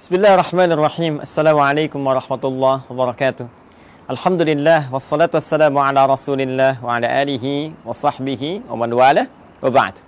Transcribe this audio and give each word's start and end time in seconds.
Bismillahirrahmanirrahim. 0.00 1.20
Assalamualaikum 1.20 2.00
warahmatullahi 2.00 2.88
wabarakatuh. 2.88 3.44
Alhamdulillah 4.08 4.88
wassalatu 4.88 5.36
wassalamu 5.36 5.76
ala 5.76 6.08
Rasulillah 6.08 6.80
wa 6.80 6.96
ala 6.96 7.04
alihi 7.04 7.76
wa 7.84 7.92
sahbihi 7.92 8.64
wa 8.64 8.80
man 8.80 8.96
wala 8.96 9.28
wa 9.60 9.68
ba'd. 9.68 10.00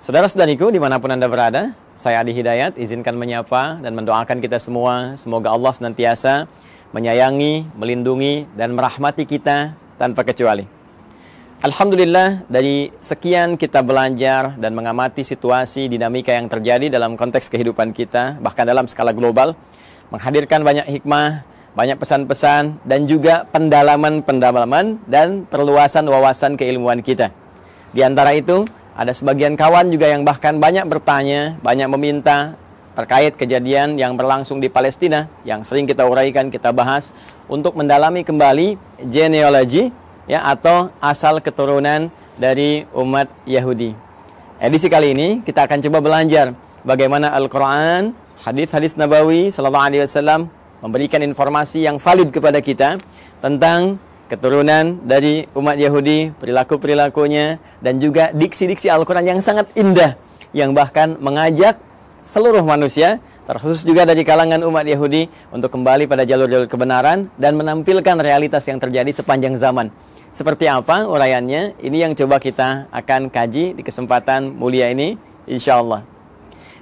Saudara-saudariku 0.00 0.72
di 0.72 0.80
mana 0.80 0.96
pun 0.96 1.12
Anda 1.12 1.28
berada, 1.28 1.76
saya 1.92 2.24
Adi 2.24 2.32
Hidayat 2.32 2.80
izinkan 2.80 3.12
menyapa 3.12 3.76
dan 3.84 3.92
mendoakan 3.92 4.40
kita 4.40 4.56
semua 4.56 5.20
semoga 5.20 5.52
Allah 5.52 5.76
senantiasa 5.76 6.48
menyayangi, 6.96 7.68
melindungi 7.76 8.48
dan 8.56 8.72
merahmati 8.72 9.28
kita 9.28 9.76
tanpa 10.00 10.24
kecuali. 10.24 10.77
Alhamdulillah 11.58 12.46
dari 12.46 12.94
sekian 13.02 13.58
kita 13.58 13.82
belajar 13.82 14.54
dan 14.62 14.78
mengamati 14.78 15.26
situasi 15.26 15.90
dinamika 15.90 16.30
yang 16.30 16.46
terjadi 16.46 16.86
dalam 16.86 17.18
konteks 17.18 17.50
kehidupan 17.50 17.90
kita 17.90 18.38
bahkan 18.38 18.62
dalam 18.62 18.86
skala 18.86 19.10
global 19.10 19.58
menghadirkan 20.14 20.62
banyak 20.62 20.86
hikmah, 20.86 21.42
banyak 21.74 21.98
pesan-pesan 21.98 22.78
dan 22.86 23.10
juga 23.10 23.42
pendalaman-pendalaman 23.50 25.02
dan 25.10 25.50
perluasan 25.50 26.06
wawasan 26.06 26.54
keilmuan 26.54 27.02
kita. 27.02 27.34
Di 27.90 28.06
antara 28.06 28.38
itu 28.38 28.62
ada 28.94 29.10
sebagian 29.10 29.58
kawan 29.58 29.90
juga 29.90 30.14
yang 30.14 30.22
bahkan 30.22 30.62
banyak 30.62 30.86
bertanya, 30.86 31.58
banyak 31.58 31.90
meminta 31.90 32.54
terkait 32.94 33.34
kejadian 33.34 33.98
yang 33.98 34.14
berlangsung 34.14 34.62
di 34.62 34.70
Palestina 34.70 35.26
yang 35.42 35.66
sering 35.66 35.90
kita 35.90 36.06
uraikan, 36.06 36.54
kita 36.54 36.70
bahas 36.70 37.10
untuk 37.50 37.74
mendalami 37.74 38.22
kembali 38.22 38.78
genealogi 39.10 39.90
ya 40.28 40.44
atau 40.44 40.92
asal 41.00 41.40
keturunan 41.40 42.12
dari 42.36 42.86
umat 42.94 43.26
Yahudi. 43.48 43.96
Edisi 44.60 44.86
kali 44.86 45.16
ini 45.16 45.28
kita 45.42 45.64
akan 45.64 45.82
coba 45.88 45.98
belajar 46.04 46.54
bagaimana 46.84 47.32
Al-Qur'an, 47.34 48.14
hadis-hadis 48.44 48.94
Nabawi 48.94 49.50
sallallahu 49.50 49.86
alaihi 49.88 50.02
wasallam 50.04 50.52
memberikan 50.84 51.24
informasi 51.24 51.82
yang 51.82 51.98
valid 51.98 52.30
kepada 52.30 52.62
kita 52.62 53.02
tentang 53.42 53.98
keturunan 54.28 55.00
dari 55.02 55.48
umat 55.56 55.80
Yahudi, 55.80 56.36
perilaku-perilakunya 56.36 57.58
dan 57.80 57.96
juga 57.98 58.30
diksi-diksi 58.30 58.92
Al-Qur'an 58.92 59.24
yang 59.24 59.40
sangat 59.40 59.72
indah 59.74 60.14
yang 60.52 60.76
bahkan 60.76 61.16
mengajak 61.18 61.80
seluruh 62.22 62.60
manusia 62.60 63.24
terkhusus 63.48 63.80
juga 63.88 64.04
dari 64.04 64.28
kalangan 64.28 64.60
umat 64.68 64.84
Yahudi 64.84 65.32
untuk 65.48 65.72
kembali 65.72 66.04
pada 66.04 66.28
jalur-jalur 66.28 66.68
kebenaran 66.68 67.32
dan 67.40 67.56
menampilkan 67.56 68.20
realitas 68.20 68.68
yang 68.68 68.76
terjadi 68.76 69.08
sepanjang 69.08 69.56
zaman. 69.56 69.88
Seperti 70.28 70.68
apa 70.68 71.08
uraiannya? 71.08 71.80
Ini 71.80 72.08
yang 72.08 72.12
coba 72.12 72.36
kita 72.36 72.92
akan 72.92 73.32
kaji 73.32 73.72
di 73.72 73.82
kesempatan 73.82 74.52
mulia 74.52 74.92
ini, 74.92 75.16
insya 75.48 75.80
Allah. 75.80 76.04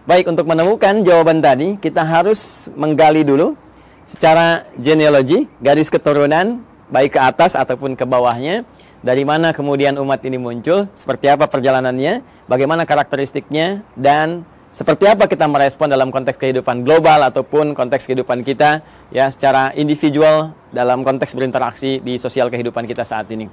Baik, 0.06 0.30
untuk 0.30 0.46
menemukan 0.46 1.02
jawaban 1.02 1.42
tadi, 1.42 1.78
kita 1.78 2.02
harus 2.02 2.70
menggali 2.74 3.26
dulu 3.26 3.58
secara 4.06 4.66
genealogi, 4.78 5.50
garis 5.58 5.90
keturunan, 5.90 6.62
baik 6.90 7.18
ke 7.18 7.20
atas 7.22 7.58
ataupun 7.58 7.98
ke 7.98 8.06
bawahnya, 8.06 8.62
dari 9.02 9.26
mana 9.26 9.50
kemudian 9.50 9.98
umat 9.98 10.22
ini 10.22 10.38
muncul, 10.38 10.86
seperti 10.94 11.26
apa 11.30 11.50
perjalanannya, 11.50 12.22
bagaimana 12.46 12.86
karakteristiknya, 12.86 13.82
dan 13.98 14.46
seperti 14.76 15.08
apa 15.08 15.24
kita 15.24 15.48
merespon 15.48 15.88
dalam 15.88 16.12
konteks 16.12 16.36
kehidupan 16.36 16.84
global 16.84 17.24
ataupun 17.32 17.72
konteks 17.72 18.04
kehidupan 18.04 18.44
kita 18.44 18.84
ya 19.08 19.24
secara 19.32 19.72
individual 19.72 20.52
dalam 20.68 21.00
konteks 21.00 21.32
berinteraksi 21.32 22.04
di 22.04 22.20
sosial 22.20 22.52
kehidupan 22.52 22.84
kita 22.84 23.00
saat 23.00 23.24
ini. 23.32 23.48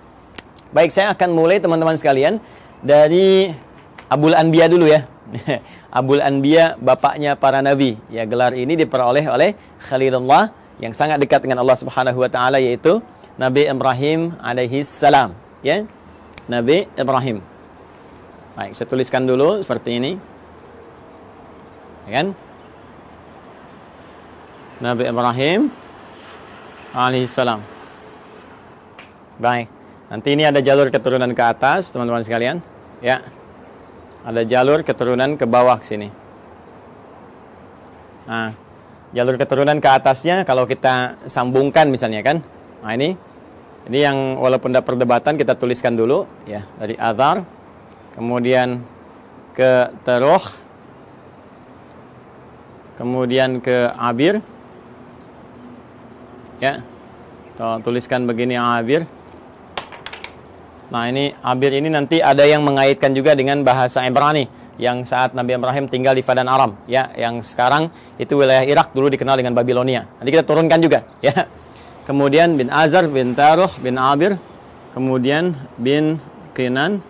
Baik, 0.75 0.91
saya 0.91 1.15
akan 1.15 1.31
mulai 1.31 1.63
teman-teman 1.63 1.95
sekalian 1.95 2.43
dari 2.83 3.55
Abul 4.11 4.35
Anbiya 4.35 4.67
dulu 4.67 4.83
ya. 4.83 5.07
Abul 6.03 6.19
Anbiya 6.19 6.75
bapaknya 6.75 7.39
para 7.39 7.63
nabi. 7.63 7.95
Ya, 8.11 8.27
gelar 8.27 8.51
ini 8.51 8.75
diperoleh 8.75 9.23
oleh 9.31 9.55
Khalilullah 9.79 10.51
yang 10.83 10.91
sangat 10.91 11.23
dekat 11.23 11.47
dengan 11.47 11.63
Allah 11.63 11.79
Subhanahu 11.79 12.19
wa 12.19 12.27
taala 12.27 12.59
yaitu 12.59 12.99
Nabi 13.39 13.71
Ibrahim 13.71 14.35
alaihi 14.43 14.83
salam, 14.83 15.31
ya. 15.63 15.87
Nabi 16.51 16.83
Ibrahim. 16.99 17.39
Baik, 18.59 18.75
saya 18.75 18.91
tuliskan 18.91 19.23
dulu 19.23 19.63
seperti 19.63 20.03
ini 20.03 20.32
ya 22.07 22.11
kan? 22.21 22.27
Nabi 24.83 25.03
Ibrahim 25.07 25.61
alaihissalam. 26.91 27.61
Baik. 29.39 29.67
Nanti 30.13 30.29
ini 30.35 30.45
ada 30.45 30.61
jalur 30.61 30.93
keturunan 30.93 31.31
ke 31.33 31.43
atas, 31.43 31.89
teman-teman 31.89 32.21
sekalian. 32.21 32.61
Ya. 33.01 33.25
Ada 34.23 34.45
jalur 34.45 34.85
keturunan 34.85 35.35
ke 35.35 35.43
bawah 35.43 35.81
sini. 35.83 36.07
Nah, 38.23 38.55
jalur 39.11 39.35
keturunan 39.35 39.77
ke 39.83 39.89
atasnya 39.89 40.47
kalau 40.47 40.63
kita 40.63 41.19
sambungkan 41.27 41.91
misalnya 41.91 42.23
kan. 42.23 42.39
Nah, 42.79 42.91
ini 42.95 43.15
ini 43.89 43.99
yang 43.99 44.39
walaupun 44.39 44.71
ada 44.71 44.79
perdebatan 44.79 45.35
kita 45.35 45.59
tuliskan 45.59 45.99
dulu 45.99 46.23
ya 46.47 46.63
dari 46.79 46.95
Azar 46.95 47.43
kemudian 48.15 48.79
ke 49.51 49.91
Teruh 50.07 50.62
kemudian 52.99 53.61
ke 53.63 53.89
Abir. 53.95 54.43
Ya. 56.61 56.83
Tuliskan 57.57 58.25
begini 58.25 58.57
Abir. 58.57 59.05
Nah 60.89 61.09
ini 61.09 61.33
Abir 61.41 61.73
ini 61.73 61.89
nanti 61.89 62.21
ada 62.21 62.43
yang 62.45 62.61
mengaitkan 62.65 63.13
juga 63.13 63.33
dengan 63.37 63.61
bahasa 63.61 64.05
Ibrani 64.05 64.49
yang 64.81 65.05
saat 65.05 65.37
Nabi 65.37 65.53
Ibrahim 65.53 65.85
tinggal 65.85 66.17
di 66.17 66.25
Fadan 66.25 66.49
Aram 66.49 66.73
ya. 66.89 67.13
Yang 67.13 67.53
sekarang 67.53 67.93
itu 68.17 68.33
wilayah 68.37 68.65
Irak 68.65 68.93
dulu 68.93 69.09
dikenal 69.09 69.37
dengan 69.37 69.53
Babilonia. 69.53 70.09
Nanti 70.17 70.29
kita 70.33 70.45
turunkan 70.45 70.81
juga 70.81 71.05
ya. 71.21 71.45
Kemudian 72.03 72.59
bin 72.59 72.67
Azar 72.73 73.07
bin 73.07 73.31
Taruh 73.37 73.69
bin 73.79 73.95
Abir. 74.01 74.35
Kemudian 74.93 75.57
bin 75.77 76.21
Kinan 76.53 77.01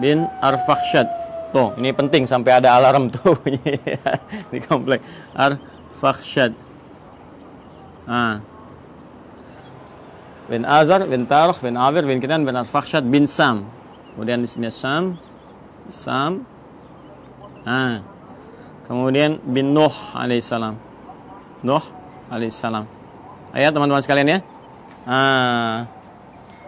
bin 0.00 0.28
Arfakhshad 0.40 1.08
Tuh, 1.52 1.76
ini 1.76 1.92
penting 1.92 2.24
sampai 2.24 2.64
ada 2.64 2.72
alarm 2.80 3.12
tuh 3.12 3.36
di 4.52 4.58
komplek. 4.64 5.04
Ar-Fakhshad. 5.36 6.56
Ah. 8.08 8.40
Bin 10.48 10.64
Azar, 10.64 11.04
bin 11.04 11.28
Tarukh, 11.28 11.60
bin 11.60 11.76
Abir, 11.76 12.08
bin 12.08 12.24
Kinan, 12.24 12.48
bin 12.48 12.56
Ar-Fakhshad, 12.56 13.04
bin 13.04 13.28
Sam. 13.28 13.68
Kemudian 14.16 14.40
di 14.40 14.48
sini 14.48 14.72
Sam. 14.72 15.20
Sam. 15.92 16.48
Ah. 17.68 18.00
Kemudian 18.88 19.36
bin 19.44 19.76
Nuh 19.76 19.92
alaihissalam. 20.16 20.80
Nuh 21.60 21.84
alaihissalam. 22.32 22.88
Ayo 23.52 23.68
teman-teman 23.76 24.00
sekalian 24.00 24.28
ya. 24.28 24.38
Ah. 25.04 25.84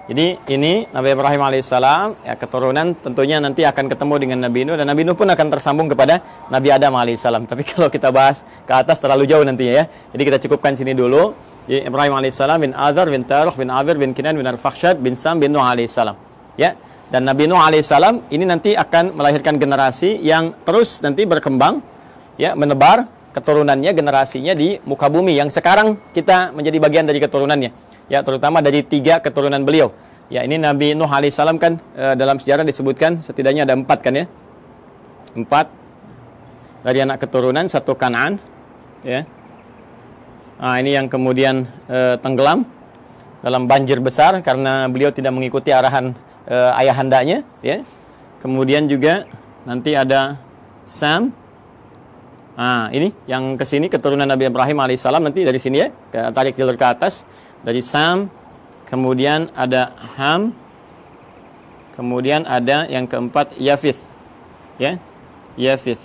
Jadi 0.05 0.37
ini 0.53 0.85
Nabi 0.93 1.17
Ibrahim 1.17 1.41
alaihissalam 1.49 2.29
ya 2.29 2.37
keturunan 2.37 2.93
tentunya 2.93 3.41
nanti 3.41 3.65
akan 3.65 3.89
ketemu 3.89 4.15
dengan 4.21 4.39
Nabi 4.45 4.69
Nuh 4.69 4.77
dan 4.77 4.85
Nabi 4.85 5.01
Nuh 5.01 5.17
pun 5.17 5.25
akan 5.25 5.47
tersambung 5.49 5.89
kepada 5.89 6.21
Nabi 6.53 6.69
Adam 6.69 6.93
alaihissalam. 6.93 7.49
Tapi 7.49 7.65
kalau 7.73 7.89
kita 7.89 8.13
bahas 8.13 8.45
ke 8.69 8.73
atas 8.77 9.01
terlalu 9.01 9.25
jauh 9.25 9.41
nantinya 9.41 9.81
ya. 9.81 9.85
Jadi 10.13 10.23
kita 10.29 10.39
cukupkan 10.45 10.77
sini 10.77 10.93
dulu. 10.93 11.33
Jadi 11.65 11.89
Ibrahim 11.89 12.21
alaihissalam 12.21 12.59
bin 12.61 12.73
Azar 12.77 13.09
bin 13.09 13.25
Taruh 13.25 13.57
bin 13.57 13.73
Abir 13.73 13.97
bin 13.97 14.13
Kinan 14.13 14.37
bin 14.37 14.45
Al-Fakhshad 14.45 15.01
bin 15.01 15.17
Sam 15.17 15.41
bin 15.41 15.57
Nuh 15.57 15.65
alaihissalam. 15.65 16.21
Ya. 16.61 16.77
Dan 17.09 17.25
Nabi 17.25 17.49
Nuh 17.49 17.57
alaihissalam 17.57 18.29
ini 18.29 18.45
nanti 18.45 18.77
akan 18.77 19.17
melahirkan 19.17 19.57
generasi 19.57 20.21
yang 20.21 20.53
terus 20.69 21.01
nanti 21.01 21.25
berkembang 21.25 21.81
ya 22.37 22.53
menebar 22.53 23.09
keturunannya 23.33 23.97
generasinya 23.97 24.53
di 24.53 24.77
muka 24.85 25.09
bumi 25.09 25.33
yang 25.33 25.49
sekarang 25.49 25.97
kita 26.13 26.53
menjadi 26.53 26.77
bagian 26.77 27.09
dari 27.09 27.25
keturunannya 27.25 27.94
ya 28.09 28.21
terutama 28.21 28.61
dari 28.61 28.85
tiga 28.85 29.21
keturunan 29.21 29.63
beliau. 29.65 29.93
Ya 30.33 30.41
ini 30.41 30.57
Nabi 30.57 30.97
Nuh 30.97 31.09
alaihissalam 31.09 31.61
kan 31.61 31.77
e, 31.93 32.17
dalam 32.17 32.41
sejarah 32.41 32.65
disebutkan 32.65 33.21
setidaknya 33.21 33.69
ada 33.69 33.77
empat 33.77 34.01
kan 34.01 34.17
ya, 34.17 34.25
empat 35.37 35.69
dari 36.81 37.05
anak 37.05 37.21
keturunan 37.21 37.69
satu 37.69 37.93
Kanaan, 37.93 38.41
ya. 39.05 39.29
Nah, 40.55 40.77
ini 40.81 40.97
yang 40.97 41.13
kemudian 41.13 41.69
e, 41.89 42.17
tenggelam 42.25 42.65
dalam 43.45 43.69
banjir 43.69 44.01
besar 44.01 44.41
karena 44.41 44.89
beliau 44.89 45.13
tidak 45.13 45.37
mengikuti 45.37 45.73
arahan 45.73 46.17
e, 46.49 46.57
ayahandanya, 46.81 47.45
ya. 47.61 47.85
Kemudian 48.41 48.89
juga 48.89 49.29
nanti 49.69 49.93
ada 49.93 50.41
Sam. 50.89 51.33
Nah, 52.57 52.89
ini 52.97 53.13
yang 53.29 53.61
ke 53.61 53.65
sini 53.69 53.93
keturunan 53.93 54.25
Nabi 54.25 54.49
Ibrahim 54.49 54.81
alaihissalam 54.81 55.21
nanti 55.21 55.45
dari 55.45 55.61
sini 55.61 55.85
ya, 55.85 55.89
tarik 56.33 56.57
jalur 56.57 56.81
ke 56.81 56.87
atas 56.89 57.29
dari 57.65 57.81
Sam, 57.81 58.29
kemudian 58.87 59.49
ada 59.57 59.97
Ham, 60.21 60.53
kemudian 61.97 62.45
ada 62.45 62.85
yang 62.87 63.09
keempat 63.09 63.57
Yafith. 63.57 63.99
Ya, 64.77 65.01
Yafith. 65.57 66.01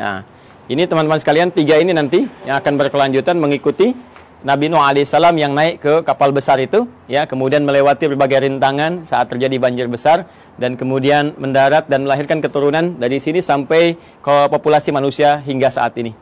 Nah, 0.00 0.24
ini 0.72 0.88
teman-teman 0.88 1.20
sekalian 1.20 1.52
tiga 1.52 1.76
ini 1.76 1.92
nanti 1.92 2.24
yang 2.48 2.56
akan 2.58 2.74
berkelanjutan 2.80 3.36
mengikuti 3.36 3.92
Nabi 4.38 4.70
Nuh 4.70 4.78
alaihissalam 4.78 5.34
yang 5.34 5.50
naik 5.50 5.82
ke 5.82 6.06
kapal 6.06 6.30
besar 6.30 6.62
itu, 6.62 6.86
ya, 7.10 7.26
kemudian 7.26 7.66
melewati 7.66 8.06
berbagai 8.06 8.46
rintangan 8.46 9.02
saat 9.02 9.26
terjadi 9.26 9.58
banjir 9.58 9.90
besar 9.90 10.30
dan 10.54 10.78
kemudian 10.78 11.34
mendarat 11.42 11.90
dan 11.90 12.06
melahirkan 12.06 12.38
keturunan 12.38 12.94
dari 13.02 13.18
sini 13.18 13.42
sampai 13.42 13.98
ke 13.98 14.36
populasi 14.46 14.94
manusia 14.94 15.42
hingga 15.42 15.74
saat 15.74 15.98
ini. 15.98 16.14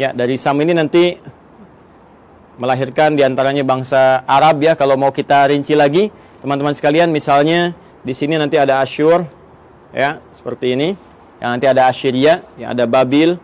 Ya, 0.00 0.16
dari 0.16 0.40
Sam 0.40 0.56
ini 0.64 0.72
nanti 0.72 1.20
melahirkan 2.58 3.14
di 3.14 3.22
antaranya 3.22 3.64
bangsa 3.64 4.26
Arab 4.26 4.60
ya. 4.60 4.74
Kalau 4.74 4.98
mau 4.98 5.14
kita 5.14 5.48
rinci 5.48 5.72
lagi, 5.78 6.10
teman-teman 6.44 6.74
sekalian, 6.74 7.08
misalnya 7.08 7.72
di 8.04 8.12
sini 8.12 8.36
nanti 8.36 8.58
ada 8.58 8.82
Asyur, 8.82 9.24
ya, 9.94 10.20
seperti 10.34 10.74
ini. 10.74 10.88
Yang 11.38 11.50
nanti 11.54 11.66
ada 11.70 11.82
Assyria, 11.86 12.42
yang 12.58 12.74
ada 12.74 12.84
Babil, 12.84 13.38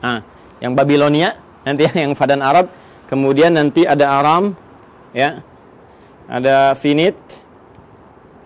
nah, 0.00 0.24
yang 0.58 0.72
Babilonia, 0.72 1.36
nanti 1.62 1.84
yang 2.02 2.16
Fadan 2.16 2.40
Arab 2.40 2.72
Kemudian 3.08 3.56
nanti 3.56 3.88
ada 3.88 4.20
Aram, 4.20 4.52
ya. 5.16 5.40
Ada 6.28 6.76
Finit. 6.76 7.16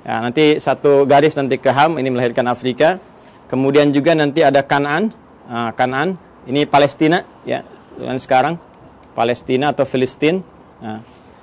Ya, 0.07 0.23
nanti 0.23 0.63
satu 0.63 1.03
garis 1.03 1.35
nanti 1.35 1.59
ke 1.59 1.67
Ham, 1.75 1.99
ini 1.99 2.15
melahirkan 2.15 2.47
Afrika. 2.47 3.03
Kemudian 3.51 3.91
juga 3.91 4.15
nanti 4.15 4.47
ada 4.47 4.63
Kanan. 4.63 5.11
Nah, 5.51 5.75
Kanan, 5.75 6.15
ini 6.47 6.63
Palestina, 6.63 7.27
ya. 7.43 7.67
Dan 7.99 8.23
sekarang 8.23 8.55
Palestina 9.13 9.73
atau 9.73 9.85
Filistin. 9.85 10.41
Nah, 10.83 11.01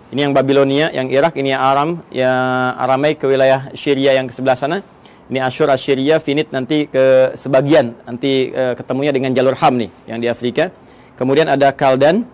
ini 0.10 0.20
yang 0.26 0.34
Babilonia, 0.34 0.90
yang 0.90 1.08
Irak, 1.08 1.38
ini 1.38 1.54
yang 1.54 1.62
Aram, 1.62 1.90
ya 2.10 2.32
Aramai 2.76 3.14
ke 3.14 3.30
wilayah 3.30 3.70
Syria 3.78 4.18
yang 4.18 4.26
ke 4.26 4.34
sebelah 4.34 4.58
sana. 4.58 4.82
Ini 5.30 5.46
Ashur 5.46 5.70
Assyria, 5.70 6.18
Finit 6.18 6.50
nanti 6.50 6.90
ke 6.90 7.38
sebagian, 7.38 7.94
nanti 8.10 8.50
uh, 8.50 8.74
ketemunya 8.74 9.14
dengan 9.14 9.30
jalur 9.30 9.54
Ham 9.62 9.78
nih, 9.78 9.90
yang 10.10 10.18
di 10.18 10.26
Afrika. 10.26 10.74
Kemudian 11.14 11.46
ada 11.46 11.70
Kaldan, 11.70 12.26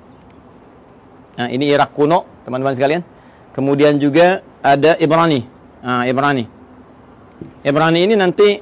Nah, 1.35 1.51
ini 1.51 1.67
Irak 1.67 1.91
kuno, 1.91 2.23
teman-teman 2.47 2.71
sekalian. 2.71 3.03
Kemudian 3.51 3.99
juga 3.99 4.39
ada 4.63 4.95
Ibrani. 4.95 5.43
Nah, 5.83 6.07
Ibrani. 6.07 6.47
Ibrani 7.59 7.99
ini 8.07 8.15
nanti 8.15 8.55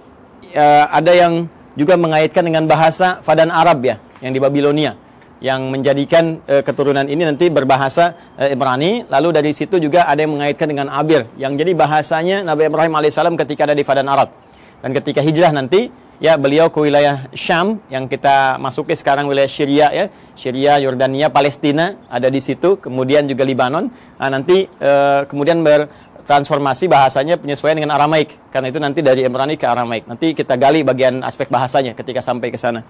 uh, 0.57 0.85
ada 0.89 1.13
yang 1.13 1.45
juga 1.77 1.97
mengaitkan 2.01 2.41
dengan 2.41 2.65
bahasa 2.65 3.21
Fadan 3.21 3.53
Arab 3.53 3.85
ya, 3.85 4.01
yang 4.25 4.33
di 4.33 4.41
Babilonia 4.41 4.97
yang 5.43 5.67
menjadikan 5.67 6.39
uh, 6.47 6.63
keturunan 6.63 7.03
ini 7.03 7.27
nanti 7.27 7.51
berbahasa 7.51 8.15
uh, 8.39 8.47
Ibrani. 8.47 9.03
Lalu 9.11 9.29
dari 9.35 9.51
situ 9.51 9.75
juga 9.77 10.07
ada 10.07 10.23
yang 10.23 10.39
mengaitkan 10.39 10.71
dengan 10.71 10.87
Abir, 10.87 11.27
yang 11.35 11.59
jadi 11.59 11.75
bahasanya 11.75 12.47
Nabi 12.47 12.71
Ibrahim 12.71 12.95
alaihissalam 12.95 13.35
ketika 13.35 13.67
ada 13.67 13.75
di 13.75 13.83
Fadan 13.83 14.07
Arab. 14.07 14.31
Dan 14.79 14.95
ketika 14.95 15.19
hijrah 15.19 15.51
nanti 15.51 15.91
ya 16.23 16.39
beliau 16.39 16.71
ke 16.71 16.79
wilayah 16.79 17.27
Syam 17.35 17.83
yang 17.91 18.07
kita 18.07 18.55
masuki 18.55 18.95
sekarang 18.95 19.27
wilayah 19.27 19.49
Syria 19.49 19.87
ya 19.91 20.05
Syria 20.39 20.79
Yordania 20.79 21.27
Palestina 21.27 21.99
ada 22.07 22.31
di 22.31 22.39
situ 22.39 22.77
kemudian 22.77 23.25
juga 23.25 23.43
Libanon 23.43 23.91
nah, 24.19 24.29
nanti 24.31 24.63
uh, 24.79 25.25
kemudian 25.25 25.59
bertransformasi 25.65 26.87
bahasanya 26.87 27.35
penyesuaian 27.41 27.75
dengan 27.75 27.91
Aramaik 27.97 28.39
karena 28.53 28.71
itu 28.71 28.79
nanti 28.79 28.99
dari 29.03 29.25
Ibrani 29.27 29.59
ke 29.59 29.67
Aramaik 29.67 30.07
nanti 30.07 30.31
kita 30.31 30.55
gali 30.55 30.85
bagian 30.85 31.25
aspek 31.25 31.51
bahasanya 31.51 31.91
ketika 31.91 32.23
sampai 32.23 32.53
ke 32.53 32.59
sana 32.61 32.87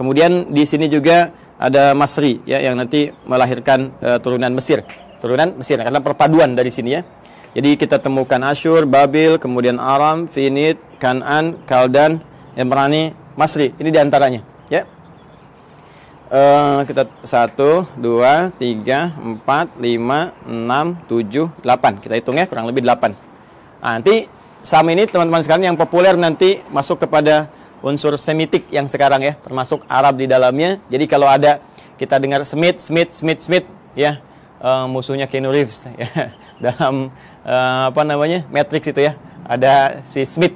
kemudian 0.00 0.48
di 0.48 0.64
sini 0.64 0.88
juga 0.88 1.28
ada 1.60 1.92
Masri 1.92 2.40
ya 2.48 2.56
yang 2.64 2.80
nanti 2.80 3.12
melahirkan 3.28 3.92
uh, 4.00 4.16
turunan 4.16 4.48
Mesir 4.56 4.80
turunan 5.20 5.60
Mesir 5.60 5.76
karena 5.76 6.00
perpaduan 6.00 6.56
dari 6.56 6.72
sini 6.72 6.96
ya 6.96 7.04
jadi 7.50 7.74
kita 7.74 7.98
temukan 7.98 8.38
Asyur, 8.46 8.86
Babil, 8.86 9.34
kemudian 9.42 9.82
Aram, 9.82 10.30
Finit, 10.30 10.78
Kanan, 11.02 11.58
Kaldan, 11.66 12.22
Imrani, 12.54 13.10
Masri. 13.34 13.74
Ini 13.74 13.90
di 13.90 13.98
antaranya. 13.98 14.46
Ya. 14.70 14.86
Uh, 16.30 16.86
kita 16.86 17.10
satu, 17.26 17.90
dua, 17.98 18.54
tiga, 18.54 19.10
empat, 19.18 19.74
lima, 19.82 20.30
enam, 20.46 20.94
tujuh, 21.10 21.50
delapan. 21.58 21.98
Kita 21.98 22.14
hitung 22.14 22.38
ya, 22.38 22.46
kurang 22.46 22.70
lebih 22.70 22.86
delapan. 22.86 23.18
Nah, 23.82 23.98
nanti 23.98 24.30
Sam 24.62 24.86
ini 24.94 25.10
teman-teman 25.10 25.42
sekalian 25.42 25.74
yang 25.74 25.78
populer 25.80 26.14
nanti 26.14 26.62
masuk 26.70 27.02
kepada 27.02 27.50
unsur 27.80 28.16
Semitik 28.20 28.68
yang 28.72 28.86
sekarang 28.88 29.24
ya, 29.24 29.34
termasuk 29.40 29.84
Arab 29.88 30.20
di 30.20 30.28
dalamnya. 30.28 30.80
Jadi 30.92 31.04
kalau 31.08 31.28
ada 31.28 31.60
kita 32.00 32.16
dengar 32.16 32.44
Smith, 32.48 32.80
Smith, 32.80 33.12
Smith, 33.12 33.40
Smith, 33.44 33.66
ya 33.92 34.20
uh, 34.60 34.86
musuhnya 34.86 35.26
Keanu 35.26 35.50
Reeves 35.50 35.88
ya 36.00 36.32
dalam 36.60 37.08
uh, 37.42 37.82
apa 37.90 38.02
namanya 38.04 38.44
Matrix 38.52 38.92
itu 38.92 39.00
ya 39.04 39.16
ada 39.50 39.98
si 40.06 40.22
Smith, 40.22 40.54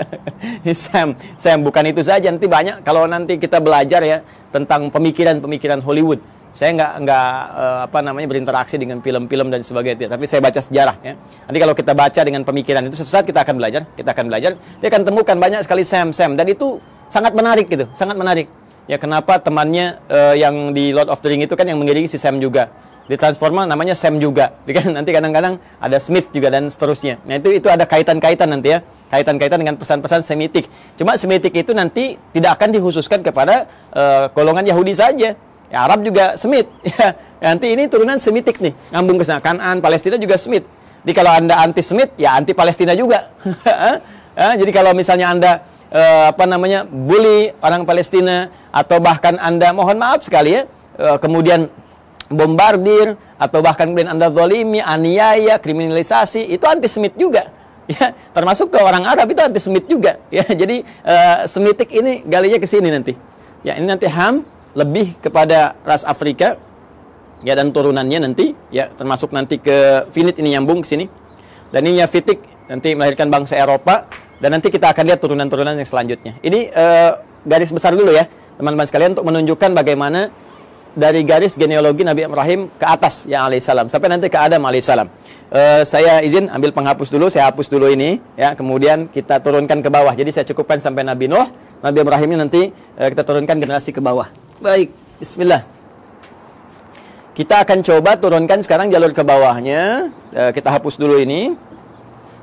Sam, 0.72 1.12
Sam 1.36 1.60
bukan 1.60 1.84
itu 1.84 2.00
saja 2.00 2.32
nanti 2.32 2.48
banyak 2.48 2.80
kalau 2.80 3.04
nanti 3.04 3.36
kita 3.36 3.60
belajar 3.60 4.00
ya 4.00 4.24
tentang 4.48 4.88
pemikiran-pemikiran 4.88 5.84
Hollywood. 5.84 6.24
Saya 6.56 6.72
nggak 6.72 6.92
nggak 7.04 7.28
uh, 7.52 7.80
apa 7.84 7.98
namanya 8.00 8.26
berinteraksi 8.32 8.80
dengan 8.80 9.04
film-film 9.04 9.52
dan 9.52 9.60
sebagainya, 9.60 10.08
tapi 10.08 10.24
saya 10.24 10.40
baca 10.40 10.56
sejarah 10.56 10.96
ya. 11.04 11.12
Nanti 11.44 11.58
kalau 11.60 11.74
kita 11.76 11.92
baca 11.92 12.20
dengan 12.24 12.48
pemikiran 12.48 12.80
itu 12.88 12.96
sesuatu 12.96 13.20
saat 13.20 13.26
kita 13.28 13.44
akan 13.44 13.60
belajar, 13.60 13.84
kita 13.92 14.16
akan 14.16 14.24
belajar, 14.32 14.56
dia 14.80 14.88
akan 14.88 15.02
temukan 15.04 15.36
banyak 15.36 15.60
sekali 15.68 15.84
Sam 15.84 16.16
Sam 16.16 16.32
dan 16.32 16.48
itu 16.48 16.80
sangat 17.12 17.36
menarik 17.36 17.68
gitu, 17.68 17.84
sangat 17.92 18.16
menarik. 18.16 18.48
Ya 18.88 18.96
kenapa 18.96 19.36
temannya 19.36 20.00
uh, 20.08 20.32
yang 20.32 20.72
di 20.72 20.96
Lord 20.96 21.12
of 21.12 21.20
the 21.20 21.28
Ring 21.28 21.44
itu 21.44 21.52
kan 21.52 21.68
yang 21.68 21.76
mengiringi 21.76 22.08
si 22.08 22.16
Sam 22.16 22.40
juga 22.40 22.72
ditransforma 23.06 23.66
namanya 23.66 23.94
Sam 23.94 24.18
juga. 24.18 24.58
Kan 24.76 24.94
nanti 24.94 25.14
kadang-kadang 25.14 25.58
ada 25.78 25.98
Smith 26.02 26.30
juga 26.34 26.50
dan 26.50 26.66
seterusnya. 26.66 27.22
Nah, 27.22 27.38
itu 27.38 27.54
itu 27.54 27.68
ada 27.70 27.86
kaitan-kaitan 27.86 28.50
nanti 28.50 28.74
ya. 28.74 28.82
Kaitan-kaitan 29.06 29.62
dengan 29.62 29.78
pesan-pesan 29.78 30.26
Semitik. 30.26 30.66
Cuma 30.98 31.14
Semitik 31.14 31.54
itu 31.54 31.70
nanti 31.70 32.18
tidak 32.34 32.58
akan 32.58 32.74
dikhususkan 32.74 33.22
kepada 33.22 33.70
uh, 33.94 34.26
golongan 34.34 34.66
Yahudi 34.66 34.98
saja. 34.98 35.38
Ya, 35.70 35.86
Arab 35.86 36.02
juga 36.06 36.34
Semit. 36.38 36.66
Ya, 37.36 37.52
nanti 37.52 37.68
ini 37.68 37.84
turunan 37.84 38.16
Semitik 38.16 38.64
nih, 38.64 38.72
ngambung 38.88 39.20
ke 39.20 39.28
sana. 39.28 39.44
Kanan, 39.44 39.84
Palestina 39.84 40.16
juga 40.16 40.40
Semit. 40.40 40.64
Jadi 41.04 41.12
kalau 41.12 41.36
Anda 41.36 41.60
anti 41.60 41.84
Semit, 41.84 42.16
ya 42.16 42.32
anti 42.32 42.56
Palestina 42.56 42.96
juga. 42.96 43.28
ya, 44.32 44.56
jadi 44.64 44.72
kalau 44.72 44.96
misalnya 44.96 45.36
Anda 45.36 45.52
uh, 45.92 46.32
apa 46.32 46.48
namanya 46.48 46.88
bully 46.88 47.52
orang 47.60 47.84
Palestina 47.84 48.48
atau 48.72 49.04
bahkan 49.04 49.36
Anda 49.36 49.76
mohon 49.76 50.00
maaf 50.00 50.24
sekali 50.24 50.56
ya, 50.56 50.64
uh, 50.96 51.20
kemudian 51.20 51.68
bombardir 52.32 53.14
atau 53.38 53.62
bahkan 53.62 53.90
kemudian 53.90 54.10
anda 54.18 54.32
zalimi, 54.32 54.82
aniaya, 54.82 55.60
kriminalisasi 55.62 56.50
itu 56.50 56.64
antisemit 56.66 57.14
juga 57.14 57.52
ya 57.92 58.10
termasuk 58.34 58.74
ke 58.74 58.78
orang 58.82 59.06
Arab 59.06 59.30
itu 59.30 59.40
antisemit 59.42 59.86
juga 59.86 60.18
ya 60.32 60.42
jadi 60.42 60.82
uh, 61.06 61.46
semitik 61.46 61.92
ini 61.94 62.26
galinya 62.26 62.58
ke 62.58 62.66
sini 62.66 62.90
nanti 62.90 63.14
ya 63.62 63.78
ini 63.78 63.86
nanti 63.86 64.10
Ham 64.10 64.42
lebih 64.76 65.16
kepada 65.24 65.74
ras 65.82 66.04
Afrika. 66.04 66.60
Ya 67.44 67.52
dan 67.52 67.72
turunannya 67.72 68.28
nanti 68.28 68.56
ya 68.72 68.88
termasuk 68.92 69.32
nanti 69.32 69.60
ke 69.60 70.08
Finit 70.12 70.36
ini 70.40 70.56
nyambung 70.56 70.84
ke 70.84 70.88
sini. 70.88 71.08
Dan 71.72 71.88
ini 71.88 72.00
ya 72.00 72.06
Fitik 72.06 72.44
nanti 72.68 72.92
melahirkan 72.92 73.32
bangsa 73.32 73.56
Eropa. 73.56 74.06
Dan 74.36 74.52
nanti 74.52 74.68
kita 74.68 74.92
akan 74.92 75.04
lihat 75.08 75.20
turunan-turunan 75.24 75.72
yang 75.80 75.88
selanjutnya. 75.88 76.36
Ini 76.44 76.68
uh, 76.68 77.12
garis 77.48 77.72
besar 77.72 77.96
dulu 77.96 78.12
ya 78.12 78.28
teman-teman 78.56 78.88
sekalian 78.88 79.12
untuk 79.16 79.28
menunjukkan 79.28 79.70
bagaimana 79.76 80.32
dari 80.96 81.28
garis 81.28 81.60
genealogi 81.60 82.08
Nabi 82.08 82.24
Ibrahim 82.24 82.72
ke 82.72 82.86
atas 82.88 83.28
ya 83.28 83.44
alaihissalam 83.44 83.92
sampai 83.92 84.08
nanti 84.08 84.32
ke 84.32 84.38
Adam 84.40 84.64
alaihissalam. 84.64 85.08
Uh, 85.52 85.84
saya 85.84 86.24
izin 86.24 86.48
ambil 86.48 86.72
penghapus 86.72 87.12
dulu, 87.12 87.28
saya 87.28 87.52
hapus 87.52 87.68
dulu 87.68 87.86
ini 87.92 88.18
ya, 88.34 88.56
kemudian 88.56 89.06
kita 89.12 89.38
turunkan 89.44 89.84
ke 89.84 89.88
bawah. 89.92 90.16
Jadi 90.16 90.32
saya 90.32 90.44
cukupkan 90.48 90.80
sampai 90.80 91.04
Nabi 91.04 91.28
Nuh, 91.28 91.46
Nabi 91.84 92.00
Ibrahim 92.00 92.28
ini 92.32 92.38
nanti 92.40 92.62
uh, 92.72 93.08
kita 93.12 93.22
turunkan 93.22 93.60
generasi 93.60 93.92
ke 93.92 94.00
bawah. 94.00 94.26
Baik, 94.56 94.88
bismillah. 95.20 95.68
Kita 97.36 97.60
akan 97.60 97.84
coba 97.84 98.16
turunkan 98.16 98.64
sekarang 98.64 98.88
jalur 98.88 99.12
ke 99.12 99.20
bawahnya. 99.20 100.08
Uh, 100.32 100.48
kita 100.48 100.72
hapus 100.72 100.96
dulu 100.96 101.20
ini 101.20 101.52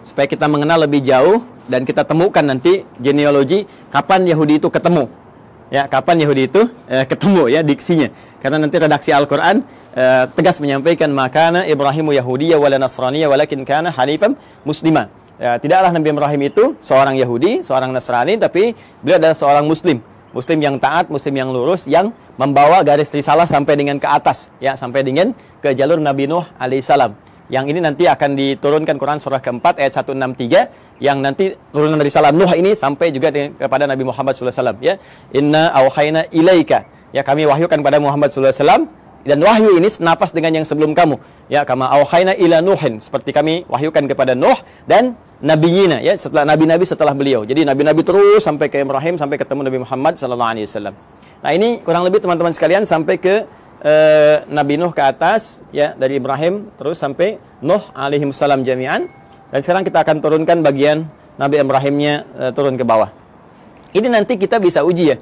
supaya 0.06 0.30
kita 0.30 0.46
mengenal 0.46 0.86
lebih 0.86 1.02
jauh 1.02 1.42
dan 1.66 1.82
kita 1.82 2.06
temukan 2.06 2.46
nanti 2.46 2.86
genealogi 3.02 3.66
kapan 3.90 4.30
Yahudi 4.30 4.62
itu 4.62 4.70
ketemu 4.70 5.10
ya 5.74 5.88
kapan 5.88 6.22
Yahudi 6.22 6.52
itu 6.52 6.62
eh, 6.92 7.08
ketemu 7.08 7.48
ya 7.48 7.64
diksinya 7.64 8.12
karena 8.44 8.60
nanti 8.60 8.76
redaksi 8.78 9.16
Al-Qur'an 9.16 9.64
eh, 9.96 10.28
tegas 10.36 10.60
menyampaikan 10.60 11.08
makana 11.16 11.64
Ibrahimu 11.64 12.12
Yahudiyya 12.12 12.60
wala 12.60 12.76
Nasraniyya 12.76 13.32
walakin 13.32 13.64
kana 13.64 13.96
hanifan 13.96 14.36
muslima 14.68 15.08
ya, 15.40 15.56
tidaklah 15.56 15.96
Nabi 15.96 16.12
Ibrahim 16.12 16.42
itu 16.52 16.76
seorang 16.84 17.16
Yahudi 17.16 17.64
seorang 17.64 17.96
Nasrani 17.96 18.36
tapi 18.36 18.76
beliau 19.00 19.18
adalah 19.24 19.38
seorang 19.40 19.64
muslim 19.64 20.04
muslim 20.34 20.60
yang 20.60 20.76
taat 20.82 21.08
muslim 21.08 21.34
yang 21.38 21.50
lurus 21.54 21.86
yang 21.86 22.12
membawa 22.36 22.82
garis 22.82 23.14
risalah 23.14 23.46
sampai 23.46 23.78
dengan 23.78 24.02
ke 24.02 24.08
atas 24.10 24.50
ya 24.58 24.74
sampai 24.74 25.06
dengan 25.06 25.32
ke 25.62 25.72
jalur 25.78 26.02
Nabi 26.02 26.26
Nuh 26.26 26.44
alaihissalam 26.58 27.14
yang 27.52 27.68
ini 27.68 27.84
nanti 27.84 28.08
akan 28.08 28.40
diturunkan 28.40 28.96
Quran 28.96 29.20
surah 29.20 29.44
keempat 29.44 29.78
ayat 29.78 29.94
163 30.02 31.04
yang 31.04 31.20
nanti 31.20 31.52
turunan 31.76 32.00
dari 32.00 32.08
salam 32.08 32.40
Nuh 32.40 32.50
ini 32.56 32.72
sampai 32.72 33.12
juga 33.12 33.30
kepada 33.36 33.84
Nabi 33.84 34.08
Muhammad 34.08 34.34
SAW 34.34 34.80
ya. 34.80 34.96
Inna 35.36 35.76
auhayna 35.76 36.26
ilaika 36.32 36.88
ya 37.12 37.22
kami 37.22 37.44
wahyukan 37.44 37.84
kepada 37.84 38.00
Muhammad 38.00 38.32
SAW 38.32 38.88
dan 39.24 39.40
wahyu 39.40 39.80
ini 39.80 39.88
senapas 39.88 40.36
dengan 40.36 40.62
yang 40.62 40.66
sebelum 40.68 40.92
kamu. 40.92 41.16
Ya 41.48 41.64
kama 41.64 41.88
auhayna 41.88 42.36
ila 42.36 42.60
nuhin. 42.60 43.00
Seperti 43.00 43.32
kami 43.32 43.64
wahyukan 43.72 44.04
kepada 44.08 44.36
Nuh 44.36 44.60
dan 44.84 45.16
nabiyina 45.40 46.04
ya 46.04 46.16
setelah 46.20 46.44
nabi-nabi 46.44 46.84
setelah 46.84 47.16
beliau. 47.16 47.48
Jadi 47.48 47.64
nabi-nabi 47.64 48.04
terus 48.04 48.44
sampai 48.44 48.68
ke 48.68 48.84
Ibrahim 48.84 49.16
sampai 49.16 49.40
ketemu 49.40 49.64
Nabi 49.64 49.80
Muhammad 49.84 50.20
SAW 50.20 50.96
nah 51.44 51.52
ini 51.52 51.84
kurang 51.84 52.08
lebih 52.08 52.24
teman-teman 52.24 52.56
sekalian 52.56 52.88
sampai 52.88 53.20
ke 53.20 53.44
eh, 53.84 54.48
Nabi 54.48 54.80
Nuh 54.80 54.96
ke 54.96 55.04
atas 55.04 55.60
ya 55.76 55.92
dari 55.92 56.16
Ibrahim 56.16 56.72
terus 56.80 57.04
sampai 57.04 57.36
Nuh 57.64 57.84
alaihi 57.96 58.24
salam 58.36 58.64
jami'an. 58.64 59.08
Dan 59.52 59.60
sekarang 59.60 59.84
kita 59.84 60.04
akan 60.04 60.24
turunkan 60.24 60.64
bagian 60.64 61.08
Nabi 61.40 61.64
Ibrahimnya 61.64 62.14
eh, 62.40 62.52
turun 62.56 62.76
ke 62.76 62.84
bawah. 62.84 63.12
Ini 63.92 64.08
nanti 64.08 64.40
kita 64.40 64.58
bisa 64.58 64.82
uji 64.84 65.16
ya 65.16 65.18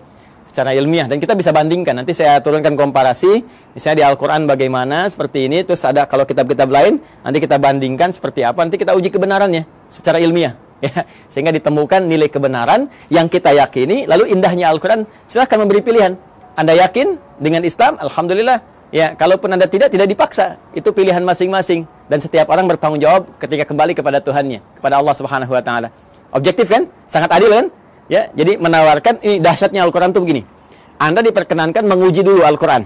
secara 0.51 0.75
ilmiah 0.75 1.07
dan 1.07 1.23
kita 1.23 1.31
bisa 1.31 1.55
bandingkan. 1.55 1.95
Nanti 2.03 2.11
saya 2.11 2.43
turunkan 2.43 2.75
komparasi 2.75 3.39
misalnya 3.71 4.03
di 4.03 4.05
Al-Qur'an 4.11 4.43
bagaimana 4.43 5.07
seperti 5.07 5.47
ini 5.47 5.63
terus 5.63 5.87
ada 5.87 6.03
kalau 6.03 6.27
kitab-kitab 6.27 6.67
lain 6.67 6.99
nanti 7.23 7.39
kita 7.39 7.55
bandingkan 7.55 8.11
seperti 8.11 8.43
apa 8.43 8.59
nanti 8.59 8.75
kita 8.75 8.91
uji 8.91 9.07
kebenarannya 9.07 9.63
secara 9.87 10.19
ilmiah 10.19 10.59
ya 10.85 11.07
sehingga 11.31 11.55
ditemukan 11.55 12.03
nilai 12.03 12.27
kebenaran 12.27 12.91
yang 13.07 13.31
kita 13.31 13.55
yakini 13.55 14.03
lalu 14.03 14.27
indahnya 14.35 14.67
Al-Qur'an 14.67 15.07
silahkan 15.23 15.55
memberi 15.55 15.79
pilihan 15.79 16.19
anda 16.55 16.75
yakin 16.75 17.15
dengan 17.39 17.63
Islam? 17.63 17.95
Alhamdulillah. 17.99 18.59
Ya, 18.91 19.15
kalaupun 19.15 19.47
Anda 19.47 19.71
tidak, 19.71 19.87
tidak 19.87 20.07
dipaksa. 20.11 20.59
Itu 20.75 20.91
pilihan 20.91 21.23
masing-masing. 21.23 21.87
Dan 22.11 22.19
setiap 22.19 22.51
orang 22.51 22.67
bertanggung 22.67 22.99
jawab 22.99 23.23
ketika 23.39 23.63
kembali 23.63 23.95
kepada 23.95 24.19
Tuhannya, 24.19 24.59
kepada 24.75 24.99
Allah 24.99 25.15
Subhanahu 25.15 25.47
wa 25.47 25.63
taala. 25.63 25.95
Objektif 26.35 26.67
kan? 26.67 26.91
Sangat 27.07 27.31
adil 27.31 27.55
kan? 27.55 27.65
Ya, 28.07 28.31
jadi 28.33 28.57
menawarkan 28.57 29.21
ini 29.21 29.37
dahsyatnya 29.43 29.83
Al-Qur'an 29.85 30.13
itu 30.13 30.21
begini. 30.23 30.41
Anda 31.01 31.25
diperkenankan 31.25 31.85
menguji 31.85 32.21
dulu 32.21 32.45
Al-Qur'an. 32.45 32.85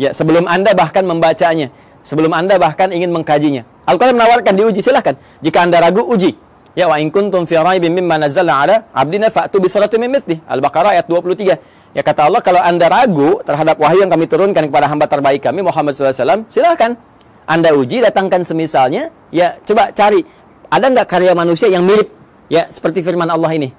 Ya, 0.00 0.10
sebelum 0.10 0.48
Anda 0.50 0.74
bahkan 0.74 1.06
membacanya, 1.06 1.70
sebelum 2.02 2.34
Anda 2.34 2.58
bahkan 2.58 2.90
ingin 2.90 3.14
mengkajinya. 3.14 3.64
Al-Qur'an 3.86 4.16
menawarkan 4.16 4.56
diuji 4.56 4.80
silahkan. 4.82 5.16
Jika 5.40 5.64
Anda 5.64 5.80
ragu, 5.80 6.04
uji. 6.04 6.34
Ya 6.74 6.90
wa 6.90 6.98
in 6.98 7.14
kuntum 7.14 7.46
fi 7.46 7.54
raibin 7.54 7.94
mimma 7.94 8.18
nazzalna 8.18 8.66
ala 8.66 8.76
abdina 8.90 9.30
fa'tu 9.30 9.62
bi 9.62 9.70
suratin 9.70 10.02
min 10.02 10.10
mithli. 10.18 10.42
Al-Baqarah 10.42 10.98
ayat 10.98 11.06
23. 11.06 11.94
Ya 11.94 12.02
kata 12.02 12.26
Allah, 12.26 12.42
kalau 12.42 12.58
Anda 12.58 12.90
ragu 12.90 13.38
terhadap 13.46 13.78
wahyu 13.78 14.02
yang 14.02 14.10
kami 14.10 14.26
turunkan 14.26 14.66
kepada 14.66 14.90
hamba 14.90 15.06
terbaik 15.06 15.38
kami, 15.46 15.62
Muhammad 15.62 15.94
SAW, 15.94 16.50
silakan. 16.50 16.98
Anda 17.46 17.70
uji, 17.78 18.02
datangkan 18.02 18.42
semisalnya, 18.42 19.14
ya 19.30 19.54
coba 19.62 19.94
cari, 19.94 20.26
ada 20.66 20.86
nggak 20.90 21.06
karya 21.06 21.36
manusia 21.36 21.70
yang 21.70 21.86
mirip, 21.86 22.10
ya 22.50 22.66
seperti 22.66 23.04
firman 23.06 23.30
Allah 23.30 23.52
ini. 23.54 23.70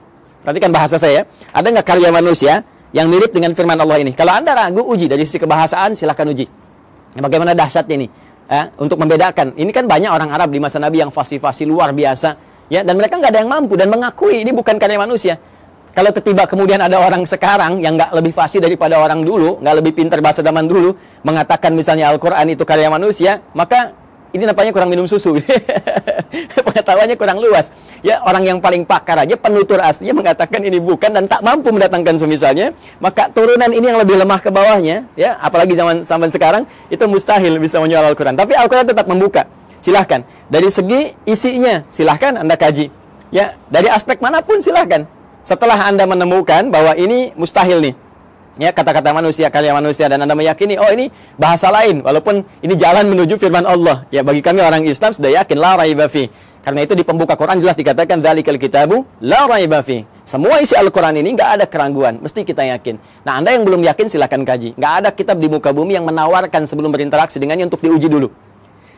Perhatikan 0.46 0.70
bahasa 0.70 1.02
saya, 1.02 1.26
ada 1.50 1.68
nggak 1.74 1.86
karya 1.90 2.14
manusia 2.14 2.62
yang 2.94 3.10
mirip 3.10 3.34
dengan 3.34 3.58
firman 3.58 3.76
Allah 3.82 3.98
ini? 4.06 4.14
Kalau 4.14 4.30
Anda 4.30 4.54
ragu, 4.54 4.86
uji. 4.86 5.10
Dari 5.10 5.26
sisi 5.26 5.42
kebahasaan, 5.42 5.98
silakan 5.98 6.38
uji. 6.38 6.46
Ya, 7.18 7.20
bagaimana 7.26 7.58
dahsyatnya 7.58 7.96
ini? 7.98 8.08
Ya, 8.46 8.70
untuk 8.78 9.02
membedakan, 9.02 9.58
ini 9.58 9.74
kan 9.74 9.90
banyak 9.90 10.14
orang 10.14 10.30
Arab 10.30 10.54
di 10.54 10.62
masa 10.62 10.78
Nabi 10.78 11.02
yang 11.02 11.10
fasih-fasih 11.10 11.66
luar 11.66 11.90
biasa, 11.98 12.38
ya 12.70 12.86
dan 12.86 12.94
mereka 12.94 13.18
nggak 13.18 13.34
ada 13.34 13.40
yang 13.42 13.50
mampu 13.50 13.74
dan 13.74 13.90
mengakui 13.90 14.46
ini 14.46 14.54
bukan 14.54 14.78
karya 14.78 15.02
manusia 15.02 15.42
kalau 15.96 16.12
tiba 16.12 16.44
kemudian 16.44 16.76
ada 16.84 17.00
orang 17.00 17.24
sekarang 17.24 17.80
yang 17.80 17.96
nggak 17.96 18.12
lebih 18.20 18.36
fasih 18.36 18.60
daripada 18.60 19.00
orang 19.00 19.24
dulu, 19.24 19.64
nggak 19.64 19.76
lebih 19.80 19.96
pintar 19.96 20.20
bahasa 20.20 20.44
zaman 20.44 20.68
dulu, 20.68 20.92
mengatakan 21.24 21.72
misalnya 21.72 22.12
Al-Quran 22.12 22.52
itu 22.52 22.68
karya 22.68 22.92
manusia, 22.92 23.40
maka 23.56 23.96
ini 24.36 24.44
nampaknya 24.44 24.76
kurang 24.76 24.92
minum 24.92 25.08
susu. 25.08 25.40
Pengetahuannya 26.68 27.16
kurang 27.16 27.40
luas. 27.40 27.72
Ya, 28.04 28.20
orang 28.22 28.44
yang 28.44 28.60
paling 28.60 28.84
pakar 28.84 29.24
aja 29.24 29.40
penutur 29.40 29.80
aslinya 29.80 30.12
mengatakan 30.12 30.60
ini 30.60 30.78
bukan 30.78 31.16
dan 31.16 31.26
tak 31.26 31.40
mampu 31.42 31.72
mendatangkan 31.72 32.20
semisalnya, 32.20 32.76
maka 33.00 33.32
turunan 33.32 33.72
ini 33.72 33.96
yang 33.96 33.98
lebih 33.98 34.20
lemah 34.20 34.44
ke 34.44 34.52
bawahnya, 34.52 35.08
ya, 35.16 35.40
apalagi 35.40 35.74
zaman 35.74 36.04
zaman 36.04 36.30
sekarang 36.30 36.64
itu 36.92 37.02
mustahil 37.08 37.56
bisa 37.58 37.80
menjual 37.80 38.04
Al-Quran. 38.04 38.36
Tapi 38.36 38.54
Al-Quran 38.54 38.86
tetap 38.92 39.08
membuka. 39.08 39.48
Silahkan. 39.80 40.28
Dari 40.52 40.68
segi 40.68 41.16
isinya, 41.26 41.88
silahkan 41.88 42.36
Anda 42.36 42.60
kaji. 42.60 42.92
Ya, 43.34 43.58
dari 43.72 43.90
aspek 43.90 44.22
mana 44.22 44.44
pun 44.44 44.62
silahkan 44.62 45.08
setelah 45.46 45.78
Anda 45.88 46.10
menemukan 46.10 46.74
bahwa 46.74 46.98
ini 46.98 47.32
mustahil 47.38 47.80
nih, 47.82 47.94
ya 48.58 48.72
kata-kata 48.72 49.12
manusia, 49.12 49.48
karya 49.52 49.76
manusia 49.76 50.08
dan 50.08 50.24
Anda 50.24 50.36
meyakini 50.36 50.80
oh 50.80 50.90
ini 50.92 51.12
bahasa 51.36 51.72
lain 51.72 52.02
walaupun 52.04 52.44
ini 52.64 52.74
jalan 52.76 53.08
menuju 53.12 53.36
firman 53.40 53.68
Allah. 53.68 54.08
Ya 54.12 54.24
bagi 54.24 54.40
kami 54.40 54.64
orang 54.64 54.84
Islam 54.88 55.12
sudah 55.12 55.32
yakin 55.44 55.58
la 55.60 55.80
raiba 55.80 56.08
fi. 56.08 56.28
Karena 56.66 56.82
itu 56.82 56.98
di 56.98 57.06
pembuka 57.06 57.38
Quran 57.38 57.62
jelas 57.62 57.78
dikatakan 57.78 58.26
dzalikal 58.26 58.58
kitabu 58.58 59.06
la 59.22 59.46
raiba 59.46 59.86
fi. 59.86 60.02
Semua 60.26 60.58
isi 60.58 60.74
Al-Quran 60.74 61.22
ini 61.22 61.38
nggak 61.38 61.50
ada 61.62 61.66
keraguan, 61.70 62.18
mesti 62.18 62.42
kita 62.42 62.66
yakin. 62.66 62.98
Nah, 63.22 63.38
Anda 63.38 63.54
yang 63.54 63.62
belum 63.62 63.86
yakin 63.86 64.10
silahkan 64.10 64.42
kaji. 64.42 64.74
Nggak 64.74 64.94
ada 65.06 65.10
kitab 65.14 65.38
di 65.38 65.46
muka 65.46 65.70
bumi 65.70 65.94
yang 65.94 66.02
menawarkan 66.10 66.66
sebelum 66.66 66.90
berinteraksi 66.90 67.38
dengannya 67.38 67.70
untuk 67.70 67.86
diuji 67.86 68.10
dulu. 68.10 68.34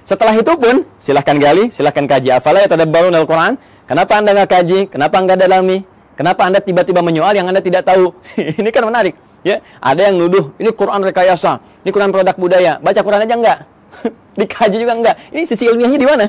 Setelah 0.07 0.31
itu 0.39 0.55
pun 0.55 0.87
silahkan 0.95 1.35
gali, 1.35 1.67
silahkan 1.67 2.07
kaji. 2.07 2.31
Afala 2.31 2.63
ya 2.63 2.71
tadabbarun 2.71 3.11
Al-Quran? 3.11 3.59
Kenapa 3.83 4.23
Anda 4.23 4.31
nggak 4.39 4.49
kaji? 4.55 4.79
Kenapa 4.87 5.19
nggak 5.19 5.35
dalami? 5.43 5.83
Kenapa 6.15 6.47
Anda 6.47 6.63
tiba-tiba 6.63 7.03
menyoal 7.03 7.35
yang 7.35 7.51
Anda 7.51 7.59
tidak 7.59 7.83
tahu? 7.83 8.15
ini 8.63 8.71
kan 8.71 8.87
menarik. 8.87 9.26
Ya, 9.47 9.63
ada 9.79 10.11
yang 10.11 10.19
nuduh, 10.19 10.51
ini 10.59 10.75
Quran 10.75 10.99
rekayasa, 11.07 11.63
ini 11.87 11.95
Quran 11.95 12.11
produk 12.11 12.35
budaya. 12.35 12.83
Baca 12.83 12.99
Quran 12.99 13.23
aja 13.23 13.35
enggak? 13.39 13.59
Dikaji 14.43 14.75
juga 14.83 14.93
enggak? 14.99 15.15
Ini 15.31 15.47
sisi 15.47 15.71
ilmiahnya 15.71 15.95
di 15.95 16.07
mana? 16.07 16.25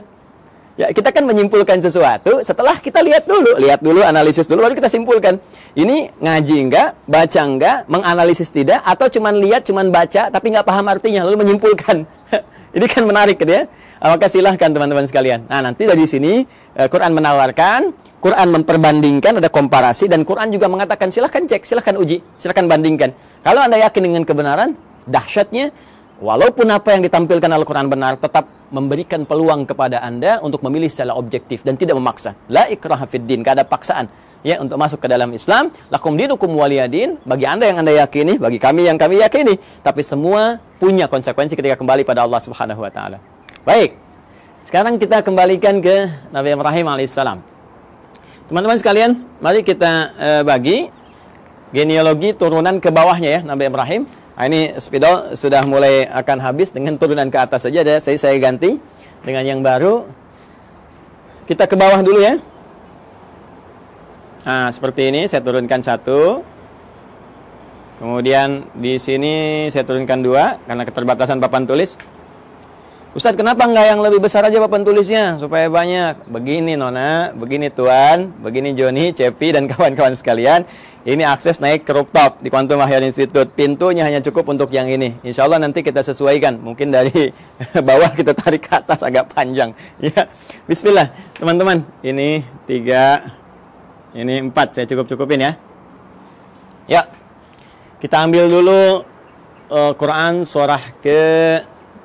Ya, 0.78 0.94
kita 0.94 1.10
kan 1.10 1.26
menyimpulkan 1.26 1.82
sesuatu 1.82 2.38
setelah 2.46 2.78
kita 2.78 3.02
lihat 3.02 3.26
dulu, 3.26 3.58
lihat 3.58 3.82
dulu, 3.82 4.06
analisis 4.06 4.46
dulu, 4.46 4.62
baru 4.62 4.78
kita 4.78 4.86
simpulkan. 4.86 5.42
Ini 5.74 6.14
ngaji 6.22 6.56
enggak, 6.70 6.94
baca 7.10 7.40
enggak, 7.42 7.76
menganalisis 7.90 8.54
tidak, 8.54 8.86
atau 8.86 9.10
cuman 9.10 9.34
lihat, 9.42 9.66
cuman 9.66 9.90
baca, 9.90 10.30
tapi 10.30 10.54
enggak 10.54 10.62
paham 10.62 10.86
artinya, 10.86 11.26
lalu 11.26 11.42
menyimpulkan. 11.42 12.06
Ini 12.78 12.84
kan 12.86 13.02
menarik 13.02 13.40
gitu 13.40 13.48
ya. 13.48 13.64
Maka 13.98 14.30
silahkan 14.30 14.70
teman-teman 14.70 15.02
sekalian. 15.08 15.50
Nah, 15.50 15.58
nanti 15.64 15.88
dari 15.88 16.06
sini 16.06 16.46
eh, 16.78 16.86
Quran 16.86 17.16
menawarkan 17.16 17.90
Quran 18.18 18.48
memperbandingkan, 18.50 19.38
ada 19.38 19.46
komparasi, 19.46 20.10
dan 20.10 20.26
Quran 20.26 20.50
juga 20.50 20.66
mengatakan 20.66 21.06
silahkan 21.14 21.46
cek, 21.46 21.62
silahkan 21.62 21.94
uji, 21.94 22.18
silahkan 22.34 22.66
bandingkan. 22.66 23.14
Kalau 23.46 23.62
Anda 23.62 23.78
yakin 23.78 24.02
dengan 24.10 24.22
kebenaran, 24.26 24.74
dahsyatnya, 25.06 25.70
walaupun 26.18 26.66
apa 26.74 26.98
yang 26.98 27.06
ditampilkan 27.06 27.46
Al-Quran 27.46 27.86
benar, 27.86 28.18
tetap 28.18 28.50
memberikan 28.74 29.22
peluang 29.22 29.70
kepada 29.70 30.02
Anda 30.02 30.42
untuk 30.42 30.66
memilih 30.66 30.90
secara 30.90 31.14
objektif 31.14 31.62
dan 31.62 31.78
tidak 31.78 31.94
memaksa. 31.94 32.34
La 32.50 32.66
ikraha 32.66 33.06
fid 33.06 33.22
din, 33.22 33.46
ada 33.46 33.62
paksaan 33.62 34.10
ya 34.42 34.58
untuk 34.62 34.78
masuk 34.78 34.98
ke 34.98 35.06
dalam 35.06 35.30
Islam. 35.30 35.70
Lakum 35.86 36.18
dinukum 36.18 36.50
waliyadin, 36.58 37.22
bagi 37.22 37.46
Anda 37.46 37.70
yang 37.70 37.86
Anda 37.86 38.02
yakini, 38.02 38.34
bagi 38.34 38.58
kami 38.58 38.90
yang 38.90 38.98
kami 38.98 39.22
yakini, 39.22 39.62
tapi 39.86 40.02
semua 40.02 40.58
punya 40.82 41.06
konsekuensi 41.06 41.54
ketika 41.54 41.78
kembali 41.78 42.02
pada 42.02 42.26
Allah 42.26 42.42
Subhanahu 42.42 42.82
wa 42.82 42.90
taala. 42.90 43.22
Baik. 43.62 43.94
Sekarang 44.66 45.00
kita 45.00 45.24
kembalikan 45.24 45.80
ke 45.80 46.10
Nabi 46.28 46.52
Ibrahim 46.52 46.86
alaihissalam. 46.92 47.57
Teman-teman 48.48 48.80
sekalian, 48.80 49.10
mari 49.44 49.60
kita 49.60 49.92
uh, 50.16 50.40
bagi 50.40 50.88
genealogi 51.68 52.32
turunan 52.32 52.80
ke 52.80 52.88
bawahnya 52.88 53.28
ya 53.28 53.40
Nabi 53.44 53.68
Ibrahim. 53.68 54.08
Nah, 54.08 54.44
ini 54.48 54.72
spidol 54.80 55.36
sudah 55.36 55.68
mulai 55.68 56.08
akan 56.08 56.40
habis 56.40 56.72
dengan 56.72 56.96
turunan 56.96 57.28
ke 57.28 57.36
atas 57.36 57.68
saja 57.68 57.84
saya 58.00 58.16
saya 58.16 58.40
ganti 58.40 58.80
dengan 59.20 59.44
yang 59.44 59.60
baru. 59.60 60.08
Kita 61.44 61.68
ke 61.68 61.76
bawah 61.76 62.00
dulu 62.00 62.24
ya. 62.24 62.40
Nah, 64.48 64.72
seperti 64.72 65.12
ini 65.12 65.28
saya 65.28 65.44
turunkan 65.44 65.84
satu. 65.84 66.40
Kemudian 68.00 68.64
di 68.72 68.96
sini 68.96 69.68
saya 69.68 69.84
turunkan 69.84 70.24
dua 70.24 70.56
karena 70.64 70.88
keterbatasan 70.88 71.36
papan 71.36 71.68
tulis. 71.68 72.00
Ustaz 73.18 73.34
kenapa 73.34 73.66
nggak 73.66 73.82
yang 73.82 73.98
lebih 73.98 74.22
besar 74.22 74.46
aja 74.46 74.62
papan 74.62 74.86
tulisnya 74.86 75.42
supaya 75.42 75.66
banyak? 75.66 76.30
Begini 76.30 76.78
Nona, 76.78 77.34
begini 77.34 77.66
Tuan, 77.66 78.30
begini 78.38 78.78
Joni, 78.78 79.10
Cepi 79.10 79.50
dan 79.50 79.66
kawan-kawan 79.66 80.14
sekalian. 80.14 80.62
Ini 81.02 81.26
akses 81.26 81.58
naik 81.58 81.82
ke 81.82 81.90
rooftop 81.98 82.38
di 82.38 82.46
Quantum 82.46 82.78
Mahir 82.78 83.02
Institute. 83.02 83.50
Pintunya 83.50 84.06
hanya 84.06 84.22
cukup 84.22 84.54
untuk 84.54 84.70
yang 84.70 84.86
ini. 84.86 85.18
Insya 85.26 85.50
Allah 85.50 85.58
nanti 85.58 85.82
kita 85.82 85.98
sesuaikan. 85.98 86.62
Mungkin 86.62 86.94
dari 86.94 87.34
bawah 87.90 88.14
kita 88.14 88.38
tarik 88.38 88.70
ke 88.70 88.78
atas 88.78 89.02
agak 89.02 89.34
panjang. 89.34 89.74
Ya, 89.98 90.30
Bismillah 90.70 91.10
teman-teman. 91.42 91.82
Ini 92.06 92.46
tiga, 92.70 93.34
ini 94.14 94.46
empat. 94.46 94.78
Saya 94.78 94.86
cukup-cukupin 94.94 95.42
ya. 95.42 95.58
Ya, 96.86 97.02
kita 97.98 98.22
ambil 98.22 98.46
dulu 98.46 99.02
uh, 99.74 99.92
Quran 99.98 100.46
surah 100.46 101.02
ke 101.02 101.18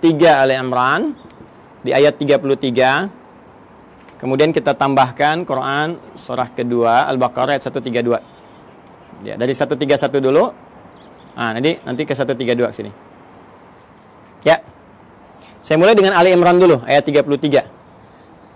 3 0.04 0.44
Ali 0.44 0.60
Imran 0.60 1.16
di 1.80 1.96
ayat 1.96 2.20
33. 2.20 4.20
Kemudian 4.20 4.52
kita 4.52 4.76
tambahkan 4.76 5.48
Quran 5.48 5.96
surah 6.20 6.52
kedua 6.52 7.08
Al-Baqarah 7.08 7.56
ayat 7.56 7.72
132. 7.72 8.20
Ya, 9.24 9.40
dari 9.40 9.56
131 9.56 10.20
dulu. 10.20 10.52
Ah, 11.40 11.56
nanti 11.56 11.80
nanti 11.88 12.04
ke 12.04 12.12
132 12.12 12.68
ke 12.68 12.76
sini. 12.76 12.92
Ya. 14.44 14.60
Saya 15.64 15.80
mulai 15.80 15.96
dengan 15.96 16.20
Ali 16.20 16.36
Imran 16.36 16.60
dulu 16.60 16.84
ayat 16.84 17.08
33. 17.08 17.64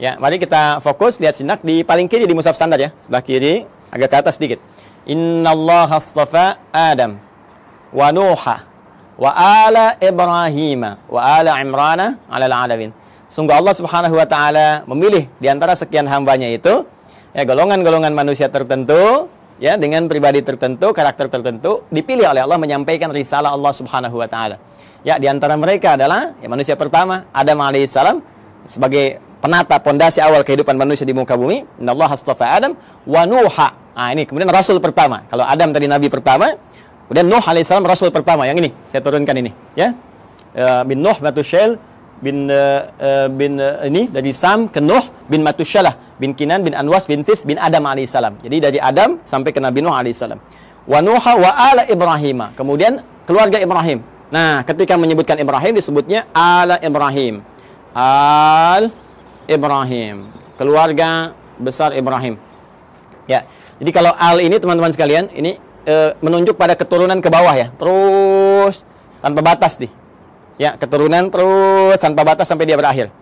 Ya, 0.03 0.19
mari 0.19 0.43
kita 0.43 0.83
fokus 0.83 1.15
lihat 1.23 1.39
sinak 1.39 1.63
di 1.63 1.87
paling 1.87 2.11
kiri 2.11 2.27
di 2.27 2.35
mushaf 2.35 2.59
standar 2.59 2.77
ya, 2.77 2.91
sebelah 2.99 3.23
kiri 3.23 3.63
agak 3.87 4.11
ke 4.11 4.17
atas 4.19 4.35
sedikit. 4.35 4.59
Innallaha 5.07 5.95
astafa 5.95 6.59
Adam 6.75 7.15
wa 7.95 8.11
Nuha 8.11 8.66
wa 9.17 9.33
ala 9.33 9.97
Ibrahim 9.97 10.81
wa 11.09 11.21
ala 11.21 11.57
Imran 11.59 12.15
ala 12.29 12.45
alamin. 12.45 12.93
Sungguh 13.27 13.51
Allah 13.51 13.75
Subhanahu 13.75 14.15
wa 14.15 14.23
taala 14.29 14.87
memilih 14.87 15.27
di 15.41 15.51
antara 15.51 15.75
sekian 15.75 16.07
hambanya 16.07 16.47
itu 16.47 16.87
ya 17.35 17.43
golongan-golongan 17.43 18.13
manusia 18.15 18.47
tertentu 18.47 19.27
ya 19.59 19.75
dengan 19.75 20.05
pribadi 20.07 20.45
tertentu, 20.45 20.93
karakter 20.93 21.27
tertentu 21.27 21.83
dipilih 21.91 22.29
oleh 22.29 22.45
Allah 22.45 22.61
menyampaikan 22.61 23.11
risalah 23.11 23.51
Allah 23.51 23.73
Subhanahu 23.73 24.15
wa 24.15 24.29
taala. 24.29 24.61
Ya, 25.05 25.19
di 25.21 25.29
antara 25.29 25.53
mereka 25.59 25.93
adalah 25.99 26.33
ya, 26.39 26.47
manusia 26.49 26.73
pertama 26.73 27.27
Adam 27.33 27.61
alaihissalam 27.61 28.21
sebagai 28.65 29.21
penata 29.39 29.77
pondasi 29.79 30.19
awal 30.19 30.41
kehidupan 30.41 30.75
manusia 30.75 31.05
di 31.05 31.13
muka 31.13 31.37
bumi. 31.37 31.63
Allah 31.83 32.09
astafa 32.09 32.45
Adam 32.47 32.73
wa 33.05 33.21
Nuha. 33.25 33.69
Nah, 33.97 34.13
ini 34.13 34.29
kemudian 34.29 34.49
rasul 34.49 34.77
pertama. 34.77 35.25
Kalau 35.25 35.41
Adam 35.45 35.73
tadi 35.73 35.89
nabi 35.89 36.05
pertama, 36.05 36.53
kemudian 37.07 37.27
Nuh 37.31 37.41
alaihissalam 37.41 37.87
rasul 37.87 38.11
pertama. 38.11 38.45
Yang 38.45 38.67
ini 38.67 38.69
saya 38.85 39.01
turunkan 39.01 39.35
ini, 39.39 39.51
ya. 39.73 39.95
Uh, 40.57 40.83
bin 40.85 40.99
Nuh 41.01 41.17
Matusyail 41.17 41.77
bin 42.17 42.49
uh, 42.49 43.29
bin 43.29 43.61
uh, 43.61 43.85
ini 43.85 44.09
dari 44.09 44.33
Sam 44.33 44.67
ke 44.67 44.81
Nuh 44.81 45.05
bin 45.29 45.45
Matusyalah 45.45 46.17
bin 46.17 46.33
Kinan 46.33 46.65
bin 46.65 46.73
Anwas 46.73 47.05
bin 47.05 47.21
Tis 47.21 47.45
bin 47.45 47.61
Adam 47.61 47.85
alaihissalam. 47.85 48.41
Jadi 48.41 48.57
dari 48.57 48.79
Adam 48.81 49.21
sampai 49.21 49.53
ke 49.53 49.61
Nabi 49.61 49.85
Nuh 49.85 49.93
alaihissalam. 49.93 50.41
Wa 50.87 50.99
Nuha 51.03 51.33
wa 51.37 51.51
ala 51.51 51.83
Ibrahim. 51.85 52.57
Kemudian 52.57 53.03
keluarga 53.27 53.59
Ibrahim. 53.61 54.01
Nah, 54.27 54.63
ketika 54.65 54.95
menyebutkan 54.97 55.37
Ibrahim 55.39 55.77
disebutnya 55.77 56.25
ala 56.33 56.81
Ibrahim. 56.81 57.43
Al 57.93 58.89
Ibrahim. 59.45 60.31
Keluarga 60.57 61.37
besar 61.59 61.93
Ibrahim. 61.93 62.39
Ya. 63.29 63.45
Jadi 63.77 63.91
kalau 63.93 64.09
al 64.15 64.41
ini 64.41 64.57
teman-teman 64.57 64.89
sekalian, 64.89 65.29
ini 65.37 65.59
e, 65.87 66.11
menunjuk 66.19 66.59
pada 66.59 66.75
keturunan 66.75 67.17
ke 67.23 67.31
bawah 67.31 67.55
ya. 67.55 67.71
Terus 67.79 68.83
tanpa 69.23 69.39
batas 69.39 69.79
nih 69.79 69.89
Ya, 70.57 70.73
keturunan 70.73 71.29
terus 71.29 72.01
tanpa 72.01 72.25
batas 72.25 72.49
sampai 72.49 72.65
dia 72.65 72.73
berakhir. 72.73 73.13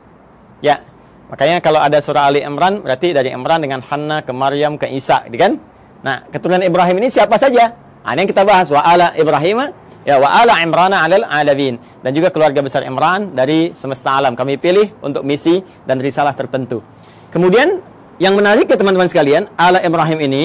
Ya. 0.64 0.80
Makanya 1.28 1.60
kalau 1.60 1.84
ada 1.84 2.00
surah 2.00 2.32
Ali 2.32 2.40
Imran 2.40 2.80
berarti 2.80 3.12
dari 3.12 3.36
Imran 3.36 3.60
dengan 3.60 3.84
Hanna 3.84 4.24
ke 4.24 4.32
Maryam 4.32 4.80
ke 4.80 4.88
Isa, 4.88 5.28
gitu 5.28 5.36
kan? 5.36 5.60
Nah, 6.00 6.24
keturunan 6.32 6.64
Ibrahim 6.64 6.96
ini 7.04 7.12
siapa 7.12 7.36
saja? 7.36 7.76
Nah, 7.76 8.14
ini 8.16 8.24
yang 8.24 8.30
kita 8.30 8.48
bahas 8.48 8.72
wa 8.72 8.80
ala 8.80 9.12
Ibrahim 9.18 9.74
ya 10.06 10.22
wa 10.22 10.30
ala 10.32 10.62
Imran 10.62 10.94
alal 10.94 11.26
alamin 11.26 11.82
dan 12.06 12.14
juga 12.14 12.30
keluarga 12.30 12.62
besar 12.62 12.86
Imran 12.86 13.34
dari 13.34 13.74
semesta 13.74 14.14
alam 14.14 14.38
kami 14.38 14.62
pilih 14.62 14.86
untuk 15.02 15.26
misi 15.26 15.60
dan 15.84 15.98
risalah 15.98 16.38
tertentu. 16.38 16.86
Kemudian 17.34 17.82
yang 18.22 18.38
menarik 18.38 18.70
ya 18.70 18.78
teman-teman 18.78 19.10
sekalian, 19.10 19.50
ala 19.58 19.82
Ibrahim 19.82 20.22
ini 20.30 20.44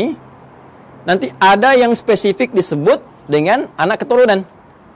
nanti 1.04 1.32
ada 1.40 1.76
yang 1.76 1.92
spesifik 1.96 2.52
disebut 2.52 3.00
dengan 3.30 3.70
anak 3.78 4.04
keturunan. 4.04 4.42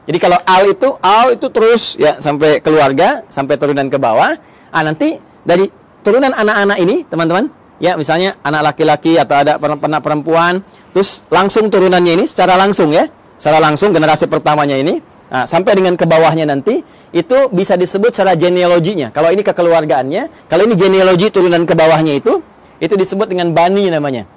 Jadi 0.04 0.18
kalau 0.20 0.36
al 0.44 0.68
itu 0.68 0.88
al 1.00 1.38
itu 1.38 1.48
terus 1.48 1.96
ya 1.96 2.20
sampai 2.20 2.60
keluarga, 2.60 3.24
sampai 3.32 3.56
turunan 3.56 3.88
ke 3.88 3.96
bawah. 3.96 4.36
Ah 4.68 4.82
nanti 4.84 5.16
dari 5.46 5.64
turunan 6.04 6.28
anak-anak 6.28 6.78
ini, 6.84 7.08
teman-teman, 7.08 7.48
ya 7.80 7.96
misalnya 7.96 8.36
anak 8.44 8.74
laki-laki 8.74 9.16
atau 9.16 9.40
ada 9.40 9.56
pernah 9.56 10.00
perempuan, 10.04 10.60
terus 10.92 11.24
langsung 11.32 11.72
turunannya 11.72 12.20
ini 12.20 12.24
secara 12.28 12.60
langsung 12.60 12.92
ya, 12.92 13.08
secara 13.40 13.64
langsung 13.64 13.96
generasi 13.96 14.28
pertamanya 14.28 14.76
ini, 14.76 15.00
nah, 15.32 15.48
sampai 15.48 15.72
dengan 15.72 15.96
ke 15.96 16.04
bawahnya 16.04 16.44
nanti 16.44 16.84
itu 17.16 17.38
bisa 17.48 17.80
disebut 17.80 18.12
secara 18.12 18.36
genealoginya. 18.36 19.08
Kalau 19.08 19.32
ini 19.32 19.40
kekeluargaannya, 19.40 20.52
kalau 20.52 20.68
ini 20.68 20.74
genealogi 20.76 21.32
turunan 21.32 21.64
ke 21.64 21.72
bawahnya 21.72 22.20
itu, 22.20 22.44
itu 22.82 22.92
disebut 22.92 23.30
dengan 23.30 23.56
bani 23.56 23.88
namanya. 23.88 24.28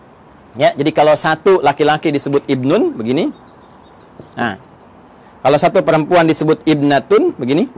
Ya, 0.57 0.73
jadi 0.73 0.89
kalau 0.89 1.13
satu 1.13 1.61
laki-laki 1.61 2.09
disebut 2.09 2.49
ibnun 2.49 2.97
begini. 2.97 3.29
Nah, 4.33 4.57
kalau 5.45 5.57
satu 5.61 5.85
perempuan 5.85 6.25
disebut 6.25 6.65
ibnatun, 6.65 7.37
begini. 7.37 7.69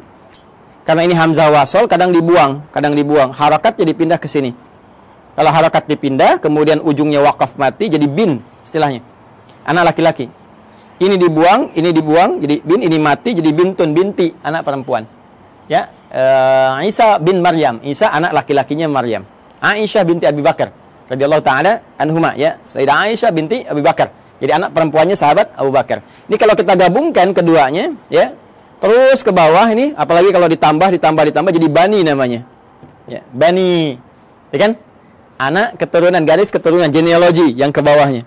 Karena 0.87 1.03
ini 1.03 1.13
hamzah 1.13 1.51
wasol, 1.51 1.91
kadang 1.91 2.15
dibuang, 2.15 2.63
kadang 2.71 2.95
dibuang. 2.95 3.35
Harakat 3.35 3.75
jadi 3.75 3.91
pindah 3.91 4.15
ke 4.15 4.31
sini. 4.31 4.55
Kalau 5.35 5.51
harakat 5.51 5.91
dipindah, 5.91 6.39
kemudian 6.39 6.79
ujungnya 6.79 7.19
wakaf 7.19 7.59
mati, 7.59 7.91
jadi 7.91 8.07
bin 8.07 8.39
istilahnya. 8.63 9.03
Anak 9.67 9.93
laki-laki. 9.93 10.31
Ini 11.03 11.15
dibuang, 11.19 11.75
ini 11.75 11.91
dibuang, 11.91 12.39
jadi 12.39 12.63
bin, 12.63 12.79
ini 12.79 12.97
mati, 12.99 13.35
jadi 13.35 13.51
bintun, 13.51 13.91
binti, 13.91 14.31
anak 14.39 14.63
perempuan. 14.63 15.03
Ya, 15.67 15.91
uh, 16.11 16.79
Isa 16.81 17.19
bin 17.19 17.43
Maryam. 17.43 17.83
Isa 17.83 18.07
anak 18.09 18.33
laki-lakinya 18.33 18.87
Maryam. 18.87 19.27
Aisyah 19.59 20.03
binti 20.07 20.23
Abi 20.23 20.39
Bakar 20.39 20.71
radhiyallahu 21.09 21.43
taala 21.43 21.83
anhuma 21.97 22.37
ya. 22.37 22.61
Sayyidah 22.63 23.09
Aisyah 23.09 23.29
binti 23.33 23.65
Abi 23.65 23.81
Bakar. 23.81 24.13
Jadi 24.39 24.51
anak 24.55 24.71
perempuannya 24.71 25.19
sahabat 25.19 25.51
Abu 25.59 25.73
Bakar. 25.75 25.99
Ini 26.31 26.35
kalau 26.39 26.55
kita 26.55 26.79
gabungkan 26.79 27.35
keduanya, 27.35 27.91
ya, 28.07 28.31
terus 28.79 29.19
ke 29.19 29.35
bawah 29.35 29.67
ini, 29.67 29.91
apalagi 29.99 30.31
kalau 30.31 30.47
ditambah, 30.47 30.95
ditambah, 30.95 31.23
ditambah, 31.27 31.51
jadi 31.51 31.67
bani 31.67 31.99
namanya. 32.07 32.47
Ya, 33.09 33.19
bani, 33.35 33.99
ya 34.55 34.57
kan? 34.63 34.71
Anak 35.35 35.75
keturunan, 35.75 36.23
garis 36.23 36.55
keturunan, 36.55 36.87
genealogi 36.87 37.51
yang 37.51 37.75
ke 37.75 37.83
bawahnya. 37.83 38.23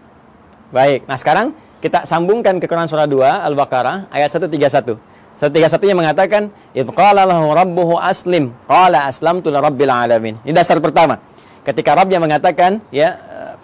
Baik, 0.69 1.09
nah 1.09 1.17
sekarang 1.17 1.57
kita 1.81 2.05
sambungkan 2.05 2.61
ke 2.61 2.69
Quran 2.69 2.89
surah 2.89 3.09
2 3.09 3.49
Al-Baqarah 3.49 4.13
ayat 4.13 4.29
131. 4.33 5.01
131-nya 5.33 5.97
mengatakan, 5.97 6.53
"Idqala 6.77 7.25
lahu 7.25 7.57
rabbuhu 7.57 7.97
aslim, 7.97 8.53
qala 8.69 9.09
aslamtu 9.09 9.49
rabbil 9.49 9.89
alamin." 9.89 10.37
Ini 10.45 10.53
dasar 10.53 10.77
pertama. 10.79 11.19
Ketika 11.63 11.95
Rabbnya 11.95 12.19
mengatakan 12.19 12.83
ya 12.91 13.19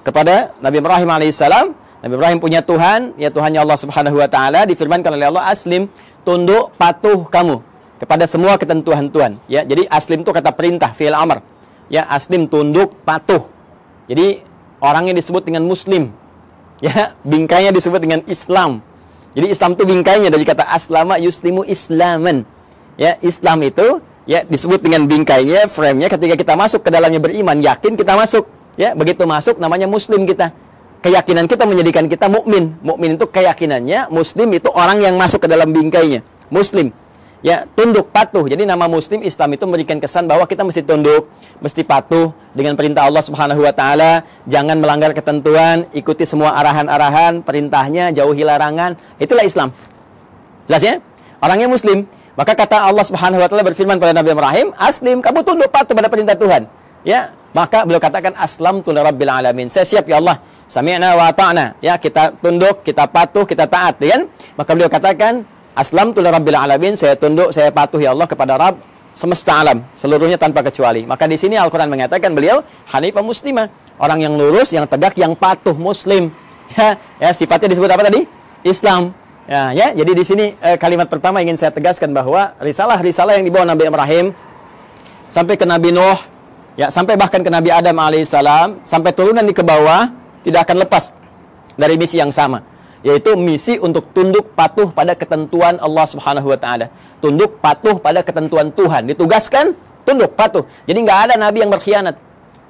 kepada 0.06 0.54
Nabi 0.62 0.78
Ibrahim 0.78 1.08
alaihissalam, 1.10 1.74
Nabi 1.98 2.12
Ibrahim 2.14 2.38
punya 2.38 2.62
Tuhan, 2.62 3.18
ya 3.18 3.26
Tuhannya 3.34 3.58
Allah 3.58 3.78
Subhanahu 3.78 4.22
wa 4.22 4.28
taala 4.30 4.62
difirmankan 4.70 5.18
oleh 5.18 5.26
Allah 5.34 5.50
aslim, 5.50 5.90
tunduk 6.22 6.70
patuh 6.78 7.26
kamu 7.26 7.58
kepada 7.98 8.24
semua 8.30 8.54
ketentuan 8.54 9.10
Tuhan. 9.10 9.42
Ya, 9.50 9.66
jadi 9.66 9.90
aslim 9.90 10.22
itu 10.22 10.30
kata 10.30 10.54
perintah, 10.54 10.94
fi'il 10.94 11.14
amr. 11.14 11.42
Ya, 11.90 12.06
aslim 12.06 12.46
tunduk 12.46 12.94
patuh. 13.02 13.50
Jadi 14.06 14.46
orangnya 14.78 15.18
disebut 15.18 15.42
dengan 15.42 15.66
muslim. 15.66 16.14
Ya, 16.78 17.18
bingkainya 17.26 17.74
disebut 17.74 17.98
dengan 17.98 18.22
Islam. 18.30 18.86
Jadi 19.34 19.50
Islam 19.50 19.74
itu 19.74 19.82
bingkainya 19.82 20.30
dari 20.30 20.46
kata 20.46 20.70
aslama 20.70 21.18
yuslimu 21.18 21.66
islaman. 21.66 22.46
Ya, 22.94 23.18
Islam 23.18 23.66
itu 23.66 23.98
ya 24.28 24.44
disebut 24.44 24.84
dengan 24.84 25.08
bingkainya, 25.08 25.66
frame-nya 25.72 26.12
ketika 26.12 26.36
kita 26.36 26.54
masuk 26.54 26.84
ke 26.84 26.92
dalamnya 26.92 27.18
beriman, 27.18 27.56
yakin 27.58 27.96
kita 27.96 28.12
masuk. 28.12 28.44
Ya, 28.78 28.94
begitu 28.94 29.26
masuk 29.26 29.58
namanya 29.58 29.90
muslim 29.90 30.22
kita 30.22 30.54
keyakinan 31.02 31.46
kita 31.46 31.64
menjadikan 31.66 32.04
kita 32.10 32.26
mukmin. 32.26 32.74
Mukmin 32.82 33.18
itu 33.18 33.26
keyakinannya, 33.26 34.10
muslim 34.10 34.48
itu 34.54 34.68
orang 34.70 34.98
yang 35.02 35.14
masuk 35.14 35.46
ke 35.46 35.48
dalam 35.50 35.70
bingkainya. 35.70 36.22
Muslim. 36.50 36.90
Ya, 37.38 37.70
tunduk 37.78 38.10
patuh. 38.10 38.50
Jadi 38.50 38.66
nama 38.66 38.90
muslim 38.90 39.22
Islam 39.22 39.54
itu 39.54 39.62
memberikan 39.62 40.02
kesan 40.02 40.26
bahwa 40.26 40.42
kita 40.42 40.66
mesti 40.66 40.82
tunduk, 40.82 41.30
mesti 41.62 41.86
patuh 41.86 42.34
dengan 42.50 42.74
perintah 42.74 43.06
Allah 43.06 43.22
Subhanahu 43.22 43.62
wa 43.62 43.70
taala, 43.70 44.26
jangan 44.50 44.74
melanggar 44.82 45.14
ketentuan, 45.14 45.86
ikuti 45.94 46.26
semua 46.26 46.58
arahan-arahan, 46.58 47.46
perintahnya, 47.46 48.10
jauhi 48.10 48.42
larangan. 48.42 48.98
Itulah 49.22 49.46
Islam. 49.46 49.70
Jelas 50.66 50.82
ya? 50.82 50.94
Orangnya 51.38 51.70
muslim. 51.70 52.10
Maka 52.38 52.54
kata 52.54 52.86
Allah 52.86 53.02
Subhanahu 53.02 53.42
wa 53.42 53.48
taala 53.50 53.66
berfirman 53.66 53.98
pada 53.98 54.14
Nabi 54.14 54.30
Ibrahim, 54.30 54.70
"Aslim, 54.78 55.18
kamu 55.18 55.42
tunduk 55.42 55.74
patuh 55.74 55.98
pada 55.98 56.06
perintah 56.06 56.38
Tuhan." 56.38 56.70
Ya, 57.02 57.34
maka 57.50 57.82
beliau 57.82 57.98
katakan 57.98 58.38
aslam 58.38 58.86
tu 58.86 58.94
rabbil 58.94 59.26
alamin. 59.26 59.66
Saya 59.66 59.82
siap 59.82 60.06
ya 60.06 60.22
Allah 60.22 60.38
Sami'na 60.68 61.16
wa 61.16 61.32
ta'na. 61.32 61.80
Ya, 61.80 61.96
kita 61.96 62.36
tunduk, 62.38 62.84
kita 62.84 63.08
patuh, 63.08 63.48
kita 63.48 63.64
taat, 63.64 63.96
ya 64.04 64.20
kan? 64.20 64.22
Maka 64.54 64.70
beliau 64.76 64.92
katakan, 64.92 65.48
Aslam 65.72 66.10
tu 66.10 66.20
rabbil 66.20 66.58
alamin, 66.58 66.92
saya 66.98 67.14
tunduk, 67.14 67.54
saya 67.54 67.70
patuh 67.70 68.02
ya 68.02 68.10
Allah 68.10 68.26
kepada 68.26 68.58
Rabb 68.58 68.82
semesta 69.14 69.62
alam, 69.62 69.86
seluruhnya 69.94 70.34
tanpa 70.34 70.60
kecuali. 70.66 71.06
Maka 71.06 71.30
di 71.30 71.38
sini 71.38 71.54
Al-Qur'an 71.54 71.86
mengatakan 71.86 72.34
beliau 72.34 72.66
hanifah 72.90 73.22
muslimah, 73.22 73.96
orang 74.02 74.26
yang 74.26 74.34
lurus, 74.34 74.74
yang 74.74 74.90
tegak, 74.90 75.14
yang 75.18 75.34
patuh 75.34 75.74
muslim. 75.74 76.30
Ya, 76.68 77.00
ya 77.16 77.32
sifatnya 77.32 77.72
disebut 77.72 77.88
apa 77.88 78.12
tadi? 78.12 78.28
Islam. 78.60 79.16
Ya, 79.48 79.72
ya. 79.72 79.96
Jadi 79.96 80.12
di 80.12 80.24
sini 80.28 80.46
eh, 80.60 80.76
kalimat 80.76 81.08
pertama 81.08 81.40
ingin 81.40 81.56
saya 81.56 81.72
tegaskan 81.72 82.12
bahwa 82.12 82.52
risalah-risalah 82.60 83.40
yang 83.40 83.48
dibawa 83.48 83.64
Nabi 83.64 83.88
Ibrahim 83.88 84.26
sampai 85.32 85.56
ke 85.56 85.64
Nabi 85.64 85.88
Nuh, 85.88 86.20
ya 86.76 86.92
sampai 86.92 87.16
bahkan 87.16 87.40
ke 87.40 87.48
Nabi 87.48 87.72
Adam 87.72 87.96
alaihissalam, 87.96 88.84
sampai 88.84 89.16
turunan 89.16 89.42
di 89.42 89.56
ke 89.56 89.64
bawah, 89.64 90.12
tidak 90.44 90.68
akan 90.68 90.84
lepas 90.84 91.16
dari 91.80 91.96
misi 91.96 92.20
yang 92.20 92.28
sama 92.28 92.60
yaitu 93.06 93.38
misi 93.38 93.78
untuk 93.78 94.10
tunduk 94.10 94.54
patuh 94.58 94.90
pada 94.90 95.14
ketentuan 95.14 95.78
Allah 95.78 96.06
Subhanahu 96.06 96.50
wa 96.50 96.58
taala. 96.58 96.90
Tunduk 97.22 97.62
patuh 97.62 97.98
pada 98.02 98.26
ketentuan 98.26 98.74
Tuhan. 98.74 99.06
Ditugaskan 99.06 99.74
tunduk 100.02 100.34
patuh. 100.34 100.66
Jadi 100.86 100.98
nggak 101.06 101.20
ada 101.30 101.34
nabi 101.38 101.62
yang 101.62 101.70
berkhianat. 101.70 102.16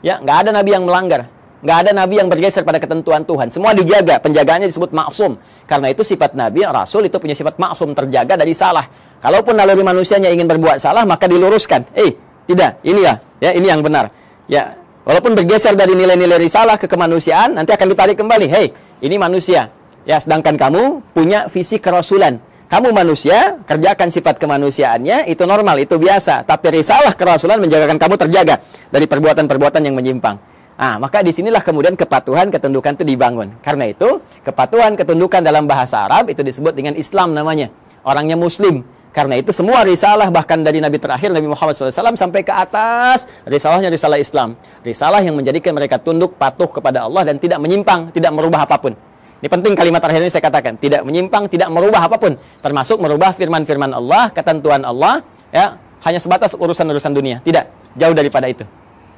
Ya, 0.04 0.20
nggak 0.20 0.36
ada 0.46 0.50
nabi 0.52 0.70
yang 0.76 0.84
melanggar. 0.84 1.26
Nggak 1.58 1.76
ada 1.82 1.90
nabi 1.90 2.14
yang 2.22 2.30
bergeser 2.30 2.62
pada 2.62 2.78
ketentuan 2.78 3.26
Tuhan. 3.26 3.50
Semua 3.50 3.74
dijaga, 3.74 4.22
penjagaannya 4.22 4.70
disebut 4.70 4.94
maksum. 4.94 5.34
Karena 5.66 5.90
itu 5.90 6.06
sifat 6.06 6.38
nabi, 6.38 6.62
rasul 6.62 7.10
itu 7.10 7.18
punya 7.18 7.34
sifat 7.34 7.58
maksum, 7.58 7.94
terjaga 7.98 8.38
dari 8.38 8.54
salah. 8.54 8.86
Kalaupun 9.18 9.58
naluri 9.58 9.82
manusianya 9.82 10.30
ingin 10.30 10.46
berbuat 10.46 10.78
salah, 10.78 11.02
maka 11.02 11.26
diluruskan. 11.26 11.90
Eh, 11.98 12.14
tidak, 12.46 12.78
ini 12.86 13.02
ya, 13.02 13.18
ya 13.42 13.50
ini 13.58 13.66
yang 13.66 13.82
benar. 13.82 14.06
Ya, 14.46 14.78
Walaupun 15.08 15.32
bergeser 15.32 15.72
dari 15.72 15.96
nilai-nilai 15.96 16.36
risalah 16.36 16.76
ke 16.76 16.84
kemanusiaan, 16.84 17.56
nanti 17.56 17.72
akan 17.72 17.96
ditarik 17.96 18.20
kembali. 18.20 18.44
Hei, 18.44 18.68
ini 19.00 19.16
manusia. 19.16 19.72
Ya, 20.04 20.20
sedangkan 20.20 20.60
kamu 20.60 21.00
punya 21.16 21.48
visi 21.48 21.80
kerasulan. 21.80 22.36
Kamu 22.68 22.92
manusia, 22.92 23.56
kerjakan 23.64 24.12
sifat 24.12 24.36
kemanusiaannya, 24.36 25.24
itu 25.32 25.48
normal, 25.48 25.80
itu 25.80 25.96
biasa. 25.96 26.44
Tapi 26.44 26.84
risalah 26.84 27.16
kerasulan 27.16 27.56
menjagakan 27.56 27.96
kamu 27.96 28.20
terjaga 28.20 28.60
dari 28.92 29.08
perbuatan-perbuatan 29.08 29.80
yang 29.88 29.96
menyimpang. 29.96 30.36
Ah, 30.78 30.94
maka 30.94 31.26
di 31.26 31.34
sinilah 31.34 31.58
kemudian 31.58 31.98
kepatuhan, 31.98 32.54
ketundukan 32.54 32.94
itu 32.94 33.02
dibangun. 33.02 33.50
Karena 33.58 33.90
itu, 33.90 34.22
kepatuhan, 34.46 34.94
ketundukan 34.94 35.42
dalam 35.42 35.66
bahasa 35.66 36.06
Arab 36.06 36.30
itu 36.30 36.38
disebut 36.46 36.70
dengan 36.70 36.94
Islam 36.94 37.34
namanya. 37.34 37.66
Orangnya 38.06 38.38
Muslim. 38.38 38.86
Karena 39.10 39.34
itu 39.34 39.50
semua 39.50 39.82
risalah 39.82 40.30
bahkan 40.30 40.62
dari 40.62 40.78
Nabi 40.78 41.02
terakhir 41.02 41.34
Nabi 41.34 41.50
Muhammad 41.50 41.74
SAW 41.74 42.14
sampai 42.14 42.46
ke 42.46 42.54
atas 42.54 43.26
risalahnya 43.42 43.90
risalah 43.90 44.22
Islam. 44.22 44.54
Risalah 44.86 45.18
yang 45.18 45.34
menjadikan 45.34 45.74
mereka 45.74 45.98
tunduk 45.98 46.38
patuh 46.38 46.70
kepada 46.70 47.02
Allah 47.10 47.26
dan 47.26 47.42
tidak 47.42 47.58
menyimpang, 47.58 48.14
tidak 48.14 48.30
merubah 48.30 48.62
apa 48.62 48.78
pun. 48.78 48.94
Ini 49.42 49.50
penting 49.50 49.74
kalimat 49.74 49.98
terakhir 49.98 50.22
ini 50.22 50.30
saya 50.30 50.46
katakan, 50.46 50.78
tidak 50.78 51.02
menyimpang, 51.02 51.50
tidak 51.50 51.70
merubah 51.74 52.06
apa 52.06 52.22
pun, 52.22 52.38
termasuk 52.62 53.02
merubah 53.02 53.34
firman-firman 53.34 53.90
Allah, 53.94 54.30
ketentuan 54.30 54.86
Allah, 54.86 55.22
ya, 55.50 55.78
hanya 56.06 56.22
sebatas 56.22 56.54
urusan-urusan 56.58 57.10
dunia. 57.10 57.42
Tidak, 57.42 57.94
jauh 57.98 58.14
daripada 58.14 58.50
itu. 58.50 58.66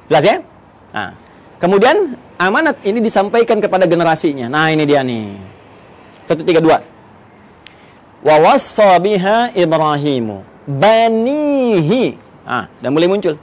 Jelas 0.09 0.25
ya? 0.25 0.35
Nah, 0.93 1.13
kemudian 1.61 2.17
amanat 2.41 2.81
ini 2.81 2.97
disampaikan 2.97 3.61
kepada 3.61 3.85
generasinya. 3.85 4.49
Nah, 4.49 4.73
ini 4.73 4.83
dia 4.89 5.05
nih. 5.05 5.37
132 6.25 6.81
wa 8.21 8.35
wassa 8.37 8.97
biha 9.01 9.53
Ibrahimu 9.53 10.45
banihi. 10.65 12.17
Ah, 12.45 12.65
dan 12.81 12.93
mulai 12.93 13.09
muncul. 13.09 13.37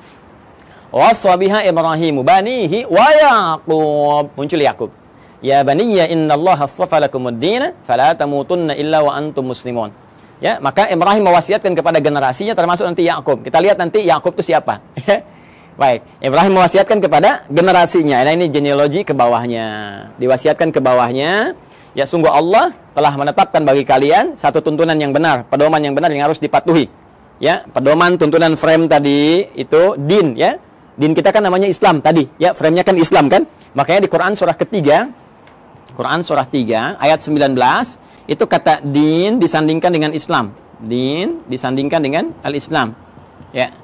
Wassa 0.90 1.34
biha 1.38 1.66
Ibrahimu 1.68 2.20
banihi 2.26 2.88
wa 2.90 3.08
Yaqub. 3.12 4.26
Muncul 4.34 4.60
Yaqub. 4.62 4.90
Ya 5.38 5.62
baniya 5.62 6.10
inna 6.10 6.34
Allah 6.34 6.58
astafa 6.58 6.98
lakumuddin 6.98 7.70
fala 7.86 8.10
tamutunna 8.18 8.74
illa 8.74 8.98
wa 9.06 9.14
antum 9.14 9.46
muslimun. 9.46 9.94
Ya, 10.38 10.62
maka 10.62 10.86
Ibrahim 10.86 11.26
mewasiatkan 11.26 11.74
kepada 11.74 11.98
generasinya 11.98 12.54
termasuk 12.54 12.86
nanti 12.86 13.02
Yakub. 13.02 13.42
Kita 13.42 13.58
lihat 13.58 13.74
nanti 13.74 14.06
Yakub 14.06 14.38
itu 14.38 14.54
siapa. 14.54 14.78
Baik, 15.78 16.02
Ibrahim 16.18 16.58
mewasiatkan 16.58 16.98
kepada 16.98 17.46
generasinya. 17.46 18.26
Nah, 18.26 18.34
ini 18.34 18.50
genealogi 18.50 19.06
ke 19.06 19.14
bawahnya. 19.14 19.66
Diwasiatkan 20.18 20.74
ke 20.74 20.82
bawahnya 20.82 21.54
Ya 21.98 22.06
sungguh 22.06 22.30
Allah 22.30 22.70
telah 22.94 23.10
menetapkan 23.18 23.58
bagi 23.66 23.82
kalian 23.82 24.38
satu 24.38 24.62
tuntunan 24.62 24.94
yang 24.94 25.10
benar, 25.10 25.50
pedoman 25.50 25.82
yang 25.82 25.98
benar 25.98 26.14
yang 26.14 26.30
harus 26.30 26.38
dipatuhi. 26.38 26.86
Ya, 27.42 27.66
pedoman 27.74 28.14
tuntunan 28.14 28.54
frame 28.54 28.86
tadi 28.86 29.50
itu 29.58 29.98
din 29.98 30.38
ya. 30.38 30.62
Din 30.94 31.14
kita 31.14 31.34
kan 31.34 31.42
namanya 31.42 31.66
Islam 31.66 31.98
tadi, 31.98 32.26
ya 32.42 32.54
frame-nya 32.54 32.82
kan 32.82 32.94
Islam 32.98 33.26
kan? 33.30 33.46
Makanya 33.74 34.06
di 34.06 34.10
Quran 34.10 34.34
surah 34.34 34.54
ketiga 34.58 35.10
Quran 35.94 36.22
surah 36.22 36.46
3 36.46 37.02
ayat 37.02 37.18
19 37.22 37.58
itu 38.30 38.44
kata 38.46 38.82
din 38.86 39.42
disandingkan 39.42 39.90
dengan 39.90 40.14
Islam. 40.14 40.54
Din 40.78 41.42
disandingkan 41.50 41.98
dengan 41.98 42.30
al-Islam. 42.46 42.94
Ya. 43.50 43.74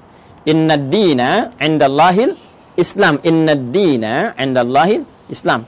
Inna 0.44 0.76
dina 0.76 1.52
indallahil 1.56 2.36
Islam. 2.76 3.16
Inna 3.24 3.56
dina 3.56 4.36
indallahil 4.36 5.04
Islam. 5.32 5.64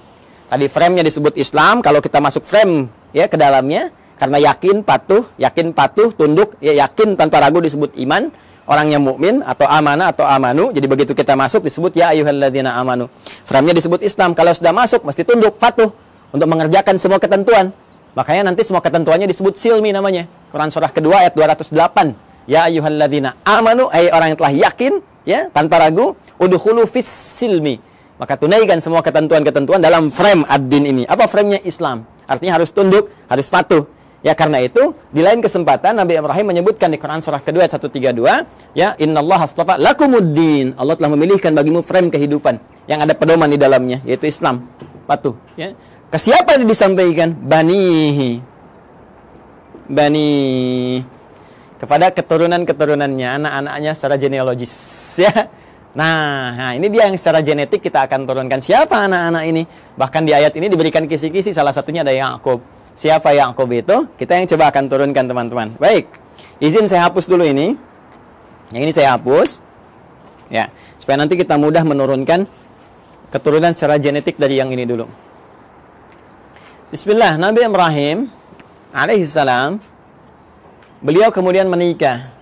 Tadi 0.46 0.66
frame-nya 0.70 1.02
disebut 1.02 1.34
Islam, 1.40 1.82
kalau 1.82 1.98
kita 1.98 2.22
masuk 2.22 2.46
frame 2.46 2.86
ya 3.10 3.26
ke 3.26 3.34
dalamnya 3.34 3.90
karena 4.14 4.38
yakin, 4.52 4.86
patuh, 4.86 5.26
yakin, 5.36 5.74
patuh, 5.74 6.14
tunduk, 6.14 6.54
ya 6.62 6.76
yakin 6.76 7.18
tanpa 7.18 7.42
ragu 7.42 7.58
disebut 7.58 7.98
iman, 8.06 8.30
orang 8.68 8.86
yang 8.94 9.02
mukmin 9.02 9.42
atau 9.42 9.66
amana 9.66 10.14
atau 10.14 10.22
amanu. 10.28 10.70
Jadi 10.70 10.86
begitu 10.86 11.12
kita 11.16 11.34
masuk 11.34 11.66
disebut 11.66 11.96
ya 11.96 12.14
ayyuhalladzina 12.14 12.76
amanu. 12.78 13.10
Frame-nya 13.48 13.74
disebut 13.74 14.04
Islam. 14.04 14.36
Kalau 14.36 14.52
sudah 14.54 14.70
masuk 14.76 15.02
mesti 15.02 15.24
tunduk, 15.24 15.56
patuh 15.56 15.90
untuk 16.30 16.46
mengerjakan 16.46 16.94
semua 17.00 17.16
ketentuan. 17.18 17.72
Makanya 18.16 18.52
nanti 18.52 18.64
semua 18.64 18.80
ketentuannya 18.80 19.28
disebut 19.28 19.56
silmi 19.60 19.92
namanya. 19.92 20.24
Quran 20.48 20.68
surah 20.72 20.88
kedua 20.88 21.26
ayat 21.26 21.36
208. 21.36 22.25
Ya 22.46 22.70
ayyuhalladzina 22.70 23.42
amanu, 23.42 23.90
ay 23.90 24.10
orang 24.14 24.34
yang 24.34 24.38
telah 24.38 24.54
yakin 24.54 24.92
ya 25.26 25.50
tanpa 25.50 25.82
ragu, 25.82 26.14
udkhulu 26.38 26.86
fis 26.86 27.06
silmi. 27.10 27.82
Maka 28.16 28.40
tunaikan 28.40 28.80
semua 28.80 29.04
ketentuan-ketentuan 29.04 29.82
dalam 29.82 30.08
frame 30.08 30.46
ad-din 30.48 30.88
ini. 30.88 31.02
Apa 31.04 31.28
framenya? 31.28 31.60
Islam? 31.66 32.08
Artinya 32.24 32.56
harus 32.56 32.72
tunduk, 32.72 33.12
harus 33.28 33.46
patuh. 33.52 33.84
Ya 34.24 34.32
karena 34.32 34.58
itu 34.58 34.96
di 35.12 35.22
lain 35.22 35.38
kesempatan 35.38 36.02
Nabi 36.02 36.18
Ibrahim 36.18 36.50
menyebutkan 36.50 36.90
di 36.90 36.98
Quran 36.98 37.22
surah 37.22 37.38
kedua 37.46 37.62
ayat 37.68 37.78
132 37.78 38.74
ya 38.74 38.96
innallaha 38.98 39.46
astafa 39.46 39.78
lakumuddin. 39.78 40.74
Allah 40.74 40.98
telah 40.98 41.14
memilihkan 41.14 41.54
bagimu 41.54 41.84
frame 41.84 42.10
kehidupan 42.10 42.58
yang 42.90 43.04
ada 43.04 43.14
pedoman 43.14 43.46
di 43.46 43.60
dalamnya 43.60 44.02
yaitu 44.02 44.26
Islam. 44.26 44.66
Patuh 45.06 45.36
ya. 45.54 45.76
Ke 46.10 46.18
siapa 46.18 46.58
disampaikan? 46.58 47.38
Bani. 47.38 48.40
Bani 49.86 50.28
kepada 51.76 52.12
keturunan-keturunannya 52.12 53.28
anak-anaknya 53.42 53.92
secara 53.92 54.16
genealogis 54.16 54.74
ya 55.24 55.32
Nah, 55.96 56.52
nah, 56.52 56.70
ini 56.76 56.92
dia 56.92 57.08
yang 57.08 57.16
secara 57.16 57.40
genetik 57.40 57.80
kita 57.80 58.04
akan 58.04 58.28
turunkan. 58.28 58.60
Siapa 58.60 59.08
anak-anak 59.08 59.48
ini? 59.48 59.64
Bahkan 59.96 60.28
di 60.28 60.36
ayat 60.36 60.52
ini 60.52 60.68
diberikan 60.68 61.08
kisi-kisi, 61.08 61.56
salah 61.56 61.72
satunya 61.72 62.04
ada 62.04 62.12
Yakub. 62.12 62.60
Siapa 62.92 63.32
Yakub 63.32 63.64
itu? 63.72 64.04
Kita 64.20 64.36
yang 64.36 64.44
coba 64.44 64.68
akan 64.68 64.92
turunkan 64.92 65.24
teman-teman. 65.24 65.72
Baik, 65.80 66.12
izin 66.60 66.84
saya 66.84 67.08
hapus 67.08 67.24
dulu 67.24 67.48
ini. 67.48 67.80
Yang 68.76 68.82
ini 68.84 68.92
saya 68.92 69.16
hapus. 69.16 69.64
Ya, 70.52 70.68
supaya 71.00 71.16
nanti 71.16 71.40
kita 71.40 71.56
mudah 71.56 71.80
menurunkan 71.80 72.44
keturunan 73.32 73.72
secara 73.72 73.96
genetik 73.96 74.36
dari 74.36 74.60
yang 74.60 74.68
ini 74.68 74.84
dulu. 74.84 75.08
Bismillah, 76.92 77.40
Nabi 77.40 77.64
Ibrahim 77.64 78.28
alaihissalam 78.92 79.80
beliau 81.06 81.30
kemudian 81.30 81.70
menikah 81.70 82.34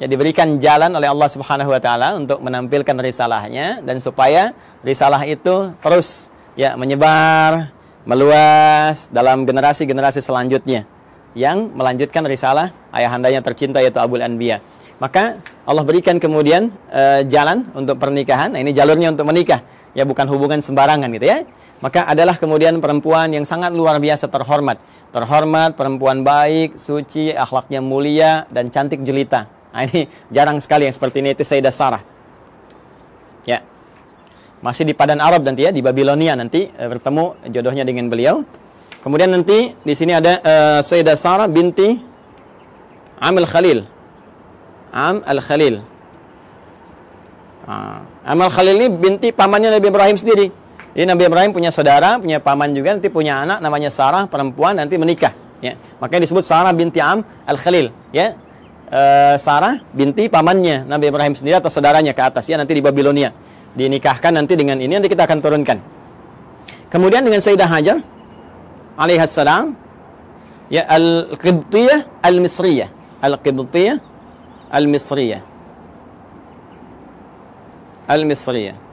ya 0.00 0.08
diberikan 0.08 0.56
jalan 0.56 0.88
oleh 0.96 1.12
Allah 1.12 1.28
Subhanahu 1.28 1.68
wa 1.68 1.76
taala 1.76 2.16
untuk 2.16 2.40
menampilkan 2.40 2.96
risalahnya 2.96 3.84
dan 3.84 4.00
supaya 4.00 4.56
risalah 4.80 5.20
itu 5.28 5.76
terus 5.84 6.32
ya 6.56 6.80
menyebar, 6.80 7.68
meluas 8.08 9.12
dalam 9.12 9.44
generasi-generasi 9.44 10.24
selanjutnya 10.24 10.88
yang 11.36 11.76
melanjutkan 11.76 12.24
risalah 12.24 12.72
ayahandanya 12.88 13.44
tercinta 13.44 13.84
yaitu 13.84 14.00
Abul 14.00 14.24
Anbiya. 14.24 14.64
Maka 14.96 15.40
Allah 15.68 15.84
berikan 15.84 16.16
kemudian 16.16 16.72
uh, 16.92 17.24
jalan 17.28 17.68
untuk 17.72 17.96
pernikahan. 17.96 18.52
Nah, 18.52 18.60
ini 18.60 18.76
jalurnya 18.76 19.12
untuk 19.12 19.24
menikah, 19.24 19.64
ya 19.96 20.04
bukan 20.06 20.26
hubungan 20.30 20.60
sembarangan 20.62 21.10
gitu 21.14 21.26
ya. 21.26 21.46
Maka 21.80 22.04
adalah 22.04 22.36
kemudian 22.36 22.76
perempuan 22.76 23.32
yang 23.32 23.48
sangat 23.48 23.72
luar 23.72 23.96
biasa 23.96 24.28
terhormat. 24.28 24.76
Terhormat, 25.10 25.80
perempuan 25.80 26.20
baik, 26.20 26.76
suci, 26.76 27.32
akhlaknya 27.32 27.80
mulia 27.80 28.44
dan 28.52 28.68
cantik 28.68 29.00
jelita 29.00 29.48
Nah, 29.70 29.86
ini 29.86 30.10
jarang 30.34 30.58
sekali 30.58 30.86
yang 30.86 30.94
seperti 30.94 31.22
ini 31.22 31.30
itu 31.34 31.46
Sayyidah 31.46 31.74
Sarah. 31.74 32.02
Ya. 33.46 33.62
Masih 34.60 34.84
di 34.84 34.92
Padan 34.92 35.22
Arab 35.22 35.46
nanti 35.46 35.64
ya, 35.64 35.70
di 35.72 35.80
Babilonia 35.80 36.36
nanti 36.36 36.68
e, 36.68 36.84
bertemu 36.84 37.48
jodohnya 37.48 37.86
dengan 37.86 38.10
beliau. 38.10 38.42
Kemudian 39.00 39.32
nanti 39.32 39.72
di 39.80 39.94
sini 39.96 40.12
ada 40.12 40.44
uh, 40.44 40.80
Sayyidah 40.84 41.16
Sarah 41.16 41.48
binti 41.48 41.96
Am 43.16 43.32
Al-Khalil. 43.32 43.88
Am 44.92 45.24
Al-Khalil. 45.24 45.80
Nah, 47.70 48.02
Am 48.26 48.40
Al-Khalil 48.42 48.82
ini 48.82 48.88
binti 48.90 49.30
pamannya 49.30 49.78
Nabi 49.78 49.86
Ibrahim 49.94 50.18
sendiri. 50.18 50.50
Jadi 50.90 51.06
Nabi 51.06 51.22
Ibrahim 51.30 51.54
punya 51.54 51.70
saudara, 51.70 52.18
punya 52.18 52.42
paman 52.42 52.74
juga, 52.74 52.98
nanti 52.98 53.06
punya 53.06 53.46
anak 53.46 53.62
namanya 53.62 53.94
Sarah, 53.94 54.26
perempuan 54.26 54.74
nanti 54.74 54.98
menikah. 54.98 55.30
Ya. 55.62 55.78
Makanya 56.02 56.26
disebut 56.26 56.42
Sarah 56.42 56.74
binti 56.74 56.98
Am 56.98 57.22
Al-Khalil. 57.46 57.94
Ya 58.10 58.34
uh, 58.90 59.34
Sarah 59.38 59.80
binti 59.94 60.26
pamannya 60.26 60.84
Nabi 60.84 61.08
Ibrahim 61.08 61.34
sendiri 61.34 61.58
atau 61.58 61.70
saudaranya 61.70 62.12
ke 62.12 62.22
atas 62.22 62.44
ya 62.50 62.58
nanti 62.58 62.74
di 62.74 62.82
Babilonia 62.82 63.32
dinikahkan 63.74 64.34
nanti 64.34 64.58
dengan 64.58 64.76
ini 64.82 64.98
nanti 64.98 65.06
kita 65.06 65.24
akan 65.24 65.38
turunkan 65.38 65.78
kemudian 66.90 67.22
dengan 67.22 67.38
Sayyidah 67.38 67.70
Hajar 67.70 67.98
alaihissalam 68.98 69.78
ya 70.68 70.82
al-Qibtiyah 70.90 72.20
al-Misriyah 72.20 72.88
al-Qibtiyah 73.22 73.96
al-Misriyah 74.74 75.40
al-Misriyah 78.10 78.90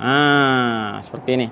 ah 0.00 1.00
seperti 1.04 1.30
ini. 1.36 1.48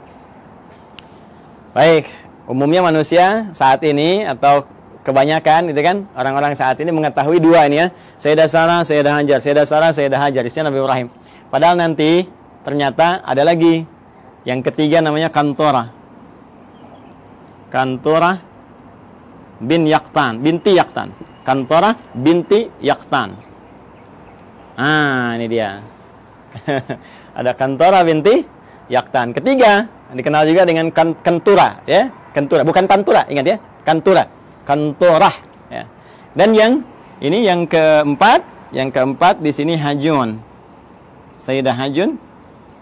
Baik 1.77 2.09
umumnya 2.49 2.81
manusia 2.81 3.53
saat 3.53 3.85
ini 3.85 4.25
atau 4.25 4.65
kebanyakan 5.05 5.73
itu 5.73 5.81
kan? 5.85 6.09
Orang-orang 6.17 6.57
saat 6.57 6.81
ini 6.81 6.93
mengetahui 6.93 7.41
dua 7.41 7.69
ini 7.69 7.77
ya. 7.81 7.87
Sayyidah 8.21 8.49
Sarah, 8.49 8.81
Sayyidah 8.85 9.21
Hajar. 9.21 9.39
Sayyidah 9.45 9.67
Sarah, 9.69 9.91
Sayyidah 9.93 10.21
Hajar. 10.21 10.43
Istilah 10.45 10.73
Nabi 10.73 10.81
Ibrahim. 10.81 11.09
Padahal 11.53 11.77
nanti 11.77 12.25
ternyata 12.65 13.21
ada 13.25 13.45
lagi. 13.45 13.85
Yang 14.49 14.73
ketiga 14.73 15.05
namanya 15.05 15.29
Kantora 15.29 15.93
Kantora 17.69 18.33
bin 19.61 19.85
Yaktan 19.85 20.41
binti 20.41 20.73
Yaktan 20.73 21.13
Kantora 21.45 21.93
binti 22.17 22.65
Yaktan 22.81 23.48
ah 24.79 25.35
ini 25.35 25.47
dia 25.51 25.83
ada 27.39 27.53
Kantora 27.59 28.07
binti 28.07 28.47
Yaktan 28.89 29.35
ketiga 29.35 29.91
dikenal 30.15 30.49
juga 30.49 30.63
dengan 30.65 30.89
Kentura 30.95 31.83
ya 31.85 32.09
Kentura 32.33 32.63
bukan 32.63 32.87
Pantura 32.89 33.27
ingat 33.29 33.45
ya 33.45 33.57
Kantura 33.83 34.39
kantorah 34.69 35.33
ya. 35.73 35.89
Dan 36.37 36.53
yang 36.53 36.73
ini 37.25 37.49
yang 37.49 37.65
keempat, 37.65 38.45
yang 38.77 38.93
keempat 38.93 39.41
di 39.41 39.49
sini 39.49 39.81
Hajun. 39.81 40.37
Sayyidah 41.41 41.73
Hajun 41.73 42.21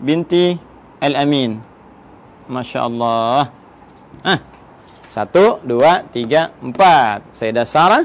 binti 0.02 0.58
Al-Amin. 0.98 1.62
Masya 2.50 2.80
Allah. 2.82 3.54
Ah, 4.26 4.42
satu, 5.06 5.62
dua, 5.62 6.02
tiga, 6.10 6.50
empat. 6.58 7.22
Sayyidah 7.30 7.62
Sarah 7.62 8.04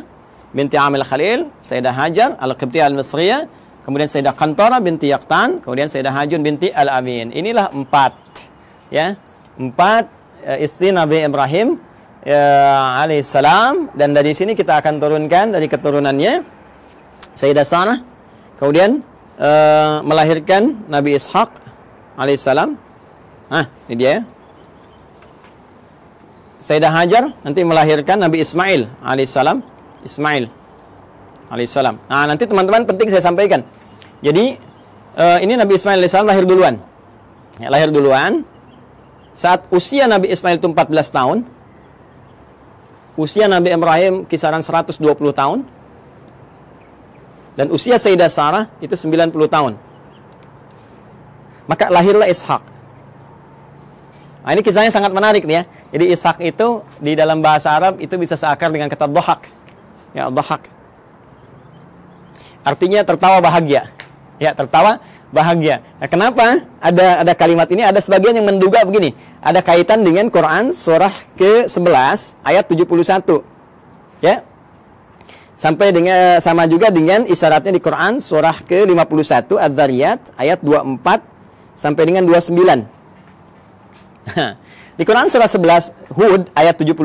binti 0.54 0.77
Amil 0.77 1.01
Khalil, 1.01 1.49
Sayyidah 1.65 1.95
Hajar 1.95 2.30
Al-Qibtiyah 2.38 2.86
Al-Misriyah, 2.91 3.49
kemudian 3.82 4.10
Sayyidah 4.10 4.38
Kantara 4.38 4.78
binti 4.80 5.10
Yaqtan, 5.10 5.62
kemudian 5.62 5.89
Sayyidah 5.89 6.13
Hajun 6.13 6.41
binti 6.41 6.70
Al-Amin. 6.70 7.34
Inilah 7.34 7.74
empat 7.74 8.13
ya. 8.94 9.17
Empat 9.58 10.08
uh, 10.46 10.58
istri 10.58 10.89
Nabi 10.89 11.22
Ibrahim 11.22 11.78
ya, 12.26 12.44
alaihissalam 13.04 13.94
dan 13.94 14.15
dari 14.15 14.32
sini 14.34 14.54
kita 14.54 14.80
akan 14.80 15.02
turunkan 15.02 15.54
dari 15.54 15.67
keturunannya 15.67 16.46
Sayyidah 17.36 17.65
Sarah 17.65 18.00
kemudian 18.62 19.02
uh, 19.41 20.06
melahirkan 20.06 20.86
Nabi 20.86 21.17
Ishaq 21.17 21.50
alaihissalam. 22.15 22.78
Ah, 23.52 23.67
ini 23.89 23.96
dia. 24.00 24.15
Sayyidah 26.62 26.94
Hajar 26.94 27.24
nanti 27.41 27.65
melahirkan 27.65 28.22
Nabi 28.22 28.46
Ismail 28.46 28.88
alaihissalam. 29.02 29.65
Ismail 30.06 30.61
alaihissalam. 31.52 32.00
Nah, 32.08 32.26
nanti 32.32 32.48
teman-teman 32.48 32.88
penting 32.88 33.12
saya 33.12 33.20
sampaikan. 33.20 33.62
Jadi 34.24 34.56
uh, 35.20 35.38
ini 35.44 35.60
Nabi 35.60 35.76
Ismail 35.76 36.00
alaihissalam 36.00 36.28
lahir 36.32 36.48
duluan. 36.48 36.80
Ya, 37.60 37.68
lahir 37.68 37.92
duluan. 37.92 38.48
Saat 39.36 39.68
usia 39.72 40.08
Nabi 40.08 40.32
Ismail 40.32 40.60
itu 40.60 40.68
14 40.68 40.88
tahun, 41.12 41.38
usia 43.20 43.48
Nabi 43.52 43.76
Ibrahim 43.76 44.24
kisaran 44.28 44.64
120 44.64 44.96
tahun, 45.32 45.60
dan 47.56 47.68
usia 47.72 48.00
Sayyidah 48.00 48.32
Sarah 48.32 48.66
itu 48.80 48.96
90 48.96 49.32
tahun. 49.48 49.74
Maka 51.68 51.92
lahirlah 51.92 52.28
Ishak. 52.28 52.64
Nah, 54.42 54.52
ini 54.58 54.62
kisahnya 54.66 54.90
sangat 54.90 55.14
menarik 55.14 55.46
nih 55.46 55.62
ya. 55.62 55.64
Jadi 55.94 56.06
Ishak 56.12 56.38
itu 56.42 56.82
di 56.98 57.14
dalam 57.14 57.40
bahasa 57.40 57.72
Arab 57.72 58.02
itu 58.02 58.16
bisa 58.18 58.34
seakar 58.34 58.74
dengan 58.74 58.90
kata 58.90 59.06
dohak. 59.06 59.48
Ya, 60.12 60.28
dohak. 60.28 60.81
Artinya 62.62 63.02
tertawa 63.02 63.41
bahagia. 63.41 63.89
Ya, 64.38 64.54
tertawa 64.54 65.02
bahagia. 65.34 65.82
Nah, 65.97 66.08
kenapa 66.12 66.62
ada 66.78 67.24
ada 67.24 67.34
kalimat 67.34 67.65
ini? 67.71 67.82
Ada 67.82 68.04
sebagian 68.04 68.36
yang 68.38 68.45
menduga 68.45 68.84
begini. 68.86 69.15
Ada 69.41 69.63
kaitan 69.63 70.04
dengan 70.06 70.30
Quran 70.30 70.76
surah 70.76 71.12
ke-11 71.39 72.38
ayat 72.45 72.65
71. 72.67 73.41
Ya. 74.21 74.45
Sampai 75.58 75.93
dengan 75.93 76.41
sama 76.41 76.65
juga 76.65 76.89
dengan 76.89 77.26
isyaratnya 77.26 77.74
di 77.74 77.82
Quran 77.82 78.17
surah 78.17 78.65
ke-51 78.65 79.45
Adz-Dzariyat 79.62 80.34
ayat 80.38 80.60
24 80.62 81.21
sampai 81.78 82.04
dengan 82.06 82.26
29. 82.26 82.86
di 84.97 85.04
Quran 85.06 85.28
surah 85.30 85.50
11 85.50 86.13
Hud 86.17 86.41
ayat 86.54 86.76
71 86.78 86.97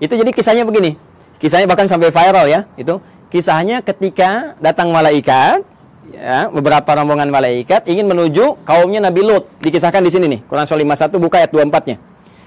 itu 0.00 0.12
jadi 0.12 0.30
kisahnya 0.32 0.64
begini. 0.68 0.96
Kisahnya 1.40 1.68
bahkan 1.68 1.84
sampai 1.84 2.08
viral 2.08 2.46
ya, 2.48 2.64
itu 2.78 3.00
kisahnya 3.34 3.82
ketika 3.82 4.54
datang 4.62 4.94
malaikat 4.94 5.66
ya, 6.14 6.46
beberapa 6.54 6.86
rombongan 6.86 7.26
malaikat 7.34 7.82
ingin 7.90 8.06
menuju 8.06 8.62
kaumnya 8.62 9.02
Nabi 9.02 9.26
Lut. 9.26 9.50
Dikisahkan 9.58 9.98
di 10.06 10.10
sini 10.14 10.30
nih, 10.30 10.40
Quran 10.46 10.62
surah 10.62 11.10
51 11.10 11.18
buka 11.18 11.42
ayat 11.42 11.50
24-nya. 11.50 11.96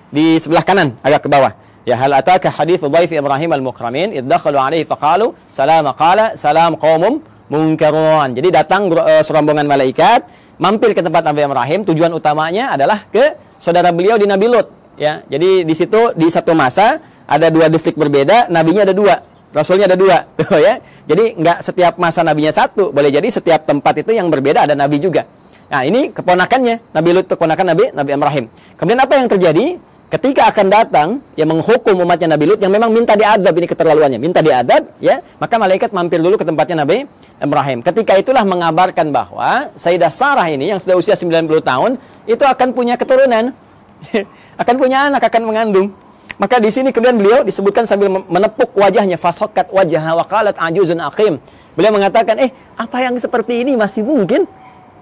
Di 0.07 0.39
sebelah 0.39 0.63
kanan 0.63 0.95
agak 1.03 1.27
ke 1.27 1.29
bawah. 1.29 1.51
Ya 1.83 1.99
hal 1.99 2.15
ataka 2.15 2.47
hadits 2.47 2.79
dhaif 2.79 3.11
Ibrahim 3.11 3.51
al-mukramin 3.51 4.15
iddakhalu 4.15 4.55
alaihi 4.55 4.87
faqalu 4.87 5.35
salam 5.51 5.91
qala 5.91 6.39
salam 6.39 6.79
qaumum 6.79 7.19
munkarun. 7.51 8.31
Jadi 8.31 8.47
datang 8.47 8.87
uh, 8.87 9.19
serombongan 9.19 9.67
malaikat 9.67 10.23
mampir 10.55 10.95
ke 10.95 11.03
tempat 11.03 11.27
Nabi 11.27 11.43
Ibrahim, 11.43 11.83
tujuan 11.83 12.15
utamanya 12.15 12.71
adalah 12.75 13.03
ke 13.11 13.35
saudara 13.59 13.91
beliau 13.91 14.15
di 14.15 14.23
Nabi 14.23 14.47
Lut. 14.47 14.67
Ya, 14.95 15.21
jadi 15.27 15.67
di 15.67 15.75
situ 15.75 16.15
di 16.15 16.31
satu 16.31 16.55
masa 16.55 17.03
ada 17.27 17.51
dua 17.51 17.67
distrik 17.67 17.99
berbeda, 17.99 18.47
nabinya 18.49 18.87
ada 18.87 18.95
dua, 18.95 19.21
rasulnya 19.55 19.85
ada 19.87 19.97
dua, 19.97 20.17
tuh 20.39 20.59
ya. 20.59 20.79
Jadi 21.07 21.39
nggak 21.39 21.63
setiap 21.63 21.93
masa 21.99 22.23
nabinya 22.23 22.51
satu, 22.51 22.91
boleh 22.91 23.11
jadi 23.11 23.27
setiap 23.31 23.63
tempat 23.63 24.03
itu 24.03 24.11
yang 24.11 24.27
berbeda 24.27 24.67
ada 24.67 24.75
nabi 24.75 24.99
juga. 24.99 25.23
Nah 25.67 25.83
ini 25.83 26.15
keponakannya, 26.15 26.95
Nabi 26.95 27.09
Lut 27.11 27.27
keponakan 27.27 27.65
Nabi 27.75 27.91
Nabi 27.91 28.09
Ibrahim. 28.15 28.45
Kemudian 28.79 29.01
apa 29.03 29.13
yang 29.19 29.27
terjadi? 29.27 29.65
Ketika 30.07 30.47
akan 30.47 30.71
datang 30.71 31.09
yang 31.35 31.51
menghukum 31.51 31.91
umatnya 31.99 32.31
Nabi 32.31 32.47
Lut 32.47 32.63
yang 32.63 32.71
memang 32.71 32.87
minta 32.95 33.11
diadab 33.19 33.51
ini 33.51 33.67
keterlaluannya, 33.67 34.15
minta 34.15 34.39
diadab 34.39 34.95
ya, 35.03 35.19
maka 35.35 35.59
malaikat 35.59 35.91
mampir 35.91 36.23
dulu 36.23 36.39
ke 36.39 36.47
tempatnya 36.47 36.87
Nabi 36.87 37.03
Ibrahim. 37.43 37.83
Ketika 37.83 38.15
itulah 38.15 38.47
mengabarkan 38.47 39.11
bahwa 39.11 39.67
Sayyidah 39.75 40.07
Sarah 40.07 40.47
ini 40.47 40.71
yang 40.71 40.79
sudah 40.79 40.95
usia 40.95 41.19
90 41.19 41.51
tahun 41.59 41.99
itu 42.23 42.39
akan 42.39 42.71
punya 42.71 42.95
keturunan. 42.95 43.51
akan 44.63 44.75
punya 44.79 45.11
anak, 45.11 45.27
akan 45.27 45.43
mengandung. 45.43 45.91
Maka 46.37 46.61
di 46.61 46.69
sini 46.69 46.93
kemudian 46.93 47.17
beliau 47.17 47.41
disebutkan 47.41 47.89
sambil 47.89 48.13
menepuk 48.13 48.69
wajahnya 48.77 49.17
fasokat 49.17 49.73
wajah 49.73 50.13
wakalat 50.21 50.53
ajuzun 50.53 51.01
aqim. 51.01 51.41
Beliau 51.73 51.93
mengatakan, 51.93 52.37
"Eh, 52.37 52.53
apa 52.77 52.97
yang 53.01 53.17
seperti 53.17 53.65
ini 53.65 53.73
masih 53.73 54.05
mungkin 54.05 54.45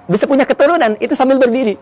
bisa 0.08 0.28
punya 0.28 0.48
keturunan?" 0.48 0.95
Itu 1.00 1.12
sambil 1.12 1.36
berdiri. 1.36 1.76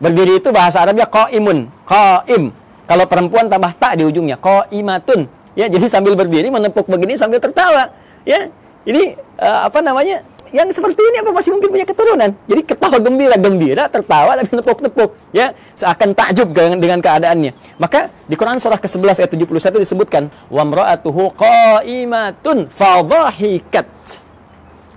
Berdiri 0.00 0.40
itu 0.40 0.48
bahasa 0.52 0.84
Arabnya 0.84 1.08
qaimun, 1.08 1.68
qaim. 1.88 2.52
Kalau 2.84 3.04
perempuan 3.08 3.48
tambah 3.48 3.72
tak 3.76 4.00
di 4.00 4.04
ujungnya, 4.04 4.36
imatun. 4.72 5.28
Ya, 5.56 5.68
jadi 5.68 5.86
sambil 5.88 6.16
berdiri 6.16 6.48
menepuk 6.48 6.88
begini 6.88 7.16
sambil 7.16 7.40
tertawa. 7.40 7.92
Ya, 8.24 8.48
ini 8.84 9.16
uh, 9.40 9.68
apa 9.68 9.80
namanya? 9.84 10.24
Yang 10.50 10.82
seperti 10.82 10.98
ini 10.98 11.16
apa 11.22 11.30
masih 11.30 11.50
mungkin 11.54 11.70
punya 11.70 11.86
keturunan? 11.86 12.30
Jadi 12.50 12.62
ketawa 12.66 12.98
gembira, 12.98 13.36
gembira, 13.38 13.84
tertawa 13.86 14.34
tapi 14.34 14.50
nepuk-nepuk, 14.58 15.10
ya, 15.30 15.54
seakan 15.78 16.10
takjub 16.10 16.50
dengan, 16.50 16.98
keadaannya. 16.98 17.78
Maka 17.78 18.10
di 18.26 18.34
Quran 18.34 18.58
surah 18.58 18.82
ke-11 18.82 19.22
ayat 19.22 19.30
71 19.30 19.78
disebutkan, 19.78 20.26
"Wa 20.50 20.66
imra'atuhu 20.66 21.38
qa'imatun 21.38 22.66
fadhahikat." 22.66 23.86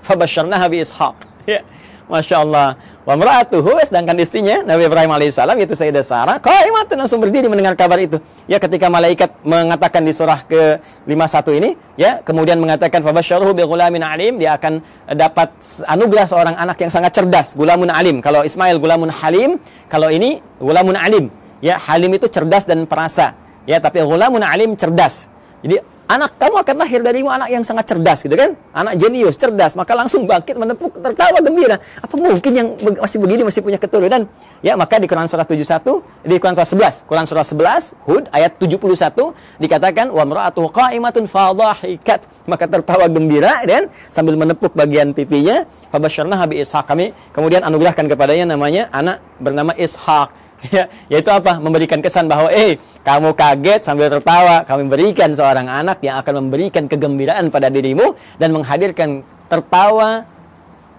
Fabasyarnaha 0.01 0.65
bi 0.67 0.81
Ishaq. 0.81 1.17
Ya. 1.43 1.59
Masya 2.07 2.39
Allah. 2.39 2.79
Wa 3.03 3.19
mra'atuhu 3.19 3.83
sedangkan 3.83 4.15
istrinya 4.23 4.63
Nabi 4.63 4.87
Ibrahim 4.87 5.11
alaihissalam 5.11 5.59
yaitu 5.59 5.75
Sayyidah 5.75 6.07
Sarah 6.07 6.39
qaimatun 6.39 6.95
langsung 6.95 7.19
berdiri 7.19 7.51
mendengar 7.51 7.75
kabar 7.75 7.99
itu. 7.99 8.23
Ya 8.47 8.63
ketika 8.63 8.87
malaikat 8.87 9.43
mengatakan 9.43 10.07
di 10.07 10.15
surah 10.15 10.39
ke-51 10.47 11.47
ini 11.59 11.69
ya 11.99 12.23
kemudian 12.23 12.55
mengatakan 12.63 13.03
fabasyaruhu 13.03 13.51
bi 13.51 13.67
ghulamin 13.67 14.07
alim 14.07 14.39
dia 14.39 14.55
akan 14.55 14.79
dapat 15.19 15.51
anugerah 15.83 16.25
seorang 16.31 16.55
anak 16.55 16.79
yang 16.79 16.91
sangat 16.95 17.11
cerdas, 17.11 17.59
gulamun 17.59 17.91
alim. 17.91 18.23
Kalau 18.23 18.47
Ismail 18.47 18.79
gulamun 18.79 19.11
halim, 19.11 19.59
kalau 19.91 20.07
ini 20.07 20.39
gulamun 20.63 20.95
alim. 20.95 21.27
Ya, 21.63 21.79
halim 21.79 22.11
itu 22.15 22.27
cerdas 22.27 22.67
dan 22.67 22.83
perasa. 22.87 23.35
Ya, 23.63 23.79
tapi 23.79 24.03
gulamun 24.03 24.43
alim 24.43 24.75
cerdas. 24.75 25.31
Jadi 25.63 25.79
anak 26.07 26.35
kamu 26.35 26.55
akan 26.61 26.75
lahir 26.79 26.99
darimu 26.99 27.29
anak 27.31 27.49
yang 27.49 27.63
sangat 27.63 27.87
cerdas 27.87 28.23
gitu 28.23 28.35
kan? 28.35 28.53
Anak 28.75 28.99
jenius 28.99 29.35
cerdas 29.39 29.73
maka 29.73 29.95
langsung 29.95 30.27
bangkit 30.27 30.55
menepuk 30.59 30.91
tertawa 30.99 31.39
gembira. 31.39 31.79
Apa 31.99 32.13
mungkin 32.19 32.51
yang 32.51 32.67
masih 32.99 33.17
begini 33.19 33.41
masih 33.47 33.61
punya 33.63 33.79
keturunan 33.79 34.27
ya 34.59 34.73
maka 34.75 34.99
di 34.99 35.07
Quran 35.07 35.27
surah 35.27 35.47
71 35.47 36.27
di 36.27 36.35
Quran 36.39 36.55
surah 36.55 36.69
11 37.03 37.09
Quran 37.09 37.25
surah 37.25 37.45
11 37.45 38.07
Hud 38.07 38.23
ayat 38.31 38.51
71 38.59 39.61
dikatakan 39.63 40.07
wa 40.11 40.23
mar'atuhu 40.27 40.67
qa'imatun 40.71 41.25
fadhahikat 41.27 42.27
maka 42.45 42.67
tertawa 42.67 43.07
gembira 43.07 43.63
dan 43.63 43.87
sambil 44.11 44.35
menepuk 44.35 44.75
bagian 44.75 45.15
pipinya 45.15 45.63
fabasyarna 45.93 46.35
habi 46.41 46.59
ishaq. 46.59 46.83
Kami 46.89 47.13
kemudian 47.31 47.61
anugerahkan 47.61 48.09
kepadanya 48.09 48.57
namanya 48.57 48.89
anak 48.89 49.21
bernama 49.37 49.71
Ishaq 49.77 50.42
ya, 50.71 50.87
yaitu 51.11 51.29
apa? 51.33 51.59
Memberikan 51.59 51.99
kesan 51.99 52.29
bahwa 52.29 52.47
eh 52.53 52.79
kamu 53.03 53.35
kaget 53.35 53.81
sambil 53.83 54.07
tertawa, 54.07 54.63
kami 54.63 54.87
berikan 54.87 55.35
seorang 55.35 55.67
anak 55.67 55.99
yang 55.99 56.15
akan 56.21 56.47
memberikan 56.47 56.87
kegembiraan 56.87 57.51
pada 57.51 57.67
dirimu 57.67 58.15
dan 58.39 58.55
menghadirkan 58.55 59.27
tertawa 59.51 60.23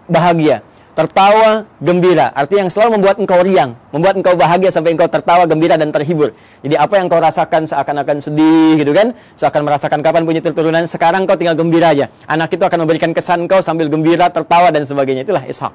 bahagia, 0.05 0.61
tertawa 0.93 1.65
gembira. 1.81 2.29
Artinya 2.37 2.69
yang 2.69 2.73
selalu 2.73 3.01
membuat 3.01 3.17
engkau 3.17 3.41
riang, 3.41 3.73
membuat 3.89 4.15
engkau 4.21 4.37
bahagia 4.37 4.69
sampai 4.69 4.93
engkau 4.93 5.09
tertawa 5.09 5.49
gembira 5.49 5.81
dan 5.81 5.89
terhibur. 5.89 6.37
Jadi 6.61 6.77
apa 6.77 6.95
yang 7.01 7.09
kau 7.09 7.19
rasakan 7.25 7.65
seakan-akan 7.65 8.21
sedih 8.21 8.77
gitu 8.77 8.93
kan, 8.93 9.17
seakan 9.41 9.65
merasakan 9.65 10.05
kapan 10.05 10.23
punya 10.29 10.45
keturunan, 10.45 10.85
sekarang 10.85 11.25
kau 11.25 11.41
tinggal 11.41 11.57
gembira 11.57 11.97
aja. 11.97 12.13
Anak 12.29 12.53
itu 12.53 12.63
akan 12.63 12.85
memberikan 12.85 13.17
kesan 13.17 13.49
kau 13.49 13.65
sambil 13.65 13.89
gembira, 13.89 14.29
tertawa 14.29 14.69
dan 14.69 14.85
sebagainya. 14.85 15.25
Itulah 15.25 15.49
Ishak. 15.49 15.73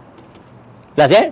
Jelas 0.94 1.10
ya? 1.10 1.24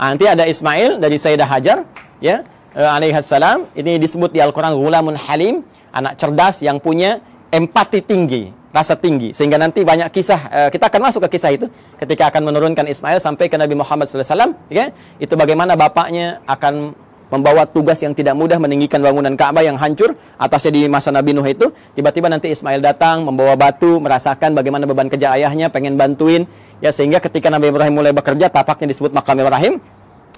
Nanti 0.00 0.24
ada 0.24 0.48
Ismail 0.48 0.96
dari 0.96 1.20
Sayyidah 1.20 1.44
Hajar, 1.44 1.84
ya, 2.24 2.40
uh, 2.72 2.96
alaihissalam. 2.96 3.68
Ini 3.76 4.00
disebut 4.00 4.32
di 4.32 4.40
Al-Quran 4.40 4.72
gulamun 4.72 5.12
halim, 5.12 5.60
anak 5.92 6.16
cerdas 6.16 6.64
yang 6.64 6.80
punya 6.80 7.20
empati 7.52 8.00
tinggi, 8.00 8.48
rasa 8.72 8.96
tinggi. 8.96 9.36
Sehingga 9.36 9.60
nanti 9.60 9.84
banyak 9.84 10.08
kisah, 10.08 10.40
uh, 10.48 10.68
kita 10.72 10.88
akan 10.88 11.12
masuk 11.12 11.28
ke 11.28 11.36
kisah 11.36 11.52
itu 11.52 11.68
ketika 12.00 12.32
akan 12.32 12.48
menurunkan 12.48 12.88
Ismail 12.88 13.20
sampai 13.20 13.52
ke 13.52 13.60
Nabi 13.60 13.76
Muhammad 13.76 14.08
SAW. 14.08 14.56
Ya, 14.72 14.96
itu 15.20 15.36
bagaimana 15.36 15.76
bapaknya 15.76 16.40
akan 16.48 16.96
membawa 17.30 17.62
tugas 17.64 18.02
yang 18.02 18.10
tidak 18.12 18.34
mudah 18.34 18.58
meninggikan 18.58 18.98
bangunan 18.98 19.38
Ka'bah 19.38 19.62
yang 19.62 19.78
hancur 19.78 20.18
atasnya 20.34 20.74
di 20.74 20.82
masa 20.90 21.14
Nabi 21.14 21.30
Nuh 21.30 21.46
itu 21.46 21.70
tiba-tiba 21.94 22.26
nanti 22.26 22.50
Ismail 22.50 22.82
datang 22.82 23.22
membawa 23.22 23.54
batu 23.54 24.02
merasakan 24.02 24.52
bagaimana 24.58 24.84
beban 24.84 25.06
kerja 25.06 25.38
ayahnya 25.38 25.70
pengen 25.70 25.94
bantuin 25.94 26.50
ya 26.80 26.90
sehingga 26.90 27.20
ketika 27.20 27.48
Nabi 27.52 27.72
Ibrahim 27.72 27.94
mulai 27.96 28.12
bekerja 28.12 28.48
tapaknya 28.48 28.90
disebut 28.90 29.12
makam 29.12 29.36
Ibrahim 29.38 29.80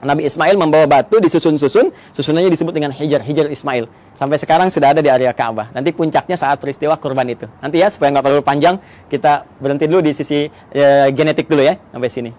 Nabi 0.02 0.26
Ismail 0.26 0.58
membawa 0.58 0.82
batu 0.90 1.22
disusun-susun, 1.22 1.94
susunannya 2.10 2.50
disebut 2.50 2.74
dengan 2.74 2.90
hijar, 2.90 3.22
hijar 3.22 3.46
Ismail. 3.46 3.86
Sampai 4.18 4.34
sekarang 4.34 4.66
sudah 4.66 4.90
ada 4.90 4.98
di 4.98 5.06
area 5.06 5.30
Ka'bah. 5.30 5.70
Nanti 5.70 5.94
puncaknya 5.94 6.34
saat 6.34 6.58
peristiwa 6.58 6.98
kurban 6.98 7.30
itu. 7.30 7.46
Nanti 7.62 7.78
ya 7.78 7.86
supaya 7.86 8.10
nggak 8.10 8.26
terlalu 8.26 8.42
panjang, 8.42 8.82
kita 9.06 9.46
berhenti 9.62 9.86
dulu 9.86 10.02
di 10.02 10.10
sisi 10.10 10.50
e, 10.74 10.84
genetik 11.14 11.46
dulu 11.46 11.62
ya 11.62 11.78
sampai 11.94 12.10
sini. 12.10 12.30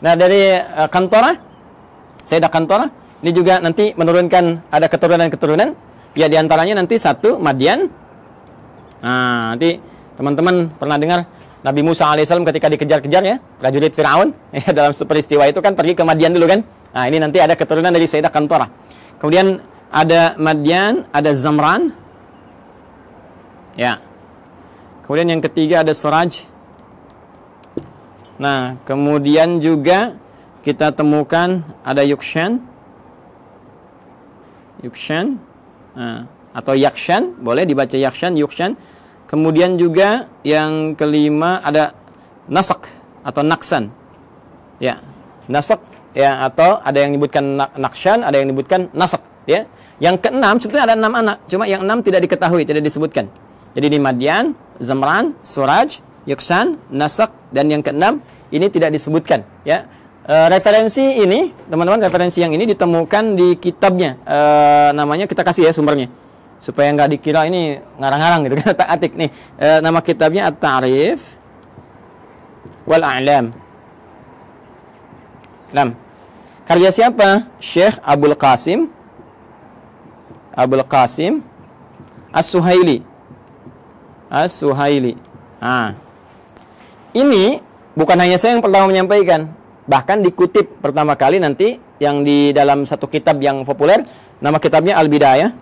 Nah 0.00 0.16
dari 0.16 0.56
e, 0.56 0.82
Kantora, 0.88 1.36
Sayyidah 2.24 2.48
Kantora, 2.48 2.88
ini 3.20 3.30
juga 3.36 3.60
nanti 3.60 3.92
menurunkan 3.92 4.72
ada 4.72 4.88
keturunan-keturunan. 4.88 5.68
Ya 6.16 6.32
di 6.32 6.40
antaranya 6.40 6.80
nanti 6.80 6.96
satu 6.96 7.36
Madian. 7.36 7.92
Nah 9.04 9.52
nanti 9.52 9.76
teman-teman 10.16 10.72
pernah 10.80 10.96
dengar 10.96 11.28
Nabi 11.62 11.80
Musa 11.86 12.10
alaihissalam 12.10 12.42
ketika 12.42 12.66
dikejar-kejar 12.66 13.22
ya, 13.22 13.36
prajurit 13.38 13.94
Firaun 13.94 14.34
ya, 14.58 14.74
dalam 14.74 14.90
peristiwa 14.90 15.46
itu 15.46 15.62
kan 15.62 15.78
pergi 15.78 15.94
ke 15.94 16.02
Madian 16.02 16.34
dulu 16.34 16.50
kan. 16.50 16.60
Nah, 16.92 17.04
ini 17.06 17.22
nanti 17.22 17.38
ada 17.38 17.54
keturunan 17.54 17.94
dari 17.94 18.04
Sayyidah 18.04 18.34
Kantorah. 18.34 18.68
Kemudian 19.22 19.62
ada 19.88 20.34
Madian, 20.42 21.06
ada 21.14 21.30
Zamran. 21.32 21.94
Ya. 23.78 24.02
Kemudian 25.06 25.38
yang 25.38 25.42
ketiga 25.42 25.86
ada 25.86 25.94
Suraj. 25.94 26.42
Nah, 28.42 28.74
kemudian 28.82 29.62
juga 29.62 30.18
kita 30.66 30.90
temukan 30.90 31.62
ada 31.86 32.02
Yukshan. 32.02 32.58
Yukshan. 34.82 35.38
Nah, 35.94 36.26
atau 36.50 36.74
Yakshan, 36.74 37.38
boleh 37.38 37.62
dibaca 37.62 37.94
Yakshan, 37.94 38.34
Yukshan. 38.34 38.74
Kemudian 39.32 39.80
juga 39.80 40.28
yang 40.44 40.92
kelima 40.92 41.64
ada 41.64 41.96
nasak 42.52 42.84
atau 43.24 43.40
naksan. 43.40 43.88
Ya, 44.76 45.00
nasak 45.48 45.80
ya 46.12 46.44
atau 46.44 46.76
ada 46.84 47.00
yang 47.00 47.16
menyebutkan 47.16 47.40
nakshan, 47.56 48.28
ada 48.28 48.36
yang 48.36 48.52
menyebutkan 48.52 48.92
nasak 48.92 49.24
ya. 49.48 49.64
Yang 50.04 50.28
keenam 50.28 50.60
sebetulnya 50.60 50.84
ada 50.84 50.96
enam 51.00 51.16
anak, 51.16 51.48
cuma 51.48 51.64
yang 51.64 51.80
enam 51.80 52.04
tidak 52.04 52.28
diketahui, 52.28 52.68
tidak 52.68 52.84
disebutkan. 52.84 53.32
Jadi 53.72 53.96
di 53.96 53.96
Madian, 53.96 54.52
Zamran, 54.84 55.32
Suraj, 55.40 55.96
Yuksan, 56.28 56.76
Nasak 56.92 57.32
dan 57.56 57.72
yang 57.72 57.80
keenam 57.80 58.20
ini 58.52 58.68
tidak 58.68 58.92
disebutkan 58.92 59.48
ya. 59.64 59.88
E, 60.28 60.34
referensi 60.52 61.24
ini, 61.24 61.56
teman-teman, 61.72 62.04
referensi 62.04 62.44
yang 62.44 62.52
ini 62.52 62.68
ditemukan 62.68 63.32
di 63.32 63.56
kitabnya. 63.56 64.20
E, 64.28 64.38
namanya 64.92 65.24
kita 65.24 65.40
kasih 65.40 65.70
ya 65.70 65.72
sumbernya 65.72 66.12
supaya 66.62 66.94
nggak 66.94 67.18
dikira 67.18 67.42
ini 67.50 67.82
ngarang-ngarang 67.98 68.40
gitu 68.46 68.54
kan 68.62 68.86
atik 68.94 69.18
nih 69.18 69.30
e, 69.58 69.68
nama 69.82 69.98
kitabnya 69.98 70.46
At-Ta'rif 70.46 71.34
wal 72.86 73.02
A'lam. 73.02 73.50
Lam. 75.74 75.88
Karya 76.62 76.94
siapa? 76.94 77.50
Syekh 77.58 77.98
Abdul 78.06 78.38
Qasim 78.38 78.86
Abdul 80.54 80.86
Qasim 80.86 81.42
As-Suhaili. 82.30 83.02
As-Suhaili. 84.30 85.18
Nah. 85.58 85.98
Ini 87.12 87.60
bukan 87.92 88.16
hanya 88.16 88.40
saya 88.40 88.56
yang 88.56 88.64
pertama 88.64 88.88
menyampaikan, 88.88 89.52
bahkan 89.84 90.24
dikutip 90.24 90.80
pertama 90.80 91.12
kali 91.12 91.36
nanti 91.36 91.76
yang 92.00 92.24
di 92.24 92.56
dalam 92.56 92.88
satu 92.88 93.04
kitab 93.04 93.36
yang 93.44 93.68
populer, 93.68 94.00
nama 94.40 94.56
kitabnya 94.56 94.96
Al-Bidayah 94.96 95.52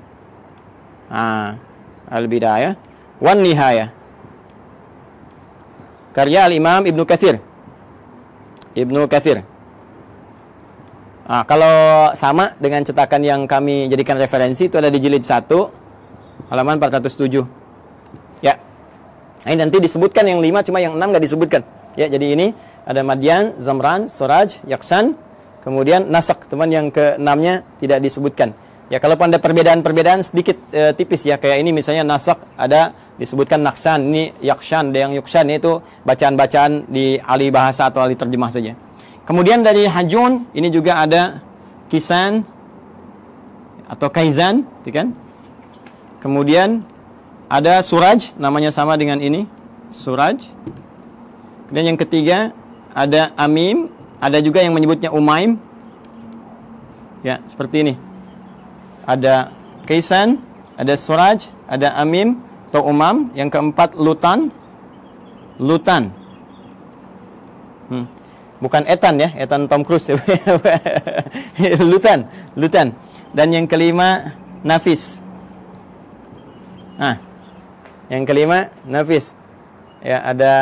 Ah, 1.11 1.59
Al-Bidayah 2.07 2.79
wan 3.19 3.43
Nihayah. 3.43 3.91
Karya 6.15 6.47
Al-Imam 6.47 6.87
Ibnu 6.87 7.03
Katsir. 7.03 7.43
Ibnu 8.79 9.11
Katsir. 9.11 9.43
Ah, 11.31 11.47
kalau 11.47 12.11
sama 12.19 12.55
dengan 12.59 12.83
cetakan 12.83 13.23
yang 13.23 13.41
kami 13.47 13.87
jadikan 13.87 14.19
referensi 14.19 14.67
itu 14.67 14.79
ada 14.79 14.91
di 14.91 14.99
jilid 14.99 15.23
1 15.23 15.47
halaman 16.51 16.79
407. 16.79 17.47
Ya. 18.43 18.59
Ini 19.47 19.55
nanti 19.59 19.79
disebutkan 19.79 20.27
yang 20.27 20.43
5 20.43 20.67
cuma 20.67 20.83
yang 20.83 20.99
6 20.99 21.11
nggak 21.11 21.25
disebutkan. 21.27 21.63
Ya, 21.95 22.07
jadi 22.07 22.35
ini 22.35 22.47
ada 22.87 23.03
Madian, 23.07 23.59
Zamran, 23.63 24.11
Suraj, 24.11 24.59
Yaksan, 24.67 25.15
kemudian 25.63 26.11
Nasak, 26.11 26.47
teman 26.51 26.71
yang 26.71 26.91
ke-6-nya 26.91 27.63
tidak 27.79 27.99
disebutkan. 28.03 28.55
Ya 28.91 28.99
kalau 28.99 29.15
ada 29.15 29.39
perbedaan-perbedaan 29.39 30.19
sedikit 30.27 30.59
e, 30.75 30.91
tipis 30.99 31.23
ya 31.23 31.39
kayak 31.39 31.63
ini 31.63 31.71
misalnya 31.71 32.03
nasak 32.03 32.43
ada 32.59 32.91
disebutkan 33.23 33.63
naksan 33.63 34.11
ini 34.11 34.35
yakshan 34.43 34.91
ada 34.91 35.07
yang 35.07 35.13
yuksan 35.15 35.47
itu 35.47 35.79
bacaan-bacaan 36.03 36.91
di 36.91 37.15
ahli 37.23 37.55
bahasa 37.55 37.87
atau 37.87 38.03
ahli 38.03 38.19
terjemah 38.19 38.51
saja. 38.51 38.75
Kemudian 39.23 39.63
dari 39.63 39.87
hajun 39.87 40.43
ini 40.59 40.75
juga 40.75 41.07
ada 41.07 41.39
kisan 41.87 42.43
atau 43.87 44.11
kaizan, 44.11 44.67
gitu 44.83 44.91
kan? 44.91 45.15
Kemudian 46.19 46.83
ada 47.47 47.87
suraj 47.87 48.35
namanya 48.43 48.75
sama 48.75 48.99
dengan 48.99 49.23
ini 49.23 49.47
suraj. 49.95 50.51
Kemudian 51.71 51.95
yang 51.95 52.01
ketiga 52.03 52.51
ada 52.91 53.31
amim, 53.39 53.87
ada 54.19 54.43
juga 54.43 54.67
yang 54.67 54.75
menyebutnya 54.75 55.15
umaim. 55.15 55.63
Ya, 57.23 57.39
seperti 57.47 57.87
ini 57.87 58.10
ada 59.07 59.53
Kaisan, 59.85 60.39
ada 60.79 60.95
Suraj, 60.95 61.51
ada 61.67 61.97
Amim 61.99 62.41
atau 62.71 62.87
Umam, 62.87 63.35
yang 63.35 63.51
keempat 63.51 63.99
Lutan. 63.99 64.55
Lutan. 65.61 66.15
Hmm. 67.91 68.07
Bukan 68.61 68.85
Etan 68.87 69.17
ya, 69.19 69.29
Etan 69.37 69.67
Tom 69.67 69.83
Cruise. 69.83 70.09
Lutan, 71.91 72.29
Lutan. 72.55 72.95
Dan 73.33 73.51
yang 73.51 73.67
kelima 73.67 74.37
Nafis. 74.63 75.25
Nah, 77.01 77.17
yang 78.13 78.29
kelima 78.29 78.69
Nafis. 78.85 79.33
Ya, 80.01 80.25
ada 80.25 80.55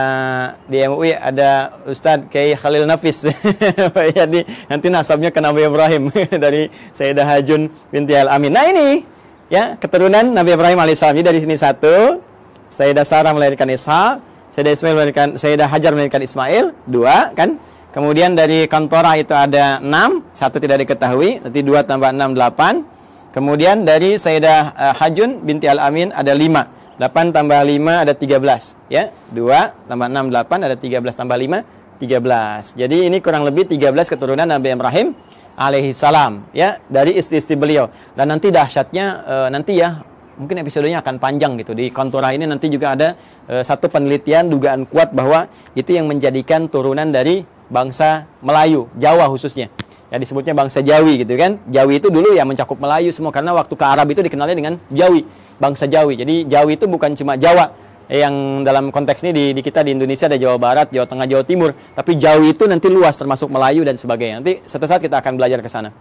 di 0.66 0.82
MUI 0.82 1.14
ada 1.14 1.78
Ustadz 1.86 2.26
Kiai 2.26 2.58
Khalil 2.58 2.90
Nafis. 2.90 3.22
Jadi 4.18 4.42
nanti 4.66 4.86
nasabnya 4.90 5.30
ke 5.30 5.38
Nabi 5.38 5.62
Ibrahim 5.62 6.10
dari 6.44 6.66
Sayyidah 6.90 7.22
Hajun 7.22 7.70
binti 7.94 8.18
Al 8.18 8.34
Amin. 8.34 8.50
Nah 8.50 8.66
ini 8.66 9.06
ya 9.46 9.78
keturunan 9.78 10.34
Nabi 10.34 10.58
Ibrahim 10.58 10.82
alaihissalam. 10.82 11.22
Jadi 11.22 11.26
dari 11.30 11.40
sini 11.46 11.54
satu, 11.54 12.18
Sayyidah 12.66 13.06
Sarah 13.06 13.30
melahirkan 13.30 13.70
Ishak, 13.70 14.18
Sayyidah 14.58 14.72
Ismail 14.74 14.94
melahirkan 14.98 15.28
Sayyidah 15.38 15.70
Hajar 15.70 15.94
melahirkan 15.94 16.22
Ismail, 16.26 16.64
dua 16.90 17.30
kan? 17.38 17.62
Kemudian 17.94 18.34
dari 18.34 18.66
Kantora 18.66 19.14
itu 19.22 19.38
ada 19.38 19.78
enam, 19.78 20.26
satu 20.34 20.58
tidak 20.58 20.82
diketahui, 20.82 21.46
nanti 21.46 21.62
dua 21.62 21.86
tambah 21.86 22.10
enam 22.10 22.34
delapan. 22.34 22.82
Kemudian 23.30 23.86
dari 23.86 24.18
Sayyidah 24.18 24.60
uh, 24.74 24.94
Hajun 24.98 25.46
binti 25.46 25.70
Al 25.70 25.78
Amin 25.78 26.10
ada 26.10 26.34
lima. 26.34 26.77
8 26.98 27.30
tambah 27.30 27.60
5 27.62 28.02
ada 28.04 28.12
13 28.12 28.90
ya. 28.90 29.14
2 29.30 29.86
tambah 29.86 30.06
6 30.10 30.34
8 30.34 30.66
ada 30.66 30.76
13 30.76 30.98
tambah 31.14 31.38
5 31.38 32.02
13 32.02 32.78
jadi 32.78 32.96
ini 33.10 33.18
kurang 33.18 33.42
lebih 33.42 33.66
13 33.66 33.90
keturunan 34.06 34.46
Nabi 34.46 34.70
Ibrahim 34.74 35.14
alaihi 35.58 35.90
salam 35.90 36.46
ya 36.54 36.78
dari 36.86 37.18
istri-istri 37.18 37.58
beliau. 37.58 37.90
Dan 38.14 38.30
nanti 38.30 38.54
dahsyatnya 38.54 39.06
e, 39.26 39.34
nanti 39.50 39.74
ya 39.74 39.98
mungkin 40.38 40.62
episodenya 40.62 41.02
akan 41.02 41.18
panjang 41.18 41.58
gitu. 41.58 41.74
Di 41.74 41.90
kontora 41.90 42.30
ini 42.30 42.46
nanti 42.46 42.70
juga 42.70 42.94
ada 42.94 43.18
e, 43.50 43.66
satu 43.66 43.90
penelitian 43.90 44.46
dugaan 44.46 44.86
kuat 44.86 45.10
bahwa 45.10 45.50
itu 45.74 45.90
yang 45.90 46.06
menjadikan 46.06 46.70
turunan 46.70 47.10
dari 47.10 47.42
bangsa 47.66 48.30
Melayu 48.38 48.86
Jawa 48.94 49.26
khususnya. 49.26 49.66
Ya 50.08 50.16
disebutnya 50.16 50.56
bangsa 50.56 50.80
Jawi 50.80 51.26
gitu 51.26 51.34
kan. 51.36 51.58
Jawi 51.68 52.00
itu 52.00 52.08
dulu 52.08 52.32
ya 52.32 52.46
mencakup 52.46 52.78
Melayu 52.78 53.10
semua 53.10 53.34
karena 53.34 53.52
waktu 53.52 53.74
ke 53.74 53.84
Arab 53.84 54.06
itu 54.08 54.22
dikenalnya 54.22 54.56
dengan 54.56 54.74
Jawi 54.88 55.26
bangsa 55.58 55.90
Jawi. 55.90 56.18
Jadi 56.18 56.46
Jawi 56.46 56.78
itu 56.78 56.86
bukan 56.86 57.12
cuma 57.18 57.34
Jawa 57.34 57.74
yang 58.08 58.64
dalam 58.64 58.88
konteks 58.88 59.20
ini 59.28 59.30
di, 59.36 59.44
di 59.52 59.60
kita 59.60 59.84
di 59.84 59.92
Indonesia 59.92 60.24
ada 60.24 60.40
Jawa 60.40 60.56
Barat, 60.56 60.88
Jawa 60.88 61.04
Tengah, 61.04 61.26
Jawa 61.28 61.44
Timur. 61.44 61.70
Tapi 61.74 62.16
Jawi 62.16 62.56
itu 62.56 62.64
nanti 62.64 62.88
luas 62.88 63.14
termasuk 63.20 63.52
Melayu 63.52 63.84
dan 63.84 64.00
sebagainya. 64.00 64.40
Nanti 64.40 64.64
satu 64.64 64.88
saat 64.88 65.04
kita 65.04 65.20
akan 65.20 65.36
belajar 65.36 65.60
ke 65.60 65.68
sana. 65.68 65.92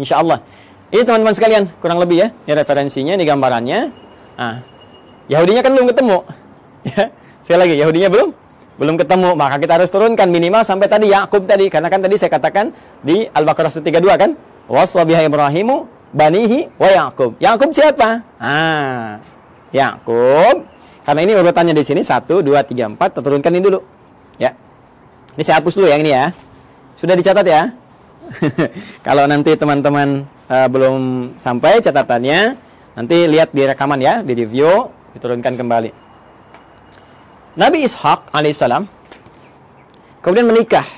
Insya 0.00 0.24
Allah. 0.24 0.40
Ini 0.88 1.02
teman-teman 1.02 1.34
sekalian, 1.34 1.62
kurang 1.82 1.98
lebih 2.00 2.22
ya. 2.22 2.28
Ini 2.46 2.54
referensinya, 2.54 3.12
ini 3.18 3.24
gambarannya. 3.26 3.80
Nah, 4.38 4.56
Yahudinya 5.26 5.60
kan 5.60 5.72
belum 5.76 5.88
ketemu. 5.92 6.18
Ya, 6.84 7.08
sekali 7.40 7.58
lagi, 7.64 7.74
Yahudinya 7.80 8.12
belum 8.12 8.28
belum 8.76 9.00
ketemu, 9.00 9.32
maka 9.38 9.56
kita 9.56 9.80
harus 9.80 9.88
turunkan 9.88 10.28
minimal 10.28 10.66
sampai 10.66 10.84
tadi 10.84 11.08
Yakub 11.08 11.48
tadi, 11.48 11.72
karena 11.72 11.88
kan 11.88 12.02
tadi 12.02 12.20
saya 12.20 12.28
katakan 12.28 12.76
di 13.00 13.24
Al-Baqarah 13.30 13.72
132 13.72 14.04
kan, 14.20 14.30
waswabiha 14.68 15.24
Ibrahimu 15.24 15.88
banihi 16.14 16.70
wa 16.78 16.88
Yakub. 16.88 17.34
Yakub 17.42 17.74
siapa? 17.74 18.22
Ah, 18.38 19.18
Yakub. 19.74 20.62
Karena 21.04 21.20
ini 21.26 21.32
urutannya 21.36 21.74
di 21.76 21.84
sini 21.84 22.00
satu, 22.00 22.40
dua, 22.40 22.64
tiga, 22.64 22.88
empat. 22.88 23.12
Kita 23.12 23.20
turunkan 23.20 23.52
ini 23.52 23.60
dulu. 23.60 23.82
Ya. 24.40 24.56
Ini 25.36 25.42
saya 25.44 25.60
hapus 25.60 25.76
dulu 25.76 25.90
yang 25.90 26.00
ini 26.00 26.14
ya. 26.14 26.32
Sudah 26.96 27.18
dicatat 27.18 27.44
ya. 27.44 27.74
Kalau 29.06 29.28
nanti 29.28 29.52
teman-teman 29.52 30.24
uh, 30.48 30.68
belum 30.70 31.34
sampai 31.36 31.84
catatannya, 31.84 32.56
nanti 32.96 33.16
lihat 33.28 33.52
di 33.52 33.68
rekaman 33.68 34.00
ya, 34.00 34.24
di 34.24 34.32
review, 34.32 34.88
diturunkan 35.12 35.60
kembali. 35.60 35.90
Nabi 37.54 37.86
Ishak 37.86 38.34
alaihissalam 38.34 38.88
kemudian 40.24 40.48
menikah, 40.48 40.88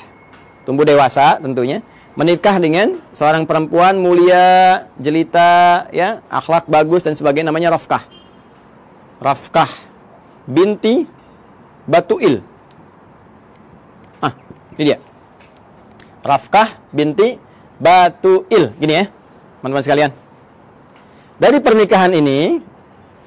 tumbuh 0.65 0.87
dewasa 0.87 1.37
tentunya 1.43 1.83
menikah 2.17 2.57
dengan 2.57 2.97
seorang 3.13 3.45
perempuan 3.45 4.01
mulia, 4.01 4.89
jelita, 4.97 5.87
ya, 5.93 6.25
akhlak 6.33 6.65
bagus 6.67 7.05
dan 7.05 7.13
sebagainya 7.13 7.53
namanya 7.53 7.77
Rafkah. 7.77 8.03
Rafkah 9.21 9.69
binti 10.49 11.05
Batuil. 11.87 12.41
Ah, 14.19 14.33
ini 14.75 14.83
dia. 14.91 14.99
Rafkah 16.25 16.81
binti 16.91 17.37
Batuil. 17.77 18.73
Gini 18.81 18.93
ya, 18.97 19.05
teman-teman 19.61 19.85
sekalian. 19.85 20.11
Dari 21.37 21.61
pernikahan 21.61 22.17
ini, 22.17 22.65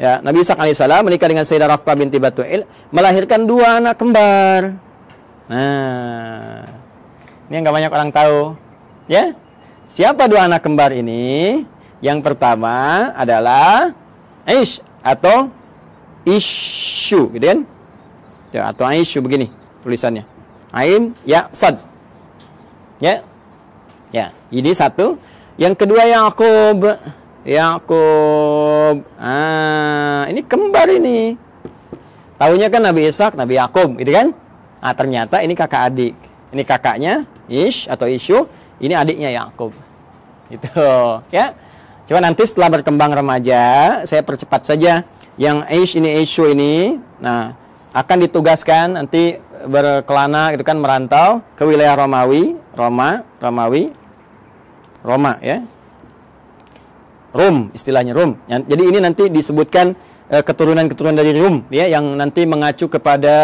ya, 0.02 0.18
Nabi 0.26 0.42
Isa 0.42 0.58
alaihissalam 0.58 1.06
menikah 1.06 1.30
dengan 1.30 1.46
Sayyidah 1.46 1.70
Rafkah 1.78 1.94
binti 1.94 2.18
Batuil, 2.18 2.66
melahirkan 2.90 3.46
dua 3.46 3.78
anak 3.78 4.02
kembar. 4.02 4.82
Nah, 5.46 6.66
ini 7.50 7.54
yang 7.54 7.70
gak 7.70 7.76
banyak 7.78 7.94
orang 7.94 8.10
tahu. 8.10 8.69
Ya, 9.10 9.34
siapa 9.90 10.30
dua 10.30 10.46
anak 10.46 10.62
kembar 10.62 10.94
ini? 10.94 11.66
Yang 11.98 12.30
pertama 12.30 13.10
adalah 13.18 13.90
Aish 14.46 14.86
atau 15.02 15.50
Ishu, 16.30 17.34
gitu 17.34 17.42
kan? 17.42 17.60
Ya, 18.54 18.70
atau 18.70 18.86
Aishu 18.86 19.18
begini 19.26 19.50
tulisannya. 19.82 20.30
Ain, 20.70 21.18
ya, 21.26 21.50
sad. 21.50 21.82
Ya, 23.02 23.26
ya. 24.14 24.30
Ini 24.54 24.78
satu. 24.78 25.18
Yang 25.58 25.82
kedua 25.82 26.06
Yakub. 26.06 26.86
Yakub. 27.42 28.96
Ah, 29.18 30.30
ini 30.30 30.46
kembar 30.46 30.86
ini. 30.86 31.34
Tahunya 32.38 32.70
kan 32.70 32.86
Nabi 32.86 33.10
Ishak, 33.10 33.34
Nabi 33.34 33.58
Yakub, 33.58 33.98
gitu 33.98 34.14
kan? 34.14 34.38
Ah, 34.78 34.94
ternyata 34.94 35.42
ini 35.42 35.58
kakak 35.58 35.90
adik. 35.90 36.14
Ini 36.54 36.62
kakaknya 36.62 37.26
Ish 37.50 37.90
atau 37.90 38.06
Ishu 38.06 38.46
ini 38.80 38.94
adiknya 38.96 39.30
Yakub. 39.32 39.72
Itu, 40.50 40.68
ya. 41.30 41.54
Coba 42.10 42.20
nanti 42.26 42.42
setelah 42.50 42.82
berkembang 42.82 43.14
remaja, 43.14 43.64
saya 44.10 44.26
percepat 44.26 44.66
saja. 44.66 45.06
Yang 45.40 45.58
Aish 45.70 45.94
ini 45.96 46.10
Aishu 46.20 46.50
ini, 46.50 47.00
nah 47.22 47.54
akan 47.96 48.18
ditugaskan 48.28 48.98
nanti 49.00 49.40
berkelana 49.68 50.52
itu 50.56 50.64
kan 50.66 50.80
merantau 50.80 51.46
ke 51.56 51.64
wilayah 51.64 51.96
Romawi, 51.96 52.58
Roma, 52.76 53.24
Romawi, 53.40 53.94
Roma 55.06 55.38
ya. 55.40 55.64
Rum 57.30 57.70
istilahnya 57.78 58.18
Rum. 58.18 58.42
Jadi 58.50 58.84
ini 58.90 58.98
nanti 58.98 59.30
disebutkan 59.30 59.94
eh, 60.34 60.42
keturunan-keturunan 60.42 61.14
dari 61.14 61.38
Rum 61.38 61.62
ya 61.70 61.86
yang 61.86 62.18
nanti 62.18 62.42
mengacu 62.50 62.90
kepada 62.90 63.38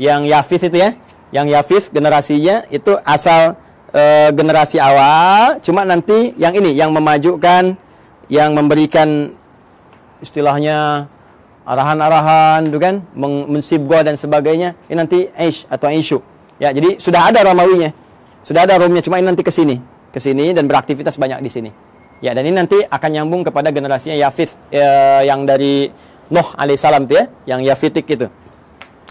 yang 0.00 0.24
Yafis 0.24 0.72
itu 0.72 0.80
ya. 0.80 0.96
Yang 1.28 1.46
Yafis 1.52 1.84
generasinya 1.92 2.64
itu 2.72 2.96
asal 3.04 3.60
e, 3.94 4.02
generasi 4.34 4.82
awal, 4.82 5.62
cuma 5.62 5.86
nanti 5.86 6.34
yang 6.34 6.52
ini 6.58 6.74
yang 6.74 6.90
memajukan, 6.90 7.78
yang 8.26 8.50
memberikan 8.52 9.30
istilahnya 10.18 11.06
arahan-arahan, 11.64 12.66
gitu 12.68 12.82
kan, 12.82 13.06
mensibgo 13.48 13.96
dan 14.02 14.18
sebagainya, 14.18 14.76
ini 14.90 14.96
nanti 14.98 15.18
Aish 15.32 15.64
atau 15.70 15.88
Aishu. 15.88 16.18
Ya, 16.58 16.74
jadi 16.74 16.98
sudah 16.98 17.30
ada 17.32 17.40
Romawinya, 17.46 17.94
sudah 18.42 18.66
ada 18.68 18.76
Romnya, 18.76 19.00
cuma 19.00 19.16
ini 19.22 19.30
nanti 19.30 19.40
ke 19.46 19.54
sini, 19.54 19.80
ke 20.12 20.20
sini 20.20 20.52
dan 20.52 20.68
beraktivitas 20.68 21.16
banyak 21.16 21.40
di 21.40 21.50
sini. 21.50 21.70
Ya, 22.20 22.36
dan 22.36 22.44
ini 22.44 22.56
nanti 22.56 22.78
akan 22.84 23.10
nyambung 23.10 23.42
kepada 23.46 23.72
generasinya 23.72 24.16
Yafith 24.16 24.56
e, 24.68 24.82
yang 25.24 25.46
dari 25.46 25.88
Nuh 26.32 26.48
alaihissalam 26.56 27.04
tuh 27.04 27.20
ya, 27.20 27.24
yang 27.44 27.60
Yafitik 27.60 28.08
itu. 28.08 28.26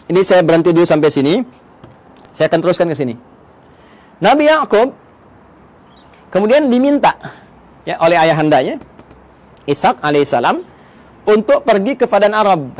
Ini 0.10 0.22
saya 0.26 0.42
berhenti 0.42 0.74
dulu 0.74 0.82
sampai 0.82 1.14
sini. 1.14 1.46
Saya 2.34 2.50
akan 2.50 2.60
teruskan 2.66 2.90
ke 2.90 2.98
sini. 2.98 3.14
Nabi 4.24 4.48
Yakub 4.48 4.96
kemudian 6.32 6.72
diminta 6.72 7.12
ya 7.84 8.00
oleh 8.00 8.16
ayahandanya 8.16 8.80
Ishak 9.68 10.00
alaihissalam 10.00 10.64
untuk 11.24 11.64
pergi 11.64 11.96
ke 11.96 12.04
Padan 12.04 12.36
Arab. 12.36 12.76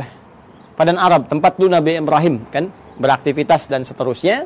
Padan 0.76 1.00
Arab, 1.00 1.32
tempat 1.32 1.56
dulu 1.56 1.72
Nabi 1.72 1.96
Ibrahim 1.96 2.44
kan 2.52 2.68
beraktivitas 3.00 3.72
dan 3.72 3.88
seterusnya. 3.88 4.44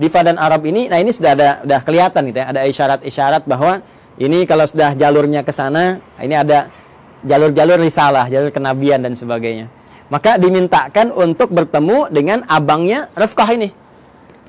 Di 0.00 0.08
Padan 0.08 0.40
Arab 0.40 0.64
ini, 0.64 0.88
nah 0.88 0.96
ini 0.96 1.12
sudah 1.12 1.36
ada 1.36 1.48
sudah 1.60 1.80
kelihatan 1.84 2.30
gitu 2.32 2.38
ya, 2.40 2.46
ada 2.48 2.64
isyarat-isyarat 2.64 3.42
bahwa 3.44 3.84
ini 4.16 4.48
kalau 4.48 4.64
sudah 4.64 4.96
jalurnya 4.96 5.44
ke 5.44 5.52
sana, 5.52 6.00
ini 6.16 6.32
ada 6.32 6.72
jalur-jalur 7.20 7.76
risalah, 7.76 8.24
jalur 8.32 8.48
kenabian 8.48 9.04
dan 9.04 9.12
sebagainya. 9.12 9.68
Maka 10.08 10.40
dimintakan 10.40 11.12
untuk 11.12 11.52
bertemu 11.52 12.08
dengan 12.08 12.48
abangnya 12.48 13.12
Rifkah 13.12 13.50
ini. 13.52 13.68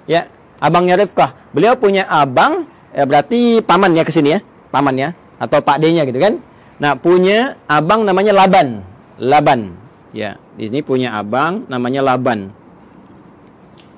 Ya, 0.07 0.31
abangnya 0.61 0.95
Rifkah. 1.01 1.33
Beliau 1.51 1.73
punya 1.73 2.05
abang, 2.05 2.69
ya 2.93 3.03
berarti 3.09 3.59
paman 3.65 3.97
ya 3.97 4.05
ke 4.05 4.13
sini 4.13 4.37
ya, 4.37 4.39
paman 4.69 4.95
ya, 4.95 5.09
atau 5.41 5.57
Pak 5.59 5.81
D-nya 5.81 6.05
gitu 6.05 6.21
kan. 6.21 6.37
Nah, 6.77 6.93
punya 6.93 7.57
abang 7.65 8.05
namanya 8.05 8.31
Laban. 8.31 8.85
Laban. 9.17 9.73
Ya, 10.13 10.37
di 10.55 10.69
sini 10.69 10.85
punya 10.85 11.17
abang 11.17 11.65
namanya 11.65 12.05
Laban. 12.05 12.53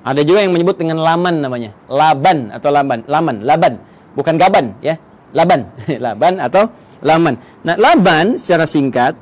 Ada 0.04 0.20
juga 0.20 0.44
yang 0.44 0.52
menyebut 0.52 0.76
dengan 0.76 1.00
Laman 1.00 1.40
namanya. 1.40 1.72
Laban 1.88 2.52
atau 2.52 2.68
Laban. 2.68 3.08
Laman, 3.08 3.36
Laban. 3.40 3.80
Bukan 4.12 4.36
Gaban 4.36 4.76
ya. 4.84 5.00
Laban. 5.32 5.64
Laban 6.04 6.34
atau 6.44 6.68
Laman. 7.00 7.40
Nah, 7.64 7.76
Laban 7.80 8.36
secara 8.36 8.68
singkat 8.68 9.16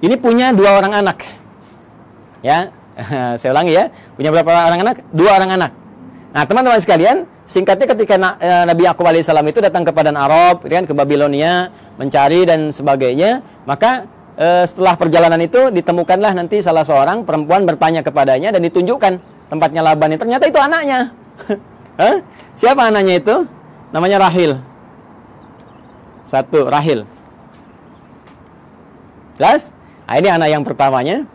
ini 0.00 0.16
punya 0.16 0.56
dua 0.56 0.80
orang 0.80 1.04
anak. 1.04 1.20
Ya, 2.40 2.72
saya 3.40 3.50
ulangi 3.52 3.72
ya, 3.74 3.88
punya 4.14 4.30
berapa 4.32 4.50
orang 4.50 4.80
anak? 4.84 4.96
Dua 5.12 5.30
orang 5.36 5.50
anak. 5.56 5.70
Nah, 6.30 6.42
teman-teman 6.46 6.78
sekalian, 6.78 7.26
singkatnya 7.48 7.86
ketika 7.90 8.14
eh, 8.38 8.64
Nabi 8.68 8.86
Yakub 8.86 9.02
alaihissalam 9.02 9.46
itu 9.50 9.58
datang 9.58 9.82
ke 9.82 9.90
Padan 9.90 10.14
Arab, 10.14 10.62
kan 10.68 10.86
ke 10.86 10.94
Babilonia, 10.94 11.74
mencari 11.98 12.46
dan 12.46 12.70
sebagainya, 12.70 13.44
maka 13.68 14.08
e, 14.40 14.64
setelah 14.64 14.96
perjalanan 14.96 15.36
itu 15.36 15.68
ditemukanlah 15.68 16.32
nanti 16.32 16.64
salah 16.64 16.80
seorang 16.80 17.28
perempuan 17.28 17.68
bertanya 17.68 18.00
kepadanya 18.00 18.56
dan 18.56 18.64
ditunjukkan 18.64 19.20
tempatnya 19.52 19.84
Laban. 19.84 20.16
Ternyata 20.16 20.48
itu 20.48 20.56
anaknya. 20.56 21.12
Siapa 22.60 22.88
anaknya 22.88 23.20
itu? 23.20 23.36
Namanya 23.92 24.24
Rahil. 24.24 24.56
Satu, 26.24 26.70
Rahil. 26.70 27.04
Jelas? 29.36 29.74
Nah, 30.08 30.16
ini 30.16 30.28
anak 30.30 30.48
yang 30.48 30.62
pertamanya. 30.64 31.26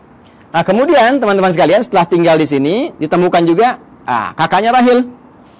Nah, 0.56 0.64
kemudian 0.64 1.20
teman-teman 1.20 1.52
sekalian 1.52 1.84
setelah 1.84 2.08
tinggal 2.08 2.40
di 2.40 2.48
sini 2.48 2.88
ditemukan 2.96 3.44
juga 3.44 3.76
ah, 4.08 4.32
kakaknya 4.32 4.72
Rahil. 4.72 5.04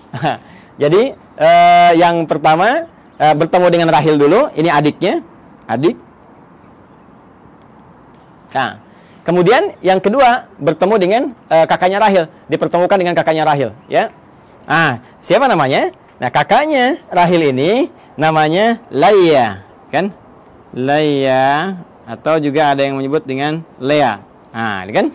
Jadi 0.81 1.13
eh, 1.37 1.91
yang 2.01 2.25
pertama 2.25 2.89
eh, 3.21 3.35
bertemu 3.37 3.67
dengan 3.69 3.93
Rahil 3.93 4.17
dulu, 4.17 4.49
ini 4.57 4.73
adiknya, 4.73 5.21
adik. 5.69 6.01
Nah, 8.57 8.81
kemudian 9.21 9.77
yang 9.85 10.01
kedua 10.01 10.49
bertemu 10.57 10.95
dengan 10.97 11.23
eh, 11.53 11.69
kakaknya 11.69 12.01
Rahil, 12.01 12.25
dipertemukan 12.49 12.97
dengan 12.97 13.13
kakaknya 13.13 13.45
Rahil, 13.45 13.77
ya. 13.93 14.09
Ah, 14.65 15.05
siapa 15.21 15.45
namanya? 15.45 15.93
Nah, 16.17 16.33
kakaknya 16.33 17.05
Rahil 17.13 17.53
ini 17.53 17.93
namanya 18.17 18.81
Laia, 18.89 19.61
kan? 19.93 20.09
Laia 20.73 21.85
atau 22.09 22.41
juga 22.41 22.73
ada 22.73 22.81
yang 22.81 22.97
menyebut 22.97 23.29
dengan 23.29 23.61
Lea. 23.77 24.36
Nah, 24.57 24.89
kan? 24.89 25.13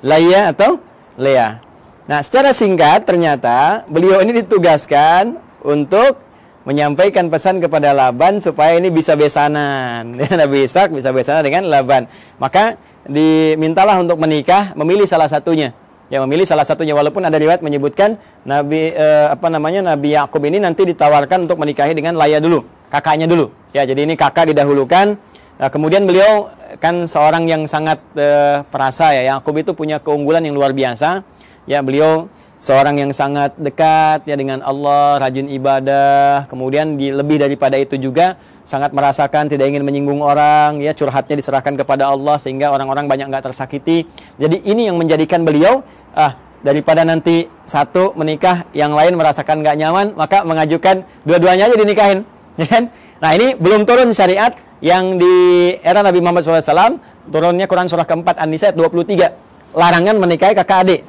Laia 0.00 0.56
atau 0.56 0.80
Lea. 1.20 1.60
Nah, 2.08 2.24
secara 2.24 2.56
singkat 2.56 3.04
ternyata 3.04 3.84
beliau 3.84 4.24
ini 4.24 4.40
ditugaskan 4.40 5.36
untuk 5.60 6.16
menyampaikan 6.64 7.28
pesan 7.28 7.60
kepada 7.60 7.92
Laban 7.92 8.40
supaya 8.40 8.80
ini 8.80 8.88
bisa 8.88 9.12
besanan. 9.12 10.16
Nabi 10.40 10.64
Ishak 10.64 10.88
bisa 10.96 11.12
besanan 11.12 11.44
dengan 11.44 11.68
Laban. 11.68 12.08
Maka 12.40 12.80
dimintalah 13.04 14.00
untuk 14.00 14.16
menikah, 14.16 14.72
memilih 14.72 15.04
salah 15.04 15.28
satunya. 15.28 15.76
Ya 16.08 16.24
memilih 16.24 16.48
salah 16.48 16.64
satunya 16.64 16.96
walaupun 16.96 17.20
ada 17.20 17.36
riwayat 17.36 17.60
menyebutkan 17.60 18.16
Nabi 18.48 18.96
eh, 18.96 19.28
apa 19.28 19.52
namanya 19.52 19.92
Nabi 19.92 20.16
Yakub 20.16 20.40
ini 20.40 20.56
nanti 20.56 20.88
ditawarkan 20.88 21.44
untuk 21.44 21.60
menikahi 21.60 21.92
dengan 21.92 22.16
Laya 22.16 22.40
dulu, 22.40 22.64
kakaknya 22.88 23.28
dulu. 23.28 23.52
Ya, 23.76 23.84
jadi 23.84 24.08
ini 24.08 24.16
kakak 24.16 24.48
didahulukan 24.48 25.20
Nah, 25.58 25.68
kemudian 25.68 26.06
beliau 26.06 26.54
kan 26.78 27.02
seorang 27.02 27.50
yang 27.50 27.66
sangat 27.66 27.98
uh, 28.14 28.62
perasa 28.70 29.10
ya. 29.10 29.34
Yakub 29.34 29.54
itu 29.58 29.74
punya 29.74 29.98
keunggulan 29.98 30.46
yang 30.46 30.54
luar 30.54 30.70
biasa. 30.70 31.26
Ya, 31.66 31.82
beliau 31.82 32.30
seorang 32.62 32.98
yang 32.98 33.10
sangat 33.10 33.58
dekat 33.58 34.22
ya 34.26 34.38
dengan 34.38 34.62
Allah, 34.62 35.18
rajin 35.18 35.50
ibadah. 35.50 36.46
Kemudian 36.46 36.94
di, 36.94 37.10
lebih 37.10 37.42
daripada 37.42 37.74
itu 37.74 37.98
juga 37.98 38.38
sangat 38.68 38.92
merasakan 38.92 39.48
tidak 39.48 39.72
ingin 39.72 39.82
menyinggung 39.82 40.20
orang, 40.20 40.78
ya 40.78 40.92
curhatnya 40.92 41.40
diserahkan 41.40 41.74
kepada 41.74 42.06
Allah 42.06 42.36
sehingga 42.36 42.68
orang-orang 42.68 43.08
banyak 43.08 43.26
nggak 43.32 43.50
tersakiti. 43.50 44.04
Jadi 44.36 44.62
ini 44.62 44.86
yang 44.86 45.00
menjadikan 45.00 45.42
beliau 45.42 45.80
ah 46.12 46.36
daripada 46.62 47.06
nanti 47.06 47.46
satu 47.64 48.12
menikah, 48.14 48.66
yang 48.74 48.92
lain 48.92 49.14
merasakan 49.18 49.62
nggak 49.62 49.76
nyaman, 49.78 50.06
maka 50.14 50.42
mengajukan 50.46 51.02
dua-duanya 51.26 51.66
aja 51.66 51.76
dinikahin. 51.78 52.22
Ya 52.58 52.66
kan? 52.66 52.90
Nah 53.18 53.30
ini 53.34 53.58
belum 53.58 53.82
turun 53.82 54.14
syariat 54.14 54.54
yang 54.78 55.18
di 55.18 55.74
era 55.82 56.06
Nabi 56.06 56.22
Muhammad 56.22 56.46
SAW 56.46 57.02
turunnya 57.28 57.66
Quran 57.66 57.90
surah 57.90 58.06
keempat 58.06 58.38
An-Nisa 58.38 58.70
23 58.70 59.74
larangan 59.74 60.16
menikahi 60.16 60.54
kakak 60.54 60.78
adik 60.86 61.02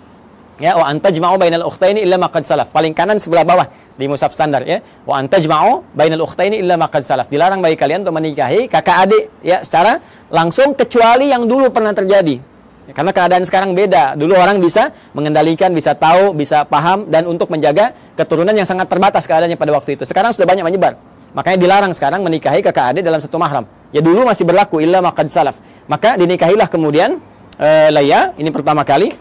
Ya, 0.59 0.75
wa 0.75 0.91
antajma'u 0.91 1.39
bainal 1.39 1.63
ukhtaini 1.63 2.03
illa 2.03 2.19
ma 2.19 2.27
qad 2.27 2.43
salaf. 2.43 2.67
Paling 2.75 2.91
kanan 2.91 3.15
sebelah 3.15 3.47
bawah 3.47 3.63
di 3.95 4.11
mushaf 4.11 4.35
standar 4.35 4.67
ya. 4.67 4.83
Wa 5.07 5.23
antajma'u 5.23 5.87
bainal 5.95 6.27
ukhtaini 6.27 6.59
illa 6.59 6.75
ma 6.75 6.91
qad 6.91 7.07
salaf. 7.07 7.31
Dilarang 7.31 7.63
bagi 7.63 7.79
kalian 7.79 8.03
untuk 8.03 8.19
menikahi 8.19 8.67
kakak 8.67 9.07
adik 9.07 9.23
ya 9.39 9.63
secara 9.63 10.03
langsung 10.27 10.75
kecuali 10.75 11.31
yang 11.31 11.47
dulu 11.47 11.71
pernah 11.71 11.95
terjadi. 11.95 12.43
Ya, 12.91 12.93
karena 12.97 13.15
keadaan 13.15 13.47
sekarang 13.47 13.71
beda. 13.71 14.19
Dulu 14.19 14.35
orang 14.35 14.59
bisa 14.59 14.91
mengendalikan, 15.15 15.71
bisa 15.71 15.95
tahu, 15.95 16.35
bisa 16.35 16.67
paham 16.67 17.07
dan 17.07 17.23
untuk 17.23 17.47
menjaga 17.47 17.95
keturunan 18.19 18.51
yang 18.51 18.67
sangat 18.67 18.91
terbatas 18.91 19.23
keadaannya 19.23 19.55
pada 19.55 19.71
waktu 19.71 19.95
itu. 19.95 20.03
Sekarang 20.03 20.35
sudah 20.35 20.43
banyak 20.43 20.67
menyebar. 20.67 20.99
Makanya 21.33 21.57
dilarang 21.61 21.93
sekarang 21.93 22.25
menikahi 22.25 22.65
kakak 22.65 22.95
adik 22.95 23.03
dalam 23.05 23.21
satu 23.21 23.37
mahram. 23.37 23.65
Ya 23.93 24.01
dulu 24.01 24.25
masih 24.25 24.45
berlaku 24.45 24.81
illa 24.81 25.01
ma 25.01 25.13
qad 25.13 25.29
salaf. 25.29 25.57
Maka 25.89 26.17
dinikahilah 26.17 26.69
kemudian 26.69 27.21
uh, 27.57 27.89
Laya 27.93 28.33
ini 28.37 28.49
pertama 28.49 28.81
kali 28.85 29.13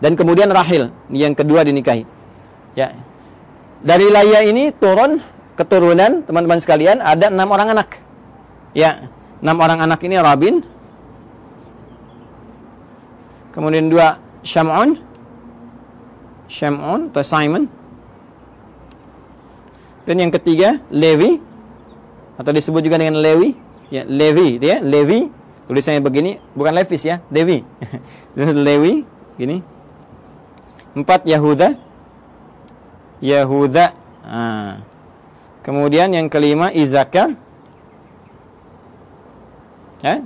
dan 0.00 0.12
kemudian 0.16 0.48
Rahil 0.52 0.92
yang 1.12 1.32
kedua 1.32 1.64
dinikahi. 1.64 2.04
Ya. 2.76 2.92
Dari 3.84 4.08
Laya 4.08 4.44
ini 4.44 4.72
turun 4.72 5.20
keturunan 5.54 6.24
teman-teman 6.24 6.58
sekalian 6.60 7.00
ada 7.00 7.28
enam 7.28 7.48
orang 7.52 7.76
anak. 7.76 7.88
Ya, 8.74 9.08
enam 9.40 9.56
orang 9.60 9.80
anak 9.84 10.00
ini 10.02 10.16
Rabin. 10.18 10.64
Kemudian 13.54 13.86
dua 13.86 14.18
Sham'un. 14.42 14.98
Sham'un 16.50 17.08
atau 17.08 17.22
Simon. 17.22 17.70
Dan 20.04 20.20
yang 20.20 20.32
ketiga 20.32 20.84
Levi 20.92 21.40
atau 22.36 22.52
disebut 22.52 22.84
juga 22.84 23.00
dengan 23.00 23.20
Lewi. 23.20 23.56
Ya, 23.88 24.04
Levi 24.04 24.60
itu 24.60 24.66
ya, 24.68 24.78
Levi. 24.84 25.28
Tulisannya 25.64 26.04
begini, 26.04 26.36
bukan 26.52 26.76
Levis 26.76 27.02
ya, 27.08 27.24
Levi. 27.32 27.64
Levi, 28.68 29.00
gini. 29.40 29.64
Empat 30.92 31.24
Yahuda. 31.24 31.74
Yahuda. 33.24 33.86
Nah. 34.24 34.84
Kemudian 35.64 36.12
yang 36.12 36.28
kelima 36.28 36.68
Izaka. 36.68 37.32
Ya. 40.04 40.20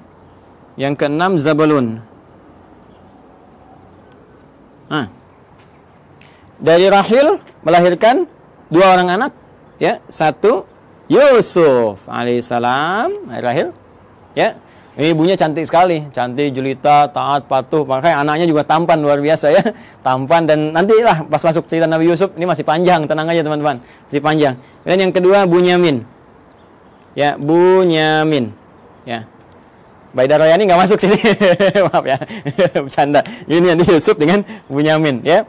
Yang 0.74 0.95
keenam 0.99 1.39
Zabulun. 1.39 2.03
Nah. 4.91 5.07
Dari 6.59 6.91
Rahil 6.91 7.39
melahirkan 7.62 8.26
dua 8.66 8.99
orang 8.99 9.09
anak, 9.14 9.33
ya. 9.79 10.03
Satu 10.11 10.66
Yusuf 11.09 12.05
alaihissalam, 12.05 13.33
Rahil. 13.33 13.72
Ya. 14.37 14.59
Ini 14.99 15.14
ibunya 15.14 15.39
cantik 15.39 15.62
sekali, 15.62 16.11
cantik, 16.11 16.51
jelita, 16.51 17.07
taat, 17.14 17.47
patuh. 17.47 17.87
Makanya 17.87 18.26
anaknya 18.26 18.51
juga 18.51 18.66
tampan 18.66 18.99
luar 18.99 19.22
biasa 19.22 19.55
ya, 19.55 19.62
tampan 20.07 20.43
dan 20.43 20.74
nanti 20.74 20.91
lah 20.99 21.22
pas 21.22 21.39
masuk 21.39 21.70
cerita 21.70 21.87
Nabi 21.87 22.11
Yusuf 22.11 22.35
ini 22.35 22.51
masih 22.51 22.66
panjang, 22.66 23.07
tenang 23.07 23.31
aja 23.31 23.47
teman-teman, 23.47 23.79
masih 23.79 24.18
panjang. 24.18 24.59
Dan 24.83 24.99
yang 24.99 25.14
kedua 25.14 25.47
Bunyamin, 25.47 26.03
ya 27.14 27.39
Bunyamin, 27.39 28.51
ya. 29.07 29.22
Baida 30.11 30.35
Royani 30.35 30.66
nggak 30.66 30.81
masuk 30.83 30.99
sini, 30.99 31.14
maaf 31.95 32.03
ya, 32.03 32.18
bercanda. 32.83 33.22
Ini 33.47 33.79
yang 33.79 33.79
Yusuf 33.87 34.18
dengan 34.18 34.43
Bunyamin, 34.66 35.22
ya. 35.22 35.47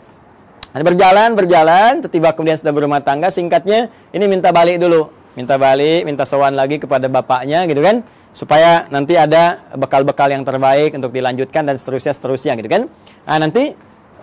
Berjalan, 0.69 1.33
berjalan, 1.33 2.05
tiba 2.05 2.29
kemudian 2.33 2.57
sudah 2.61 2.69
berumah 2.69 3.01
tangga. 3.01 3.33
Singkatnya, 3.33 3.89
ini 4.13 4.25
minta 4.29 4.53
balik 4.53 4.77
dulu, 4.77 5.09
minta 5.33 5.57
balik, 5.57 6.05
minta 6.05 6.29
sowan 6.29 6.53
lagi 6.53 6.77
kepada 6.77 7.09
bapaknya, 7.09 7.65
gitu 7.65 7.81
kan? 7.81 8.05
supaya 8.29 8.85
nanti 8.93 9.17
ada 9.17 9.73
bekal-bekal 9.73 10.29
yang 10.29 10.45
terbaik 10.45 10.93
untuk 10.93 11.09
dilanjutkan 11.09 11.65
dan 11.65 11.75
seterusnya 11.75 12.13
seterusnya 12.13 12.53
gitu 12.61 12.69
kan. 12.69 12.83
Nah, 13.25 13.37
nanti 13.41 13.73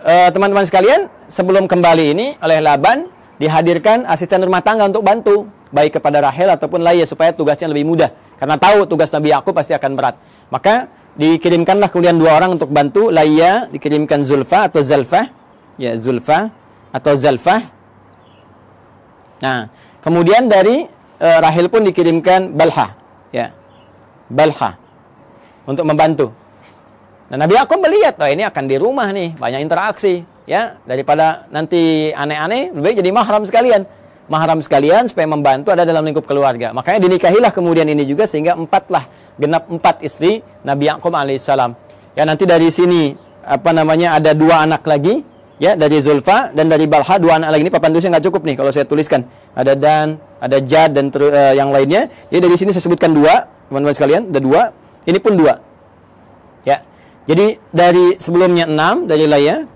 eh, 0.03 0.29
teman-teman 0.31 0.63
uh, 0.63 0.67
sekalian 0.67 1.01
sebelum 1.27 1.67
kembali 1.67 2.05
ini 2.15 2.27
oleh 2.39 2.63
Laban 2.63 3.11
dihadirkan 3.37 4.07
asisten 4.07 4.41
rumah 4.41 4.63
tangga 4.63 4.87
untuk 4.87 5.03
bantu 5.03 5.45
baik 5.69 5.99
kepada 5.99 6.23
Rahel 6.23 6.55
ataupun 6.55 6.79
Laya 6.79 7.03
supaya 7.03 7.35
tugasnya 7.35 7.67
lebih 7.67 7.85
mudah 7.85 8.09
karena 8.39 8.55
tahu 8.55 8.87
tugas 8.87 9.11
Nabi 9.11 9.35
Yakub 9.35 9.53
pasti 9.53 9.75
akan 9.75 9.91
berat. 9.93 10.15
Maka 10.47 10.87
dikirimkanlah 11.19 11.91
kemudian 11.91 12.15
dua 12.15 12.39
orang 12.39 12.55
untuk 12.55 12.71
bantu 12.71 13.11
Laya 13.11 13.67
dikirimkan 13.67 14.23
Zulfa 14.23 14.71
atau 14.71 14.79
Zalfa 14.79 15.27
ya 15.77 15.95
Zulfa 15.95 16.51
atau 16.91 17.13
Zalfa. 17.13 17.61
Nah, 19.37 19.69
kemudian 20.01 20.49
dari 20.49 20.89
uh, 21.21 21.37
Rahel 21.41 21.69
pun 21.69 21.85
dikirimkan 21.85 22.57
Balha 22.57 22.97
ya 23.29 23.53
Balha 24.27 24.75
untuk 25.69 25.85
membantu. 25.85 26.33
Dan 27.27 27.43
Nabi 27.43 27.59
Yakub 27.59 27.83
melihat, 27.83 28.15
oh 28.23 28.29
ini 28.31 28.47
akan 28.47 28.63
di 28.71 28.79
rumah 28.79 29.11
nih, 29.11 29.35
banyak 29.35 29.59
interaksi, 29.59 30.23
ya 30.47 30.79
daripada 30.87 31.43
nanti 31.51 32.07
aneh-aneh, 32.15 32.71
lebih 32.71 33.03
jadi 33.03 33.11
mahram 33.11 33.43
sekalian. 33.43 33.83
Mahram 34.31 34.63
sekalian 34.63 35.07
supaya 35.11 35.27
membantu 35.27 35.75
ada 35.75 35.83
dalam 35.83 36.07
lingkup 36.07 36.23
keluarga. 36.23 36.71
Makanya 36.71 37.03
dinikahilah 37.03 37.51
kemudian 37.51 37.87
ini 37.87 38.07
juga 38.07 38.23
sehingga 38.23 38.55
empat 38.55 38.91
lah, 38.91 39.07
genap 39.35 39.67
empat 39.67 40.03
istri 40.07 40.39
Nabi 40.63 40.87
Yakub 40.87 41.11
alaihissalam. 41.11 41.75
Ya 42.15 42.23
nanti 42.23 42.47
dari 42.47 42.71
sini 42.71 43.15
apa 43.43 43.71
namanya 43.75 44.19
ada 44.19 44.31
dua 44.31 44.63
anak 44.63 44.87
lagi, 44.87 45.23
ya 45.57 45.73
dari 45.73 45.97
Zulfa 46.01 46.53
dan 46.53 46.69
dari 46.69 46.85
Balha 46.85 47.17
dua 47.17 47.41
anak 47.41 47.49
lagi 47.53 47.61
ini 47.65 47.73
papan 47.73 47.89
tulisnya 47.93 48.17
nggak 48.17 48.25
cukup 48.29 48.41
nih 48.45 48.55
kalau 48.55 48.69
saya 48.69 48.85
tuliskan 48.85 49.25
ada 49.57 49.73
dan 49.73 50.21
ada 50.37 50.57
Jad 50.61 50.93
dan 50.93 51.09
uh, 51.09 51.53
yang 51.57 51.73
lainnya 51.73 52.09
jadi 52.29 52.45
dari 52.45 52.55
sini 52.55 52.69
saya 52.69 52.85
sebutkan 52.85 53.13
dua 53.13 53.57
teman-teman 53.67 53.95
sekalian, 53.95 54.21
ada 54.31 54.39
dua. 54.41 54.61
Ini 55.07 55.19
pun 55.19 55.35
dua. 55.39 55.59
Ya. 56.67 56.83
Jadi 57.27 57.59
dari 57.71 58.15
sebelumnya 58.19 58.67
enam 58.67 59.07
dari 59.07 59.27
Laya, 59.27 59.67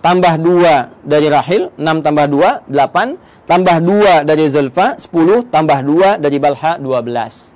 tambah 0.00 0.40
dua 0.40 0.92
dari 1.04 1.28
Rahil, 1.28 1.72
enam 1.76 2.00
tambah 2.00 2.26
dua, 2.28 2.50
delapan, 2.68 3.16
tambah 3.48 3.80
dua 3.80 4.24
dari 4.24 4.48
Zulfa, 4.48 4.96
sepuluh, 4.96 5.44
tambah 5.48 5.80
dua 5.84 6.16
dari 6.16 6.36
Balha, 6.40 6.80
dua 6.80 7.00
belas. 7.04 7.52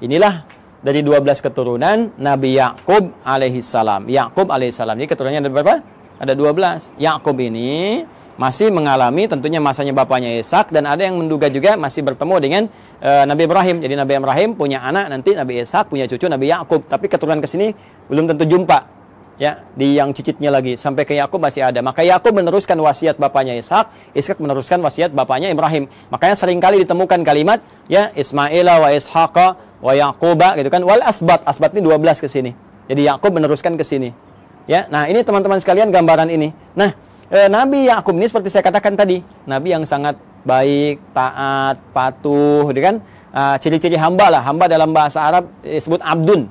Inilah 0.00 0.44
dari 0.84 1.00
dua 1.00 1.20
belas 1.20 1.40
keturunan 1.40 2.12
Nabi 2.20 2.56
Yakub 2.56 3.12
alaihissalam. 3.24 4.08
Yakub 4.08 4.48
alaihissalam. 4.48 4.96
Ini 5.00 5.08
keturunannya 5.08 5.40
ada 5.44 5.52
berapa? 5.52 5.74
Ada 6.22 6.38
dua 6.38 6.54
belas. 6.54 6.94
Yakub 7.02 7.34
ini 7.42 8.06
masih 8.38 8.70
mengalami 8.70 9.26
tentunya 9.26 9.58
masanya 9.58 9.90
bapaknya 9.90 10.38
Ishak 10.38 10.70
dan 10.70 10.86
ada 10.86 11.02
yang 11.02 11.18
menduga 11.18 11.50
juga 11.50 11.74
masih 11.74 12.00
bertemu 12.06 12.34
dengan 12.38 12.62
uh, 13.02 13.24
Nabi 13.26 13.50
Ibrahim. 13.50 13.76
Jadi 13.82 13.94
Nabi 13.98 14.12
Ibrahim 14.22 14.54
punya 14.54 14.86
anak 14.86 15.10
nanti 15.10 15.34
Nabi 15.34 15.58
Ishak 15.60 15.90
punya 15.90 16.06
cucu 16.06 16.30
Nabi 16.30 16.48
Yakub, 16.48 16.86
tapi 16.86 17.10
keturunan 17.10 17.42
ke 17.42 17.50
sini 17.50 17.74
belum 18.06 18.30
tentu 18.30 18.46
jumpa. 18.46 19.02
Ya, 19.40 19.66
di 19.74 19.98
yang 19.98 20.14
cicitnya 20.14 20.54
lagi 20.54 20.78
sampai 20.78 21.02
ke 21.02 21.18
Yakub 21.18 21.42
masih 21.42 21.66
ada. 21.66 21.82
Maka 21.82 22.06
Yakub 22.06 22.30
meneruskan 22.30 22.78
wasiat 22.78 23.18
bapaknya 23.18 23.58
Ishak, 23.58 24.14
Ishak 24.14 24.38
meneruskan 24.38 24.78
wasiat 24.78 25.10
bapaknya 25.10 25.50
Ibrahim. 25.50 25.90
Makanya 26.14 26.38
sering 26.38 26.62
kali 26.62 26.86
ditemukan 26.86 27.26
kalimat 27.26 27.58
ya 27.90 28.14
Ismail 28.14 28.68
wa 28.70 28.88
Ishaqa 28.94 29.58
wa 29.82 29.92
Yaquba 29.98 30.54
gitu 30.54 30.70
kan 30.70 30.86
wal 30.86 31.02
asbat. 31.02 31.42
Asbat 31.42 31.74
ini 31.74 31.82
12 31.82 32.22
ke 32.22 32.28
sini. 32.30 32.54
Jadi 32.86 33.10
Yakub 33.10 33.34
meneruskan 33.34 33.74
ke 33.74 33.82
sini. 33.82 34.31
Ya, 34.70 34.86
nah 34.86 35.10
ini 35.10 35.26
teman-teman 35.26 35.58
sekalian 35.58 35.90
gambaran 35.90 36.30
ini. 36.30 36.54
Nah, 36.78 36.94
eh, 37.30 37.50
Nabi 37.50 37.90
Yakub 37.90 38.14
ini 38.14 38.30
seperti 38.30 38.48
saya 38.50 38.62
katakan 38.62 38.94
tadi, 38.94 39.18
nabi 39.42 39.74
yang 39.74 39.82
sangat 39.82 40.14
baik, 40.46 41.02
taat, 41.14 41.78
patuh, 41.90 42.70
gitu 42.70 42.82
kan? 42.82 42.96
Uh, 43.32 43.56
ciri-ciri 43.56 43.96
hamba 43.96 44.28
lah. 44.28 44.42
Hamba 44.44 44.68
dalam 44.68 44.92
bahasa 44.92 45.24
Arab 45.24 45.48
disebut 45.64 46.04
abdun. 46.04 46.44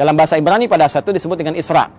Dalam 0.00 0.16
bahasa 0.16 0.40
Ibrani 0.40 0.64
pada 0.64 0.88
saat 0.88 1.04
itu 1.04 1.12
disebut 1.20 1.36
dengan 1.36 1.52
Isra. 1.52 1.92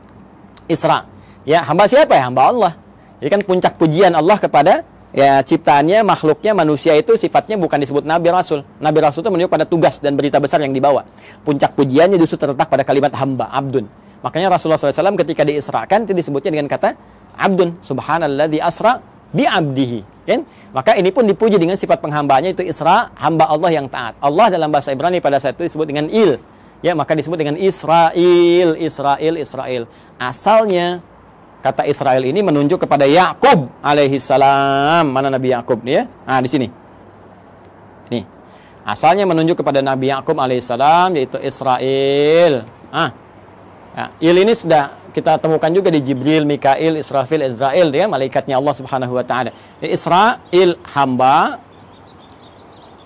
Isra. 0.65 1.05
Ya, 1.45 1.61
hamba 1.61 1.85
siapa 1.85 2.17
ya? 2.17 2.25
Hamba 2.27 2.49
Allah. 2.49 2.73
Jadi 3.21 3.29
kan 3.29 3.41
puncak 3.45 3.77
pujian 3.77 4.11
Allah 4.17 4.35
kepada 4.41 4.81
ya 5.13 5.45
ciptaannya, 5.45 6.01
makhluknya, 6.01 6.57
manusia 6.57 6.97
itu 6.97 7.13
sifatnya 7.13 7.55
bukan 7.61 7.77
disebut 7.77 8.03
nabi 8.03 8.33
rasul. 8.33 8.65
Nabi 8.81 8.99
rasul 8.99 9.21
itu 9.21 9.29
menunjuk 9.29 9.51
pada 9.53 9.65
tugas 9.69 10.01
dan 10.01 10.17
berita 10.17 10.41
besar 10.41 10.59
yang 10.65 10.73
dibawa. 10.73 11.05
Puncak 11.45 11.77
pujiannya 11.77 12.17
justru 12.17 12.41
terletak 12.41 12.67
pada 12.67 12.81
kalimat 12.81 13.13
hamba, 13.13 13.53
abdun. 13.53 13.85
Makanya 14.23 14.55
Rasulullah 14.55 14.79
SAW 14.79 15.19
ketika 15.19 15.43
diisrakan 15.43 16.07
itu 16.07 16.15
disebutnya 16.15 16.55
dengan 16.55 16.71
kata 16.71 16.95
abdun 17.35 17.75
subhanalladzi 17.83 18.63
asra 18.63 19.03
bi 19.35 19.43
abdihi 19.43 19.99
kan? 20.23 20.47
Maka 20.71 20.95
ini 20.95 21.11
pun 21.11 21.27
dipuji 21.27 21.59
dengan 21.59 21.75
sifat 21.75 21.99
penghambanya 21.99 22.55
itu 22.55 22.63
Isra 22.63 23.11
hamba 23.19 23.45
Allah 23.51 23.69
yang 23.69 23.85
taat. 23.91 24.17
Allah 24.23 24.49
dalam 24.49 24.71
bahasa 24.71 24.95
Ibrani 24.95 25.19
pada 25.19 25.37
saat 25.37 25.59
itu 25.59 25.67
disebut 25.69 25.85
dengan 25.85 26.07
il. 26.09 26.39
Ya 26.79 26.95
maka 26.95 27.15
disebut 27.15 27.39
dengan 27.39 27.55
Israel 27.55 28.75
Israel 28.75 29.33
Israel 29.39 29.83
asalnya 30.19 30.99
kata 31.63 31.87
Israel 31.87 32.19
ini 32.27 32.43
menunjuk 32.43 32.83
kepada 32.83 33.07
Yakub 33.07 33.71
alaihi 33.83 34.19
salam. 34.19 35.11
Mana 35.11 35.31
Nabi 35.31 35.51
Yakub 35.51 35.79
ya? 35.83 36.07
Nah 36.27 36.39
di 36.39 36.49
sini. 36.49 36.67
Nih. 38.11 38.23
Asalnya 38.83 39.23
menunjuk 39.23 39.63
kepada 39.63 39.79
Nabi 39.79 40.11
Yakub 40.11 40.35
alaihissalam 40.35 41.15
yaitu 41.15 41.39
Israel 41.39 42.67
ah 42.91 43.15
ya, 43.93 44.05
il 44.19 44.35
ini 44.41 44.53
sudah 44.53 44.93
kita 45.13 45.37
temukan 45.37 45.69
juga 45.69 45.93
di 45.93 46.01
Jibril, 46.01 46.43
Mikail, 46.43 46.97
Israfil, 46.97 47.45
Israel 47.45 47.87
ya 47.93 48.05
malaikatnya 48.09 48.57
Allah 48.57 48.73
Subhanahu 48.73 49.13
wa 49.13 49.25
taala. 49.25 49.53
Israel 49.79 50.75
hamba 50.93 51.61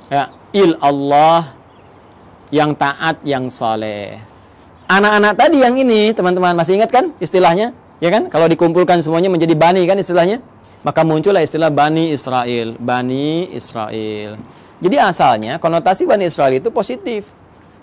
ya, 0.07 0.31
il 0.55 0.73
Allah 0.79 1.51
yang 2.49 2.71
taat 2.73 3.19
yang 3.27 3.51
soleh. 3.51 4.19
Anak-anak 4.87 5.35
tadi 5.35 5.59
yang 5.59 5.75
ini 5.75 6.15
teman-teman 6.15 6.55
masih 6.55 6.79
ingat 6.79 6.91
kan 6.95 7.11
istilahnya? 7.19 7.75
Ya 7.99 8.07
kan? 8.13 8.31
Kalau 8.31 8.47
dikumpulkan 8.47 9.03
semuanya 9.03 9.27
menjadi 9.27 9.51
bani 9.51 9.83
kan 9.83 9.99
istilahnya. 9.99 10.39
Maka 10.85 11.03
muncullah 11.03 11.43
istilah 11.43 11.73
Bani 11.73 12.13
Israel. 12.13 12.77
Bani 12.79 13.51
Israel. 13.51 14.39
Jadi 14.77 14.95
asalnya 15.01 15.57
konotasi 15.57 16.05
Bani 16.05 16.29
Israel 16.29 16.61
itu 16.61 16.69
positif. 16.69 17.27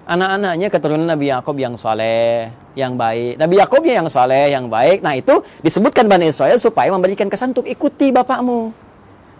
Anak-anaknya 0.04 0.68
keturunan 0.68 1.08
Nabi 1.08 1.32
Yakub 1.32 1.56
yang 1.56 1.80
soleh, 1.80 2.52
yang 2.76 2.92
baik. 2.92 3.40
Nabi 3.40 3.54
Yakubnya 3.56 4.04
yang 4.04 4.08
soleh, 4.12 4.52
yang 4.52 4.68
baik. 4.68 5.00
Nah 5.00 5.16
itu 5.16 5.40
disebutkan 5.64 6.04
Bani 6.04 6.28
Israel 6.28 6.60
supaya 6.60 6.92
memberikan 6.92 7.24
kesan 7.32 7.56
untuk 7.56 7.64
ikuti 7.64 8.12
bapakmu. 8.12 8.68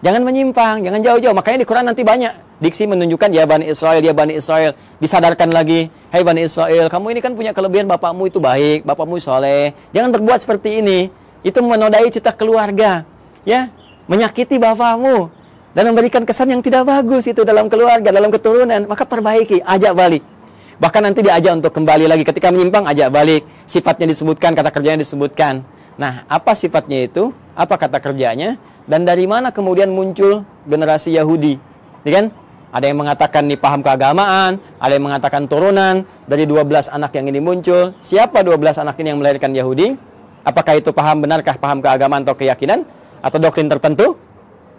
Jangan 0.00 0.24
menyimpang, 0.24 0.80
jangan 0.80 1.00
jauh-jauh. 1.04 1.36
Makanya 1.36 1.64
di 1.64 1.66
Quran 1.68 1.84
nanti 1.84 2.00
banyak 2.00 2.60
diksi 2.64 2.88
menunjukkan 2.88 3.28
ya 3.36 3.44
Bani 3.44 3.68
Israel, 3.68 4.00
ya 4.00 4.16
Bani 4.16 4.40
Israel. 4.40 4.72
Disadarkan 5.04 5.52
lagi, 5.52 5.92
hey 6.08 6.24
Bani 6.24 6.48
Israel, 6.48 6.88
kamu 6.88 7.12
ini 7.12 7.20
kan 7.20 7.36
punya 7.36 7.52
kelebihan 7.52 7.84
bapakmu 7.84 8.32
itu 8.32 8.40
baik, 8.40 8.88
bapakmu 8.88 9.20
soleh. 9.20 9.76
Jangan 9.92 10.16
berbuat 10.16 10.48
seperti 10.48 10.80
ini. 10.80 11.12
Itu 11.44 11.60
menodai 11.60 12.08
cita 12.08 12.32
keluarga. 12.32 13.04
Ya, 13.44 13.68
menyakiti 14.08 14.56
bapakmu. 14.56 15.28
Dan 15.76 15.92
memberikan 15.92 16.24
kesan 16.24 16.48
yang 16.48 16.64
tidak 16.64 16.88
bagus 16.88 17.28
itu 17.28 17.44
dalam 17.44 17.68
keluarga, 17.68 18.08
dalam 18.08 18.32
keturunan. 18.32 18.88
Maka 18.88 19.04
perbaiki, 19.04 19.60
ajak 19.60 19.92
balik. 19.92 20.33
Bahkan 20.78 21.02
nanti 21.06 21.20
diajak 21.22 21.54
untuk 21.62 21.70
kembali 21.70 22.10
lagi. 22.10 22.26
Ketika 22.26 22.50
menyimpang, 22.50 22.86
ajak 22.88 23.08
balik. 23.14 23.42
Sifatnya 23.66 24.10
disebutkan, 24.10 24.54
kata 24.58 24.70
kerjanya 24.74 25.02
disebutkan. 25.06 25.62
Nah, 25.94 26.26
apa 26.26 26.52
sifatnya 26.58 27.06
itu? 27.06 27.30
Apa 27.54 27.78
kata 27.78 28.02
kerjanya? 28.02 28.58
Dan 28.84 29.06
dari 29.06 29.24
mana 29.24 29.54
kemudian 29.54 29.88
muncul 29.94 30.42
generasi 30.66 31.14
Yahudi? 31.14 31.56
Ya 32.02 32.10
kan? 32.20 32.26
Ada 32.74 32.90
yang 32.90 32.98
mengatakan 33.06 33.46
nih 33.46 33.54
paham 33.54 33.86
keagamaan, 33.86 34.58
ada 34.82 34.92
yang 34.92 35.06
mengatakan 35.06 35.46
turunan 35.46 36.02
dari 36.26 36.42
12 36.42 36.90
anak 36.90 37.14
yang 37.14 37.30
ini 37.30 37.38
muncul. 37.38 37.94
Siapa 38.02 38.42
12 38.42 38.82
anak 38.82 38.98
ini 38.98 39.14
yang 39.14 39.22
melahirkan 39.22 39.54
Yahudi? 39.54 39.94
Apakah 40.42 40.82
itu 40.82 40.90
paham 40.90 41.22
benarkah 41.22 41.54
paham 41.54 41.78
keagamaan 41.78 42.26
atau 42.26 42.34
keyakinan 42.34 42.82
atau 43.22 43.38
doktrin 43.38 43.70
tertentu? 43.70 44.18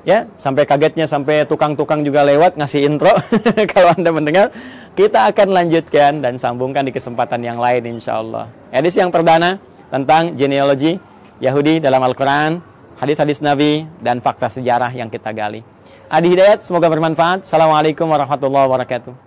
Ya, 0.05 0.29
sampai 0.37 0.69
kagetnya 0.69 1.09
sampai 1.09 1.49
tukang-tukang 1.49 2.05
juga 2.05 2.21
lewat 2.21 2.61
ngasih 2.61 2.85
intro. 2.85 3.09
Kalau 3.73 3.97
Anda 3.97 4.13
mendengar, 4.13 4.53
kita 4.93 5.33
akan 5.33 5.49
lanjutkan 5.49 6.21
dan 6.21 6.37
sambungkan 6.37 6.85
di 6.85 6.93
kesempatan 6.93 7.41
yang 7.41 7.57
lain 7.57 7.97
insya 7.97 8.21
Allah. 8.21 8.45
Edisi 8.69 9.01
yang 9.01 9.09
perdana 9.09 9.57
tentang 9.89 10.37
genealogi 10.37 11.01
Yahudi 11.41 11.81
dalam 11.81 12.05
Al-Quran 12.05 12.75
hadis-hadis 12.99 13.43
Nabi, 13.43 13.87
dan 13.99 14.23
fakta 14.23 14.47
sejarah 14.47 14.91
yang 14.95 15.11
kita 15.11 15.35
gali. 15.35 15.63
Adi 16.07 16.27
Hidayat, 16.31 16.63
semoga 16.63 16.87
bermanfaat. 16.87 17.43
Assalamualaikum 17.43 18.07
warahmatullahi 18.07 18.65
wabarakatuh. 18.69 19.24